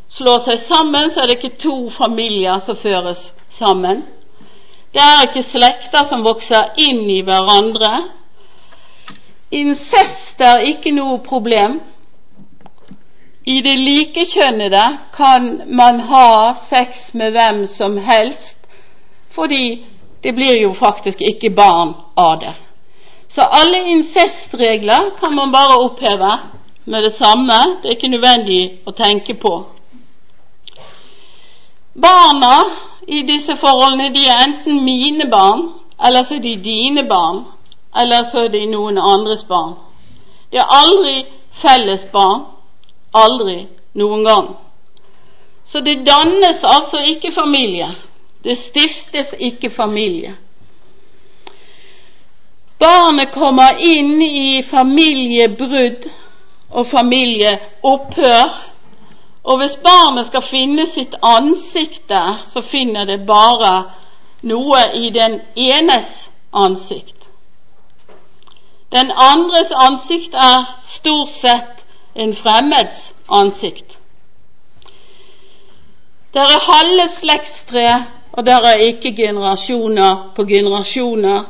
slår 0.08 0.38
seg 0.44 0.60
sammen, 0.62 1.10
så 1.10 1.20
er 1.20 1.26
det 1.26 1.38
ikke 1.40 1.58
to 1.58 1.90
familier 1.90 2.60
som 2.62 2.78
føres 2.78 3.32
sammen. 3.50 4.04
Det 4.94 5.02
er 5.02 5.26
ikke 5.26 5.42
slekter 5.42 6.06
som 6.08 6.22
vokser 6.24 6.78
inn 6.80 7.02
i 7.10 7.20
hverandre. 7.26 7.90
Incest 9.50 10.40
er 10.40 10.62
ikke 10.70 10.94
noe 10.94 11.18
problem. 11.26 11.80
I 13.46 13.60
det 13.62 13.74
likekjønnede 13.78 14.84
kan 15.14 15.50
man 15.68 16.00
ha 16.08 16.54
sex 16.68 17.10
med 17.14 17.34
hvem 17.34 17.66
som 17.66 17.98
helst, 17.98 18.56
fordi 19.30 19.84
det 20.22 20.34
blir 20.34 20.62
jo 20.62 20.72
faktisk 20.74 21.20
ikke 21.20 21.50
barn 21.54 21.94
av 22.16 22.40
det. 22.40 22.54
Så 23.28 23.42
alle 23.42 23.78
incestregler 23.90 25.10
kan 25.20 25.34
man 25.34 25.52
bare 25.52 25.78
oppheve 25.84 26.38
med 26.84 27.04
det 27.04 27.12
samme. 27.12 27.58
Det 27.82 27.90
er 27.90 27.96
ikke 27.96 28.08
nødvendig 28.08 28.60
å 28.86 28.94
tenke 28.96 29.34
på. 29.34 29.54
Barna 32.02 32.54
i 33.08 33.22
disse 33.22 33.56
forholdene 33.56 34.12
de 34.14 34.26
er 34.28 34.44
enten 34.44 34.84
mine 34.84 35.30
barn, 35.30 35.68
eller 36.06 36.24
så 36.24 36.34
er 36.34 36.44
de 36.44 36.56
dine 36.64 37.06
barn, 37.08 37.44
eller 37.96 38.28
så 38.32 38.44
er 38.44 38.52
de 38.52 38.66
noen 38.66 38.98
andres 38.98 39.44
barn. 39.48 39.74
De 40.52 40.60
er 40.60 40.74
aldri 40.82 41.24
felles 41.62 42.06
barn. 42.12 42.44
Aldri 43.16 43.66
noen 43.96 44.24
gang. 44.24 44.48
Så 45.66 45.80
det 45.80 46.04
dannes 46.06 46.60
altså 46.62 47.00
ikke 47.08 47.32
familie. 47.32 47.88
Det 48.44 48.58
stiftes 48.58 49.34
ikke 49.38 49.70
familie. 49.70 50.36
Barnet 52.78 53.32
kommer 53.32 53.78
inn 53.80 54.22
i 54.22 54.62
familiebrudd 54.62 56.08
og 56.70 56.86
familieopphør 56.86 58.56
og 59.46 59.58
hvis 59.60 59.76
barnet 59.78 60.26
skal 60.26 60.42
finne 60.42 60.86
sitt 60.90 61.14
ansikt 61.22 62.08
der, 62.10 62.34
så 62.50 62.62
finner 62.66 63.06
det 63.06 63.20
bare 63.26 63.74
noe 64.42 64.80
i 64.98 65.10
den 65.14 65.38
enes 65.54 66.08
ansikt. 66.52 67.28
Den 68.90 69.12
andres 69.14 69.70
ansikt 69.70 70.34
er 70.34 70.66
stort 70.90 71.30
sett 71.38 71.84
en 72.14 72.34
fremmeds 72.34 73.12
ansikt. 73.30 74.00
Der 76.34 76.50
er 76.56 76.66
halve 76.66 77.06
slektstre, 77.14 77.86
og 78.32 78.46
der 78.46 78.66
er 78.66 78.82
ikke 78.88 79.14
generasjoner 79.16 80.32
på 80.36 80.44
generasjoner. 80.44 81.44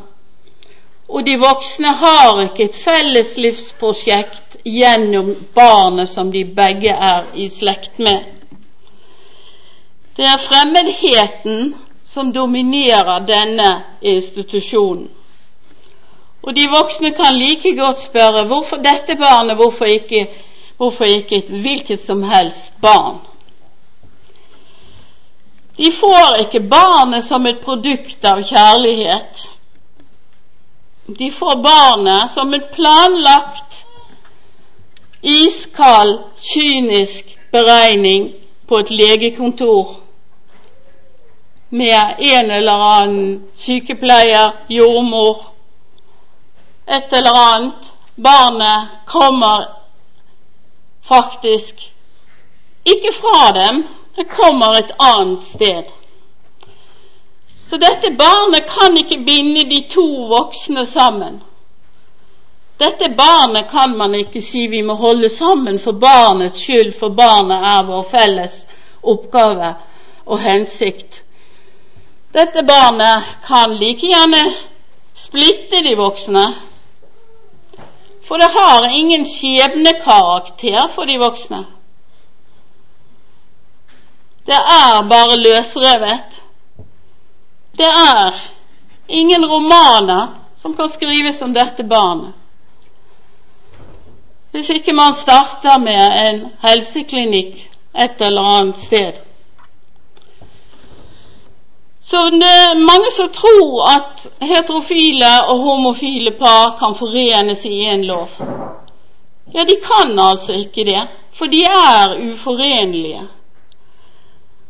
Og 1.09 1.27
de 1.27 1.37
voksne 1.39 1.93
har 2.01 2.41
ikke 2.43 2.65
et 2.65 2.79
felles 2.83 3.37
livsprosjekt 3.39 4.57
gjennom 4.67 5.35
barnet 5.55 6.11
som 6.11 6.33
de 6.33 6.43
begge 6.45 6.91
er 6.91 7.29
i 7.35 7.49
slekt 7.49 7.99
med. 7.99 8.25
Det 10.17 10.25
er 10.25 10.43
fremmedheten 10.43 11.75
som 12.07 12.33
dominerer 12.33 13.27
denne 13.29 13.71
institusjonen. 14.01 15.09
Og 16.47 16.55
de 16.55 16.67
voksne 16.71 17.11
kan 17.11 17.35
like 17.35 17.75
godt 17.77 18.03
spørre 18.07 18.47
hvorfor 18.47 18.77
dette 18.77 19.17
barnet, 19.19 19.57
hvorfor 19.57 19.85
ikke, 19.85 20.27
hvorfor 20.77 21.05
ikke 21.05 21.37
et 21.37 21.51
hvilket 21.51 22.05
som 22.07 22.23
helst 22.23 22.73
barn? 22.83 23.19
De 25.77 25.91
får 25.93 26.39
ikke 26.41 26.61
barnet 26.71 27.27
som 27.27 27.47
et 27.47 27.59
produkt 27.65 28.25
av 28.25 28.41
kjærlighet. 28.47 29.43
De 31.07 31.31
får 31.31 31.57
barnet 31.57 32.31
som 32.31 32.55
en 32.55 32.63
planlagt 32.75 33.85
iskald, 35.21 36.19
kynisk 36.37 37.39
beregning 37.53 38.33
på 38.67 38.79
et 38.79 38.91
legekontor 38.91 39.97
med 41.69 42.15
en 42.19 42.51
eller 42.51 42.73
annen 42.73 43.45
sykepleier, 43.55 44.53
jordmor, 44.69 45.45
et 46.87 47.13
eller 47.13 47.39
annet. 47.55 47.93
Barnet 48.17 48.89
kommer 49.07 49.65
faktisk 51.09 51.93
ikke 52.85 53.13
fra 53.21 53.53
dem, 53.53 53.85
det 54.17 54.27
kommer 54.31 54.79
et 54.79 54.95
annet 54.99 55.45
sted. 55.45 55.95
Så 57.71 57.77
dette 57.77 58.11
barnet 58.11 58.69
kan 58.71 58.97
ikke 58.97 59.19
binde 59.19 59.64
de 59.64 59.83
to 59.91 60.07
voksne 60.31 60.87
sammen. 60.87 61.41
Dette 62.79 63.09
barnet 63.09 63.71
kan 63.71 63.97
man 63.97 64.14
ikke 64.14 64.43
si 64.43 64.67
vi 64.69 64.83
må 64.83 64.95
holde 64.95 65.31
sammen 65.33 65.79
for 65.81 65.93
barnets 65.93 66.61
skyld, 66.61 66.93
for 66.99 67.09
barnet 67.09 67.64
er 67.73 67.87
vår 67.89 68.05
felles 68.11 68.61
oppgave 69.03 69.75
og 70.27 70.39
hensikt. 70.45 71.23
Dette 72.37 72.62
barnet 72.69 73.25
kan 73.49 73.75
like 73.81 74.07
gjerne 74.07 74.43
splitte 75.17 75.81
de 75.83 75.97
voksne, 75.97 76.47
for 78.29 78.39
det 78.43 78.51
har 78.53 78.91
ingen 78.93 79.25
skjebnekarakter 79.27 80.91
for 80.95 81.09
de 81.09 81.19
voksne. 81.19 81.64
Det 84.47 84.59
er 84.59 85.07
bare 85.11 85.39
løsrevet. 85.43 86.43
Det 87.77 87.91
er 87.91 88.35
ingen 89.07 89.45
romaner 89.47 90.27
som 90.59 90.77
kan 90.77 90.89
skrives 90.89 91.43
om 91.43 91.53
dette 91.55 91.85
barnet 91.85 92.35
hvis 94.57 94.70
ikke 94.70 94.93
man 94.97 95.12
starter 95.14 95.79
med 95.79 96.12
en 96.29 96.39
helseklinikk 96.62 97.59
et 98.05 98.22
eller 98.24 98.47
annet 98.57 98.79
sted. 98.79 99.18
Så 102.05 102.22
det 102.31 102.49
er 102.49 102.79
mange 102.81 103.11
som 103.12 103.29
tror 103.35 103.83
at 103.91 104.24
heterofile 104.41 105.33
og 105.51 105.61
homofile 105.61 106.33
par 106.39 106.77
kan 106.79 106.95
forenes 106.97 107.64
i 107.64 107.74
én 107.91 108.07
lov. 108.09 108.33
Ja, 109.55 109.64
de 109.64 109.77
kan 109.85 110.18
altså 110.18 110.53
ikke 110.53 110.85
det, 110.85 111.03
for 111.35 111.53
de 111.53 111.64
er 111.64 112.16
uforenlige. 112.31 113.27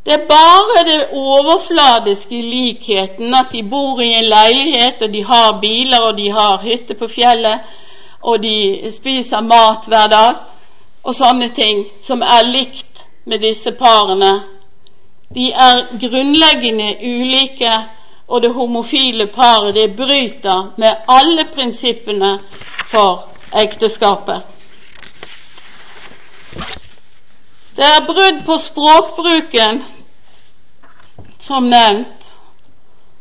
Det 0.07 0.12
er 0.14 0.26
bare 0.28 0.82
det 0.86 1.07
overfladiske 1.12 2.42
likheten, 2.42 3.34
at 3.34 3.46
de 3.52 3.62
bor 3.70 4.00
i 4.00 4.12
en 4.14 4.24
leilighet, 4.24 5.02
og 5.02 5.12
de 5.12 5.24
har 5.24 5.59
biler, 5.61 6.00
og 6.00 6.18
de 6.18 6.30
har 6.30 6.61
hytte 6.62 6.94
på 6.94 7.09
fjellet, 7.09 7.59
og 8.22 8.42
de 8.42 8.92
spiser 8.94 9.40
mat 9.40 9.88
hver 9.90 10.07
dag, 10.12 10.36
og 11.02 11.14
sånne 11.14 11.48
ting, 11.54 11.80
som 12.07 12.22
er 12.22 12.46
likt 12.46 13.02
med 13.24 13.42
disse 13.42 13.72
parene. 13.72 14.30
De 15.34 15.48
er 15.50 15.82
grunnleggende 15.98 16.86
ulike, 17.02 17.72
og 18.28 18.42
det 18.42 18.52
homofile 18.54 19.26
paret 19.34 19.74
det 19.74 19.96
bryter 19.96 20.70
med 20.76 21.02
alle 21.09 21.48
prinsippene 21.54 22.38
for 22.94 23.26
ekteskapet. 23.59 24.54
Det 27.76 27.84
er 27.84 28.07
brudd 28.07 28.40
på 28.46 28.59
språkbruken 28.70 29.84
som 31.39 31.68
nevnt. 31.68 32.30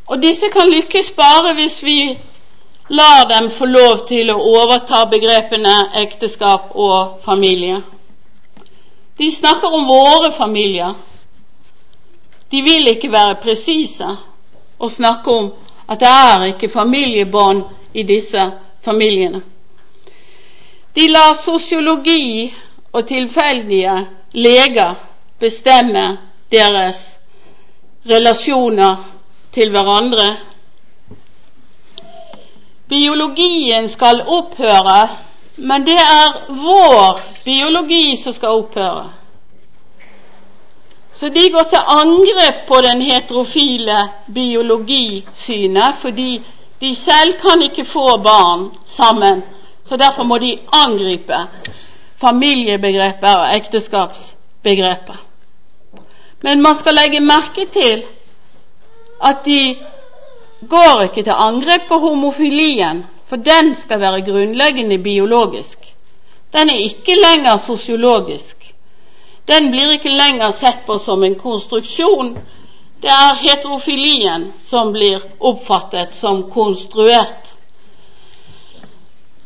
Og 0.06 0.22
disse 0.22 0.50
kan 0.54 0.70
lykkes 0.70 1.12
bare 1.18 1.54
hvis 1.58 1.84
vi 1.84 2.00
lar 2.88 3.26
dem 3.30 3.50
få 3.52 3.66
lov 3.66 4.06
til 4.08 4.30
å 4.32 4.38
overta 4.38 5.06
begrepene 5.10 5.74
ekteskap 6.04 6.76
og 6.76 7.22
familie. 7.26 7.82
De 9.18 9.32
snakker 9.32 9.74
om 9.74 9.88
våre 9.88 10.32
familier. 10.32 10.94
De 12.52 12.62
vil 12.62 12.88
ikke 12.92 13.12
være 13.12 13.40
presise 13.42 14.12
og 14.80 14.92
snakke 14.92 15.32
om 15.32 15.50
at 15.90 16.00
det 16.00 16.12
er 16.12 16.46
ikke 16.52 16.70
familiebånd 16.70 17.64
i 17.94 18.04
disse 18.04 18.52
familiene. 18.86 19.42
De 20.96 21.08
lar 21.08 21.42
sosiologi 21.44 22.54
og 22.94 23.08
tilfeldige 23.08 23.96
leger 24.34 24.96
bestemme 25.40 26.18
deres 26.52 27.15
relasjoner 28.10 28.96
til 29.54 29.72
hverandre. 29.72 30.28
Biologien 32.90 33.90
skal 33.90 34.22
opphøre, 34.28 35.10
men 35.58 35.86
det 35.86 35.98
er 36.00 36.42
vår 36.50 37.22
biologi 37.46 38.18
som 38.24 38.34
skal 38.34 38.60
opphøre. 38.62 39.06
Så 41.16 41.30
de 41.30 41.50
går 41.52 41.70
til 41.72 41.80
angrep 41.88 42.66
på 42.68 42.82
den 42.84 43.02
heterofile 43.02 43.98
biologisynet, 44.34 45.96
fordi 46.02 46.42
de 46.82 46.96
selv 46.96 47.34
kan 47.42 47.62
ikke 47.62 47.86
få 47.86 48.18
barn 48.24 48.70
sammen. 48.86 49.44
Så 49.86 49.98
derfor 49.98 50.24
må 50.24 50.38
de 50.38 50.60
angripe 50.74 51.38
familiebegrepet 52.18 53.38
og 53.38 53.56
ekteskapsbegrepet. 53.56 55.25
Men 56.46 56.62
man 56.62 56.76
skal 56.78 56.94
legge 56.94 57.20
merke 57.26 57.66
til 57.74 58.04
at 59.30 59.46
de 59.46 59.76
går 60.70 61.02
ikke 61.08 61.24
til 61.24 61.34
angrep 61.34 61.88
på 61.90 61.98
homofilien, 62.04 63.06
for 63.26 63.42
den 63.42 63.74
skal 63.76 64.00
være 64.00 64.22
grunnleggende 64.28 65.00
biologisk. 65.04 65.80
Den 66.54 66.70
er 66.70 66.84
ikke 66.84 67.18
lenger 67.18 67.58
sosiologisk. 67.66 68.76
Den 69.48 69.72
blir 69.72 69.96
ikke 69.98 70.14
lenger 70.14 70.54
sett 70.60 70.86
på 70.86 71.00
som 71.02 71.24
en 71.24 71.40
konstruksjon. 71.40 72.36
Det 73.02 73.10
er 73.10 73.42
heterofilien 73.42 74.52
som 74.70 74.94
blir 74.94 75.26
oppfattet 75.40 76.14
som 76.14 76.46
konstruert. 76.54 77.54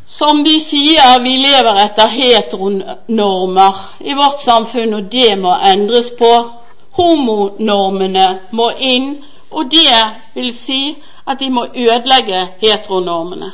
Som 0.08 0.44
de 0.44 0.60
sier, 0.60 1.20
vi 1.24 1.40
lever 1.48 1.84
etter 1.86 2.08
heteronormer 2.12 3.84
i 4.00 4.14
vårt 4.20 4.44
samfunn, 4.44 4.94
og 5.00 5.12
det 5.12 5.36
må 5.40 5.56
endres 5.74 6.12
på. 6.20 6.59
Homonormene 7.00 8.28
må 8.52 8.70
inn, 8.78 9.24
og 9.52 9.72
det 9.72 10.00
vil 10.36 10.52
si 10.54 10.98
at 11.28 11.40
de 11.40 11.50
må 11.50 11.66
ødelegge 11.76 12.48
heteronormene. 12.62 13.52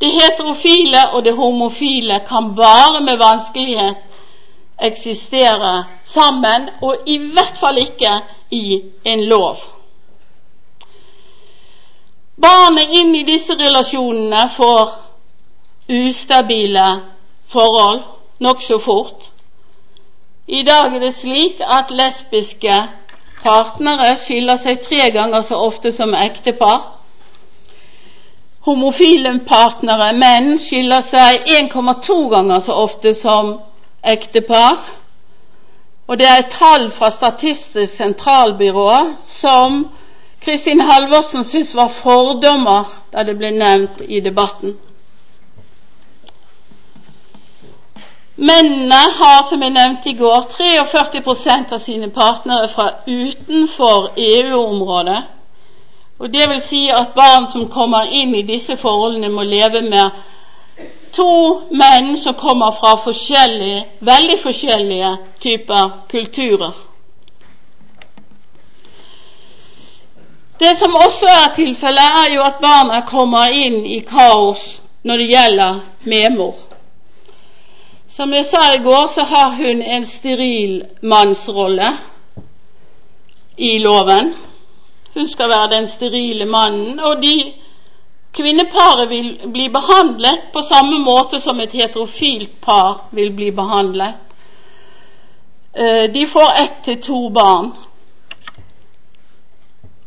Det 0.00 0.10
heterofile 0.12 1.02
og 1.12 1.24
det 1.24 1.34
homofile 1.36 2.20
kan 2.28 2.54
bare 2.56 3.00
med 3.00 3.16
vanskelighet 3.16 3.96
eksistere 4.82 5.84
sammen, 6.04 6.68
og 6.82 6.96
i 7.06 7.18
hvert 7.18 7.58
fall 7.60 7.78
ikke 7.78 8.20
i 8.50 8.82
en 9.04 9.24
lov. 9.24 9.56
Barnet 12.42 12.90
inn 12.98 13.14
i 13.14 13.22
disse 13.22 13.54
relasjonene 13.54 14.48
får 14.56 14.90
ustabile 15.88 16.86
forhold 17.52 18.02
nokså 18.40 18.78
fort. 18.78 19.31
I 20.52 20.62
dag 20.62 20.94
er 20.94 21.00
det 21.00 21.14
slik 21.16 21.60
at 21.64 21.92
lesbiske 21.96 22.74
partnere 23.40 24.10
skiller 24.20 24.58
seg 24.60 24.82
tre 24.84 25.06
ganger 25.14 25.46
så 25.48 25.56
ofte 25.64 25.92
som 25.96 26.12
ektepar. 26.12 26.82
Homofile 28.68 29.32
partnere, 29.48 30.10
menn, 30.12 30.58
skiller 30.60 31.00
seg 31.08 31.48
1,2 31.56 32.18
ganger 32.34 32.60
så 32.68 32.76
ofte 32.82 33.14
som 33.16 33.54
ektepar. 34.04 34.84
Og 36.04 36.20
det 36.20 36.28
er 36.28 36.44
tall 36.52 36.90
fra 36.92 37.08
Statistisk 37.16 37.96
sentralbyrå 37.96 38.92
som 39.32 39.86
Kristin 40.44 40.84
Halvorsen 40.84 41.48
syntes 41.48 41.72
var 41.80 41.88
fordommer 41.96 42.92
da 43.08 43.24
det 43.24 43.40
ble 43.40 43.56
nevnt 43.56 44.04
i 44.04 44.20
debatten. 44.20 44.76
Mennene 48.42 48.94
har, 48.94 49.44
som 49.48 49.62
jeg 49.62 49.70
nevnte 49.70 50.08
i 50.10 50.16
går, 50.18 50.46
43% 50.50 51.74
av 51.76 51.78
sine 51.78 52.08
partnere 52.10 52.68
fra 52.68 52.88
utenfor 53.06 54.08
EU-området. 54.18 55.22
Og 56.18 56.32
Det 56.32 56.48
vil 56.50 56.60
si 56.60 56.88
at 56.88 57.14
barn 57.14 57.46
som 57.52 57.68
kommer 57.70 58.10
inn 58.10 58.34
i 58.34 58.42
disse 58.42 58.76
forholdene, 58.76 59.28
må 59.28 59.42
leve 59.42 59.82
med 59.82 60.10
to 61.12 61.28
menn 61.70 62.16
som 62.18 62.34
kommer 62.34 62.74
fra 62.80 62.96
forskjellige, 63.04 63.84
veldig 64.00 64.38
forskjellige 64.42 65.16
typer 65.42 65.90
kulturer. 66.10 66.72
Det 70.58 70.76
som 70.78 70.94
også 70.94 71.26
er 71.26 71.54
tilfellet, 71.54 72.18
er 72.24 72.34
jo 72.34 72.42
at 72.42 72.58
barna 72.62 73.04
kommer 73.06 73.54
inn 73.54 73.86
i 73.86 74.00
kaos 74.00 74.66
når 75.02 75.16
det 75.16 75.30
gjelder 75.30 75.80
medmor. 76.04 76.71
Som 78.16 78.32
jeg 78.32 78.44
sa 78.46 78.74
i 78.74 78.82
går, 78.84 79.06
så 79.08 79.20
har 79.20 79.50
hun 79.50 79.82
en 79.82 80.06
steril 80.06 80.84
mannsrolle 81.02 81.96
i 83.56 83.78
loven. 83.78 84.34
Hun 85.14 85.28
skal 85.28 85.48
være 85.48 85.70
den 85.70 85.86
sterile 85.88 86.44
mannen, 86.44 87.00
og 87.00 87.22
de 87.22 87.52
kvinneparet 88.36 89.08
vil 89.08 89.30
bli 89.52 89.68
behandlet 89.68 90.50
på 90.52 90.60
samme 90.62 90.98
måte 91.00 91.40
som 91.40 91.60
et 91.60 91.72
heterofilt 91.72 92.60
par 92.60 93.06
vil 93.12 93.32
bli 93.32 93.50
behandlet. 93.50 94.20
Eh, 95.72 96.12
de 96.12 96.26
får 96.26 96.52
ett 96.64 96.84
til 96.84 97.00
to 97.02 97.28
barn. 97.28 97.70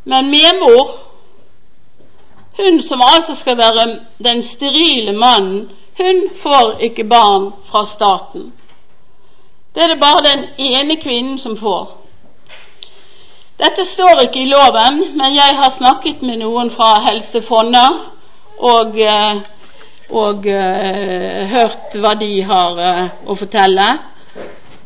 Men 0.03 0.29
medmor, 0.29 0.91
hun 2.57 2.83
som 2.83 3.01
altså 3.01 3.35
skal 3.35 3.57
være 3.57 3.99
den 4.17 4.43
sterile 4.43 5.17
mannen, 5.17 5.71
hun 5.97 6.29
får 6.41 6.81
ikke 6.89 7.03
barn 7.03 7.51
fra 7.71 7.85
staten. 7.85 8.53
Det 9.75 9.83
er 9.83 9.87
det 9.87 9.99
bare 9.99 10.23
den 10.23 10.43
ene 10.57 10.95
kvinnen 11.01 11.39
som 11.39 11.57
får. 11.57 11.91
Dette 13.59 13.85
står 13.87 14.25
ikke 14.25 14.41
i 14.43 14.49
loven, 14.51 14.99
men 15.15 15.35
jeg 15.35 15.55
har 15.55 15.71
snakket 15.71 16.21
med 16.21 16.41
noen 16.43 16.71
fra 16.71 16.97
Helse 17.05 17.41
Fonna 17.41 17.85
og, 18.59 18.99
eh, 18.99 19.37
og 20.09 20.47
uh, 20.47 21.39
hørt 21.51 21.95
hva 21.99 22.13
de 22.19 22.29
har 22.43 22.79
uh, 22.79 23.05
å 23.25 23.35
fortelle. 23.39 23.87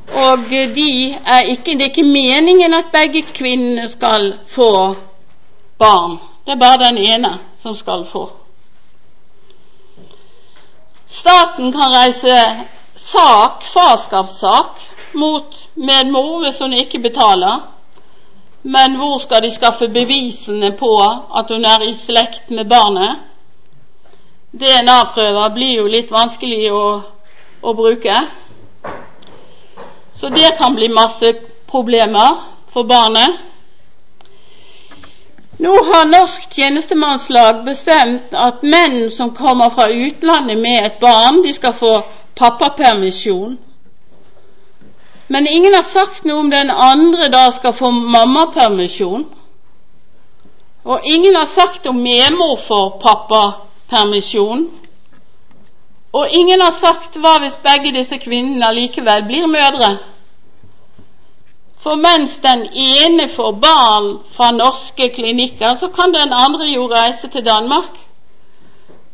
Og 0.10 0.50
de 0.50 0.90
er 1.14 1.50
ikke, 1.54 1.76
det 1.78 1.86
er 1.86 1.92
ikke 1.92 2.06
meningen 2.06 2.74
at 2.74 2.94
begge 2.94 3.26
kvinnene 3.34 3.90
skal 3.90 4.32
få 4.54 4.72
barn. 5.82 6.18
Det 6.46 6.54
er 6.54 6.62
bare 6.62 6.86
den 6.88 6.98
ene 6.98 7.38
som 7.62 7.76
skal 7.76 8.06
få. 8.10 8.30
Staten 11.10 11.72
kan 11.72 11.92
reise 11.92 12.66
sak, 12.96 13.64
farskapssak 13.64 14.80
mot 15.14 15.56
medmor 15.74 16.44
hvis 16.44 16.60
hun 16.60 16.74
ikke 16.74 17.00
betaler. 17.00 17.60
Men 18.64 18.96
hvor 19.00 19.18
skal 19.24 19.44
de 19.44 19.52
skaffe 19.56 19.88
bevisene 19.88 20.76
på 20.78 20.92
at 21.40 21.50
hun 21.50 21.66
er 21.66 21.88
i 21.88 21.96
slekt 21.98 22.52
med 22.52 22.70
barnet? 22.70 23.26
DNA-prøver 24.52 25.54
blir 25.54 25.76
jo 25.78 25.88
litt 25.88 26.12
vanskelig 26.12 26.72
å, 26.74 26.86
å 27.62 27.74
bruke. 27.74 28.16
Så 30.14 30.30
det 30.30 30.56
kan 30.58 30.76
bli 30.76 30.90
masse 30.94 31.34
problemer 31.70 32.42
for 32.74 32.84
barnet. 32.84 33.49
Nå 35.60 35.70
har 35.70 36.06
Norsk 36.06 36.54
tjenestemannslag 36.56 37.66
bestemt 37.66 38.32
at 38.32 38.62
menn 38.64 39.10
som 39.12 39.34
kommer 39.36 39.74
fra 39.76 39.90
utlandet 39.92 40.58
med 40.58 40.86
et 40.86 41.00
barn, 41.02 41.42
de 41.44 41.52
skal 41.54 41.74
få 41.76 41.98
pappapermisjon. 42.40 43.58
Men 45.28 45.48
ingen 45.48 45.76
har 45.76 45.84
sagt 45.84 46.24
noe 46.24 46.40
om 46.46 46.50
den 46.50 46.72
andre 46.72 47.28
da 47.34 47.50
skal 47.52 47.76
få 47.76 47.92
mammapermisjon. 47.92 49.26
Og 50.86 51.04
ingen 51.04 51.36
har 51.36 51.52
sagt 51.52 51.92
om 51.92 52.00
medmor 52.08 52.56
får 52.68 52.88
pappapermisjon. 53.04 54.64
Og 56.14 56.40
ingen 56.40 56.64
har 56.64 56.80
sagt 56.80 57.20
hva 57.20 57.36
hvis 57.44 57.60
begge 57.68 57.92
disse 58.00 58.18
kvinnene 58.24 58.72
likevel 58.80 59.28
blir 59.28 59.52
mødre. 59.52 59.92
For 61.80 61.96
mens 61.96 62.38
den 62.38 62.66
ene 62.74 63.28
får 63.28 63.52
barn 63.52 64.20
fra 64.36 64.52
norske 64.52 65.10
klinikker, 65.10 65.76
så 65.76 65.88
kan 65.88 66.14
den 66.14 66.34
andre 66.34 66.68
jo 66.68 66.88
reise 66.92 67.28
til 67.28 67.46
Danmark. 67.46 67.96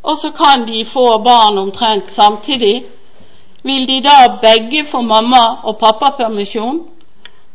Og 0.04 0.18
så 0.18 0.32
kan 0.32 0.66
de 0.68 0.86
få 0.86 1.18
barn 1.18 1.58
omtrent 1.58 2.12
samtidig. 2.12 2.86
Vil 3.64 3.88
de 3.88 4.02
da 4.02 4.38
begge 4.42 4.86
få 4.86 5.02
mamma- 5.02 5.62
og 5.64 5.78
pappapermisjon, 5.78 6.84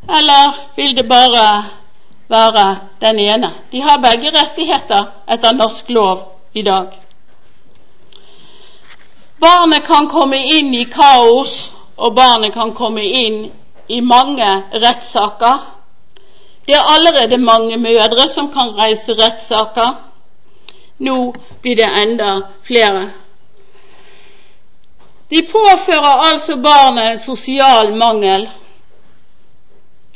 eller 0.09 0.55
vil 0.77 0.97
det 0.97 1.09
bare 1.09 1.65
være 2.29 2.79
den 3.01 3.19
ene? 3.19 3.51
De 3.73 3.81
har 3.81 3.99
begge 3.99 4.31
rettigheter 4.39 5.05
etter 5.29 5.53
norsk 5.53 5.85
lov 5.89 6.19
i 6.55 6.63
dag. 6.63 6.87
Barnet 9.41 9.85
kan 9.85 10.09
komme 10.09 10.39
inn 10.39 10.75
i 10.75 10.85
kaos, 10.85 11.73
og 11.97 12.15
barnet 12.15 12.53
kan 12.53 12.75
komme 12.75 13.05
inn 13.05 13.51
i 13.91 14.01
mange 14.01 14.49
rettssaker. 14.73 15.59
Det 16.67 16.75
er 16.75 16.91
allerede 16.95 17.39
mange 17.39 17.77
mødre 17.77 18.29
som 18.35 18.53
kan 18.53 18.75
reise 18.79 19.17
rettssaker. 19.19 19.95
Nå 20.99 21.17
blir 21.63 21.77
det 21.77 21.89
enda 22.03 22.31
flere. 22.67 23.11
De 25.31 25.43
påfører 25.53 26.25
altså 26.33 26.57
barnet 26.57 27.13
en 27.13 27.19
sosial 27.19 27.95
mangel. 27.97 28.49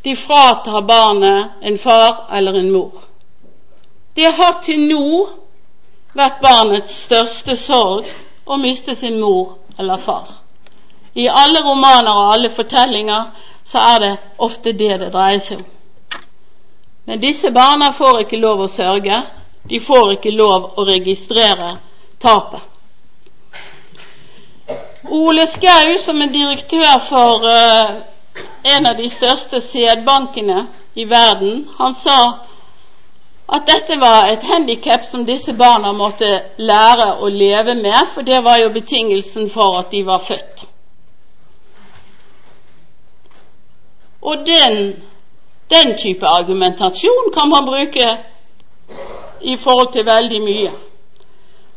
De 0.04 0.16
fratar 0.16 0.80
barnet 0.80 1.50
en 1.62 1.78
far 1.78 2.28
eller 2.32 2.58
en 2.58 2.70
mor. 2.72 2.92
Det 4.16 4.30
har 4.38 4.60
til 4.64 4.86
nå 4.88 5.28
vært 6.14 6.42
barnets 6.42 6.94
største 7.06 7.56
sorg 7.56 8.10
å 8.46 8.58
miste 8.60 8.94
sin 8.94 9.18
mor 9.20 9.56
eller 9.78 9.98
far. 9.98 10.28
I 11.14 11.26
alle 11.30 11.62
romaner 11.62 12.10
og 12.10 12.34
alle 12.34 12.50
fortellinger 12.54 13.24
så 13.64 13.78
er 13.78 14.00
det 14.00 14.12
ofte 14.38 14.72
det 14.72 14.98
det 15.00 15.12
dreier 15.12 15.40
seg 15.40 15.62
om. 15.62 15.70
Men 17.04 17.20
disse 17.20 17.50
barna 17.52 17.92
får 17.92 18.22
ikke 18.24 18.40
lov 18.40 18.64
å 18.64 18.70
sørge. 18.72 19.18
De 19.68 19.80
får 19.80 20.14
ikke 20.16 20.32
lov 20.32 20.72
å 20.80 20.84
registrere 20.88 21.76
tapet. 22.20 22.62
Ole 25.04 25.44
Skau, 25.52 25.98
som 26.00 26.20
er 26.24 26.32
direktør 26.32 27.00
for 27.04 27.44
uh, 27.44 28.00
en 28.64 28.88
av 28.88 28.96
de 28.96 29.10
største 29.12 29.60
sædbankene 29.60 30.66
i 30.96 31.04
verden, 31.04 31.66
han 31.76 31.94
sa 32.00 32.18
at 33.46 33.66
dette 33.68 33.98
var 34.00 34.30
et 34.32 34.44
handikap 34.48 35.04
som 35.10 35.26
disse 35.28 35.52
barna 35.52 35.92
måtte 35.92 36.30
lære 36.56 37.10
å 37.20 37.28
leve 37.28 37.74
med, 37.76 38.14
for 38.14 38.24
det 38.24 38.40
var 38.44 38.62
jo 38.62 38.72
betingelsen 38.72 39.50
for 39.52 39.76
at 39.82 39.92
de 39.92 40.00
var 40.06 40.24
født. 40.24 40.64
Og 44.24 44.46
den, 44.46 45.02
den 45.70 45.96
type 45.98 46.26
argumentasjon 46.26 47.30
kan 47.34 47.48
man 47.48 47.66
bruke 47.66 48.08
i 49.40 49.56
forhold 49.56 49.92
til 49.92 50.06
veldig 50.06 50.40
mye. 50.42 50.72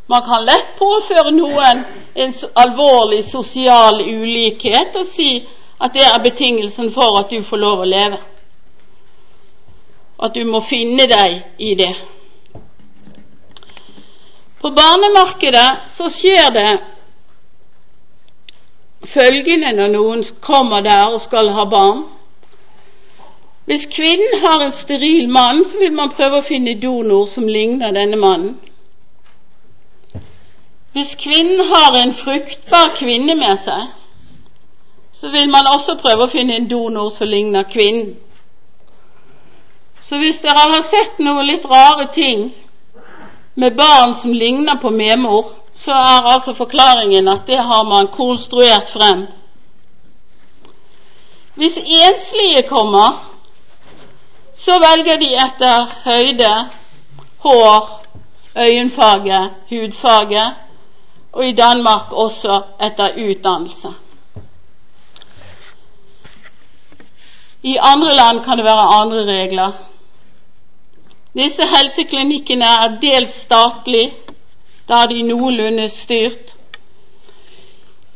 Man 0.07 0.23
kan 0.23 0.45
lett 0.47 0.75
påføre 0.79 1.31
noen 1.35 1.83
en 2.15 2.33
alvorlig 2.55 3.23
sosial 3.27 3.99
ulikhet 4.01 4.95
og 4.95 5.05
si 5.11 5.31
at 5.83 5.93
det 5.93 6.05
er 6.07 6.23
betingelsen 6.23 6.91
for 6.95 7.19
at 7.19 7.29
du 7.29 7.43
får 7.43 7.59
lov 7.61 7.83
å 7.83 7.89
leve. 7.89 8.19
At 10.23 10.33
du 10.33 10.45
må 10.47 10.63
finne 10.65 11.05
deg 11.11 11.41
i 11.59 11.75
det. 11.77 11.93
På 14.61 14.71
barnemarkedet 14.73 15.67
så 15.97 16.09
skjer 16.09 16.49
det 16.55 16.69
følgende 19.05 19.75
når 19.77 19.91
noen 19.93 20.23
kommer 20.41 20.81
der 20.81 21.11
og 21.11 21.21
skal 21.21 21.51
ha 21.53 21.67
barn. 21.69 22.05
Hvis 23.67 23.85
kvinnen 23.91 24.39
har 24.39 24.61
en 24.63 24.71
steril 24.71 25.29
mann, 25.29 25.65
så 25.65 25.77
vil 25.77 25.91
man 25.93 26.13
prøve 26.15 26.39
å 26.39 26.45
finne 26.47 26.77
donor 26.79 27.25
som 27.27 27.49
ligner 27.51 27.91
denne 27.91 28.15
mannen. 28.15 28.53
Hvis 30.95 31.17
kvinnen 31.19 31.59
har 31.67 31.97
en 31.99 32.13
fruktbar 32.15 32.93
kvinne 32.95 33.35
med 33.35 33.59
seg, 33.65 33.91
så 35.19 35.33
vil 35.35 35.51
man 35.51 35.67
også 35.73 35.97
prøve 35.99 36.25
å 36.25 36.31
finne 36.31 36.55
en 36.55 36.69
donor 36.71 37.11
som 37.11 37.27
ligner 37.27 37.67
kvinnen. 37.67 38.15
Så 40.01 40.15
hvis 40.23 40.39
dere 40.39 40.63
har 40.71 40.87
sett 40.87 41.19
noe 41.19 41.43
litt 41.43 41.67
rare 41.67 42.07
ting 42.15 42.47
med 43.59 43.75
barn 43.75 44.15
som 44.15 44.31
ligner 44.31 44.79
på 44.79 44.95
medmor, 44.95 45.57
så 45.75 45.91
er 45.91 46.33
altså 46.33 46.55
forklaringen 46.55 47.27
at 47.27 47.43
det 47.51 47.59
har 47.59 47.83
man 47.83 48.07
konstruert 48.15 48.95
frem. 48.95 49.25
Hvis 51.59 51.75
enslige 51.83 52.63
kommer, 52.69 53.25
så 54.57 54.79
velger 54.79 55.19
de 55.21 55.29
etter 55.45 55.91
høyde, 56.03 56.69
hår, 57.45 58.03
øyenfarge, 58.57 59.49
hudfarge, 59.69 60.45
og 61.33 61.47
i 61.47 61.51
Danmark 61.51 62.11
også 62.11 62.61
etter 62.81 63.13
utdannelse. 63.29 63.93
I 67.63 67.77
andre 67.81 68.15
land 68.15 68.43
kan 68.43 68.57
det 68.57 68.65
være 68.65 69.01
andre 69.01 69.25
regler. 69.25 69.71
Disse 71.37 71.67
helseklinikkene 71.67 72.65
er 72.65 72.95
dels 73.01 73.33
statlig, 73.41 74.13
da 74.89 75.03
er 75.03 75.11
de 75.11 75.21
noenlunde 75.23 75.89
styrt. 75.89 76.55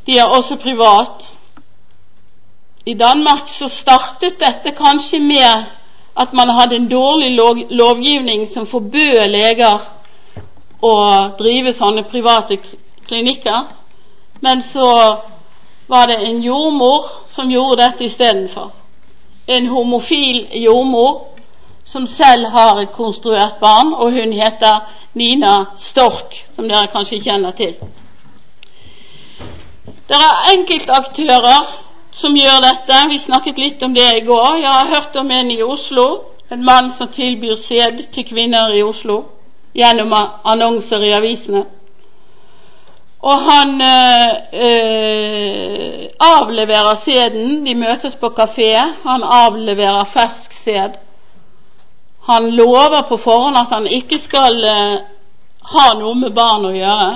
De 0.05 0.17
er 0.17 0.25
også 0.25 0.55
privat. 0.55 1.27
I 2.85 2.93
Danmark 2.93 3.49
så 3.49 3.67
startet 3.69 4.39
dette 4.39 4.71
kanskje 4.77 5.19
med 5.19 5.65
at 6.15 6.33
man 6.33 6.49
hadde 6.49 6.75
en 6.75 6.89
dårlig 6.89 7.39
lovgivning 7.69 8.47
som 8.49 8.67
forbød 8.67 9.27
leger 9.31 9.79
å 10.81 10.93
drive 11.39 11.73
sånne 11.73 12.03
private 12.03 12.57
klinikker. 13.07 13.69
Men 14.41 14.61
så 14.61 14.87
var 15.87 16.07
det 16.07 16.19
en 16.27 16.41
jordmor 16.41 17.05
som 17.29 17.51
gjorde 17.51 17.83
dette 17.83 18.05
istedenfor. 18.05 18.71
En 19.47 19.67
homofil 19.67 20.47
jordmor 20.63 21.27
som 21.83 22.07
selv 22.07 22.45
har 22.53 22.79
et 22.81 22.91
konstruert 22.93 23.59
barn, 23.59 23.93
og 23.93 24.11
hun 24.11 24.33
heter 24.33 24.85
Nina 25.13 25.65
Stork, 25.77 26.35
som 26.55 26.67
dere 26.69 26.91
kanskje 26.93 27.21
kjenner 27.23 27.55
til. 27.57 27.73
Det 30.07 30.19
er 30.19 30.51
enkeltaktører 30.53 31.71
som 32.11 32.35
gjør 32.35 32.61
dette. 32.63 33.09
Vi 33.09 33.19
snakket 33.19 33.57
litt 33.57 33.83
om 33.83 33.93
det 33.93 34.07
i 34.17 34.25
går. 34.25 34.57
Jeg 34.61 34.69
har 34.69 34.87
hørt 34.95 35.15
om 35.15 35.31
en 35.31 35.51
i 35.51 35.61
Oslo, 35.63 36.07
en 36.49 36.65
mann 36.65 36.91
som 36.91 37.07
tilbyr 37.07 37.55
sæd 37.55 38.03
til 38.13 38.27
kvinner 38.27 38.73
i 38.75 38.83
Oslo 38.83 39.23
gjennom 39.75 40.13
annonser 40.43 41.03
i 41.07 41.13
avisene. 41.15 41.65
Og 43.21 43.37
han 43.51 43.69
øh, 43.81 44.09
avleverer 46.19 46.95
sæden. 46.95 47.65
De 47.65 47.75
møtes 47.75 48.15
på 48.15 48.33
kafé. 48.39 48.73
Han 49.07 49.23
avleverer 49.23 50.05
fersk 50.05 50.53
sæd. 50.53 50.97
Han 52.29 52.51
lover 52.51 53.01
på 53.09 53.17
forhånd 53.17 53.57
at 53.57 53.67
han 53.71 53.87
ikke 53.87 54.19
skal 54.19 54.63
øh, 54.65 54.99
ha 55.73 55.87
noe 55.99 56.15
med 56.15 56.33
barn 56.35 56.65
å 56.65 56.73
gjøre, 56.73 57.11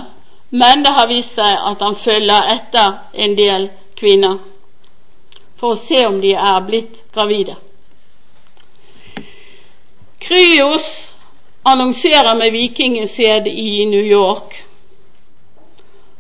men 0.56 0.84
det 0.86 0.93
har 0.98 1.10
vist 1.10 1.36
seg 1.38 1.58
at 1.72 1.82
han 1.82 1.96
følger 1.98 2.52
etter 2.54 2.93
en 3.14 3.34
del 3.38 3.70
kvinner 4.00 4.38
for 5.66 5.74
å 5.74 5.82
se 5.82 6.03
om 6.05 6.20
de 6.22 6.36
er 6.38 6.59
blitt 6.61 6.99
gravide. 7.13 7.55
Kryos 10.22 10.86
annonserer 11.66 12.38
med 12.38 12.53
vikingesed 12.53 13.47
i 13.49 13.86
New 13.89 14.05
York, 14.05 14.53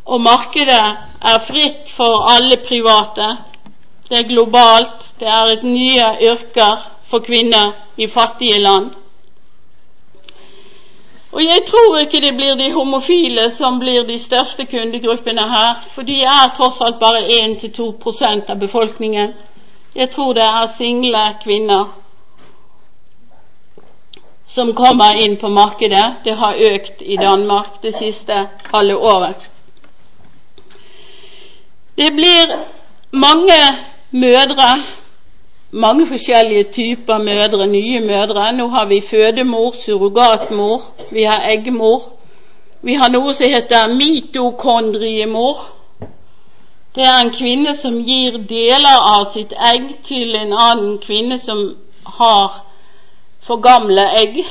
og 0.09 0.21
markedet 0.21 0.81
er 1.29 1.45
fritt 1.45 1.93
for 1.93 2.25
alle 2.31 2.57
private. 2.65 3.29
Det 4.09 4.17
er 4.23 4.27
globalt, 4.29 5.05
det 5.21 5.29
er 5.29 5.53
et 5.53 5.65
nye 5.65 6.09
yrker 6.31 6.89
for 7.09 7.25
kvinner 7.25 7.73
i 8.01 8.09
fattige 8.09 8.57
land. 8.65 8.93
Og 11.35 11.43
jeg 11.43 11.65
tror 11.67 11.97
ikke 11.99 12.21
det 12.23 12.31
blir 12.37 12.55
de 12.55 12.69
homofile 12.71 13.49
som 13.51 13.79
blir 13.79 14.05
de 14.07 14.15
største 14.19 14.65
kundegruppene 14.71 15.43
her, 15.49 15.81
for 15.91 16.07
de 16.07 16.21
er 16.23 16.53
tross 16.55 16.79
alt 16.85 16.99
bare 16.99 17.25
1-2% 17.27 18.51
av 18.53 18.59
befolkningen. 18.59 19.33
Jeg 19.95 20.09
tror 20.13 20.33
det 20.33 20.45
er 20.47 20.69
single 20.77 21.23
kvinner 21.43 21.91
som 24.47 24.71
kommer 24.75 25.19
inn 25.19 25.35
på 25.41 25.51
markedet. 25.51 26.05
Det 26.23 26.37
har 26.39 26.55
økt 26.71 27.01
i 27.01 27.17
Danmark 27.19 27.81
det 27.83 27.91
siste 27.97 28.45
halve 28.71 28.95
året. 28.95 29.49
Det 31.97 32.13
blir 32.15 32.55
mange 33.11 33.59
mødre, 34.11 34.69
mange 35.75 36.07
forskjellige 36.07 36.63
typer 36.63 37.17
mødre, 37.17 37.67
nye 37.67 37.99
mødre. 37.99 38.51
Nå 38.51 38.67
har 38.67 38.85
vi 38.85 39.01
fødemor, 39.01 39.75
surrogatmor, 39.85 40.81
vi 41.11 41.23
har 41.23 41.49
eggmor. 41.51 42.01
Vi 42.81 42.93
har 42.93 43.09
noe 43.09 43.33
som 43.33 43.49
heter 43.49 43.87
mitokondriemor. 43.87 45.57
Det 46.95 47.03
er 47.03 47.17
en 47.21 47.31
kvinne 47.33 47.75
som 47.75 47.97
gir 48.07 48.37
deler 48.49 49.01
av 49.17 49.25
sitt 49.33 49.51
egg 49.73 49.89
til 50.07 50.35
en 50.39 50.53
annen 50.53 50.99
kvinne 51.03 51.39
som 51.39 51.65
har 52.19 52.61
for 53.43 53.59
gamle 53.59 54.05
egg. 54.21 54.45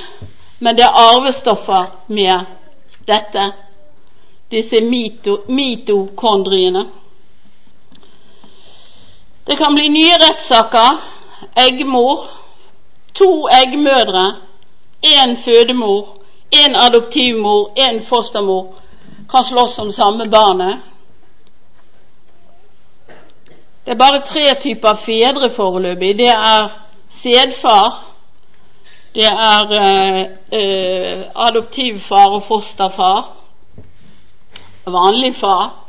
Men 0.59 0.77
det 0.77 0.85
er 0.85 1.01
arvestoffer 1.07 1.87
med 2.09 2.45
dette, 3.09 3.47
disse 4.51 4.83
mito, 4.85 5.39
mitokondriene. 5.49 6.85
Det 9.47 9.57
kan 9.57 9.75
bli 9.75 9.89
nye 9.89 10.21
rettssaker. 10.21 11.14
Eggmor, 11.57 12.19
to 13.15 13.49
eggmødre, 13.49 14.37
én 15.03 15.37
fødemor, 15.37 16.09
én 16.53 16.77
adoptivmor, 16.77 17.71
én 17.79 18.03
fostermor 18.03 18.75
kan 19.31 19.45
slåss 19.45 19.79
om 19.79 19.93
samme 19.93 20.25
barnet. 20.31 20.79
Det 23.85 23.93
er 23.93 23.99
bare 23.99 24.21
tre 24.21 24.61
typer 24.61 24.95
fedre 24.95 25.51
foreløpig. 25.51 26.19
Det 26.19 26.29
er 26.29 26.69
sædfar, 27.09 28.05
det 29.15 29.25
er 29.25 29.73
eh, 29.81 30.21
eh, 30.53 31.23
adoptivfar 31.35 32.29
og 32.29 32.43
fosterfar, 32.43 33.33
vanlig 34.87 35.35
far 35.37 35.85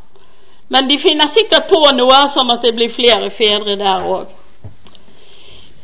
men 0.68 0.88
de 0.88 0.97
finner 0.99 1.28
sikkert 1.28 1.70
på 1.70 1.82
noe 1.97 2.22
sånn 2.34 2.49
at 2.53 2.64
det 2.66 2.74
blir 2.78 2.93
flere 2.93 3.30
fedre 3.34 3.78
der 3.78 4.06
òg. 4.10 4.32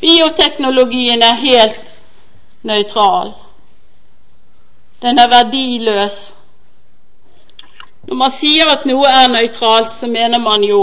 Bioteknologien 0.02 1.22
er 1.24 1.34
helt 1.34 1.80
nøytral. 2.64 3.34
Den 5.02 5.20
er 5.20 5.30
verdiløs. 5.30 6.18
Når 8.08 8.16
man 8.16 8.34
sier 8.34 8.70
at 8.70 8.86
noe 8.90 9.10
er 9.10 9.30
nøytralt, 9.30 9.94
så 9.94 10.08
mener 10.10 10.42
man 10.42 10.64
jo 10.66 10.82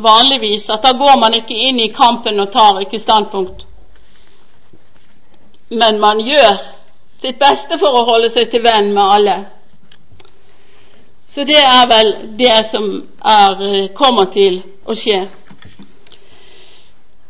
vanligvis 0.00 0.70
at 0.72 0.82
da 0.84 0.92
går 0.96 1.18
man 1.20 1.36
ikke 1.36 1.56
inn 1.68 1.80
i 1.80 1.92
kampen 1.92 2.40
og 2.40 2.52
tar 2.52 2.80
ikke 2.80 2.98
standpunkt. 2.98 3.66
Men 5.70 6.00
man 6.00 6.20
gjør 6.24 6.56
sitt 7.20 7.38
beste 7.38 7.78
for 7.78 7.94
å 7.94 8.06
holde 8.08 8.30
seg 8.32 8.48
til 8.50 8.64
venn 8.64 8.94
med 8.94 9.04
alle. 9.04 9.36
Så 11.30 11.44
det 11.46 11.60
er 11.60 11.84
vel 11.92 12.08
det 12.38 12.56
som 12.70 12.86
er, 13.22 13.62
eh, 13.62 13.88
kommer 13.94 14.32
til 14.32 14.62
å 14.84 14.96
skje. 14.98 15.28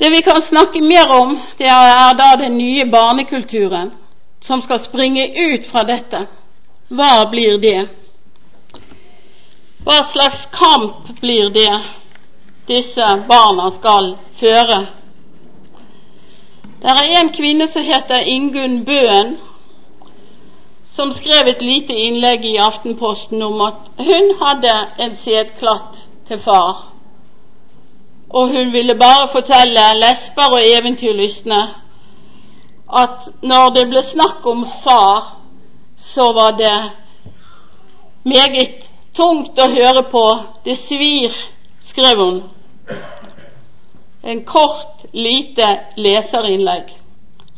Det 0.01 0.11
vi 0.11 0.23
kan 0.23 0.43
snakke 0.43 0.81
mer 0.81 1.11
om, 1.13 1.41
det 1.59 1.67
er 1.69 2.15
da 2.17 2.37
den 2.41 2.55
nye 2.59 2.87
barnekulturen 2.89 3.91
som 4.41 4.63
skal 4.63 4.79
springe 4.81 5.27
ut 5.37 5.67
fra 5.69 5.83
dette. 5.85 6.23
Hva 6.89 7.27
blir 7.29 7.59
det? 7.61 7.83
Hva 9.85 9.99
slags 10.09 10.47
kamp 10.57 11.11
blir 11.21 11.51
det 11.53 11.75
disse 12.71 13.11
barna 13.29 13.69
skal 13.77 14.15
føre? 14.41 14.79
Det 16.81 16.95
er 16.97 17.21
en 17.21 17.33
kvinne 17.37 17.69
som 17.69 17.85
heter 17.85 18.25
Ingunn 18.25 18.79
Bøen, 18.89 19.35
som 20.97 21.13
skrev 21.13 21.53
et 21.53 21.61
lite 21.63 21.93
innlegg 21.93 22.49
i 22.49 22.57
Aftenposten 22.57 23.43
om 23.43 23.61
at 23.69 23.93
hun 24.01 24.33
hadde 24.41 24.73
en 25.05 25.13
sædklatt 25.17 26.01
til 26.29 26.41
far. 26.41 26.90
Og 28.31 28.49
hun 28.49 28.73
ville 28.73 28.95
bare 28.95 29.29
fortelle 29.33 29.87
lesber 29.99 30.53
og 30.55 30.63
eventyrlystne 30.63 31.61
at 33.03 33.29
når 33.43 33.75
det 33.75 33.87
ble 33.91 34.03
snakk 34.03 34.47
om 34.47 34.65
far, 34.85 35.37
så 35.99 36.33
var 36.35 36.57
det 36.59 36.77
meget 38.23 38.89
tungt 39.17 39.59
å 39.59 39.69
høre 39.71 40.03
på. 40.11 40.25
Det 40.65 40.77
svir, 40.79 41.35
skrev 41.81 42.23
hun. 42.25 42.41
En 44.23 44.45
kort, 44.45 45.07
lite 45.13 45.67
leserinnlegg 45.97 46.91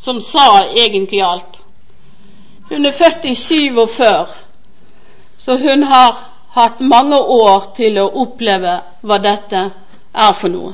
som 0.03 0.21
sa 0.21 0.63
egentlig 0.75 1.21
alt. 1.21 1.59
Hun 2.69 2.85
er 2.85 2.91
født 2.91 3.25
i 3.25 3.35
47, 3.35 4.27
så 5.37 5.57
hun 5.57 5.83
har 5.83 6.17
hatt 6.55 6.79
mange 6.79 7.19
år 7.19 7.69
til 7.75 7.99
å 8.01 8.09
oppleve 8.23 8.79
hva 9.01 9.19
dette 9.21 9.63
er 10.13 10.33
for 10.33 10.47
noe. 10.47 10.73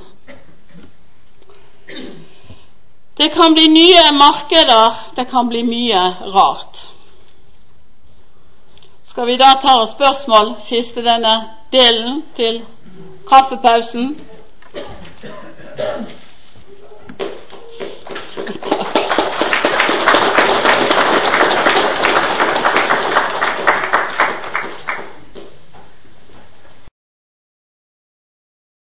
Det 3.20 3.32
kan 3.34 3.54
bli 3.54 3.68
nye 3.68 4.12
markeder, 4.16 4.96
det 5.16 5.28
kan 5.28 5.50
bli 5.50 5.64
mye 5.64 6.04
rart. 6.36 6.86
Skal 9.04 9.26
vi 9.28 9.38
da 9.38 9.54
ta 9.62 9.82
et 9.84 9.90
spørsmål, 9.92 10.54
siste 10.64 11.04
denne 11.04 11.34
delen, 11.72 12.24
til 12.36 12.62
kaffepausen? 13.28 14.16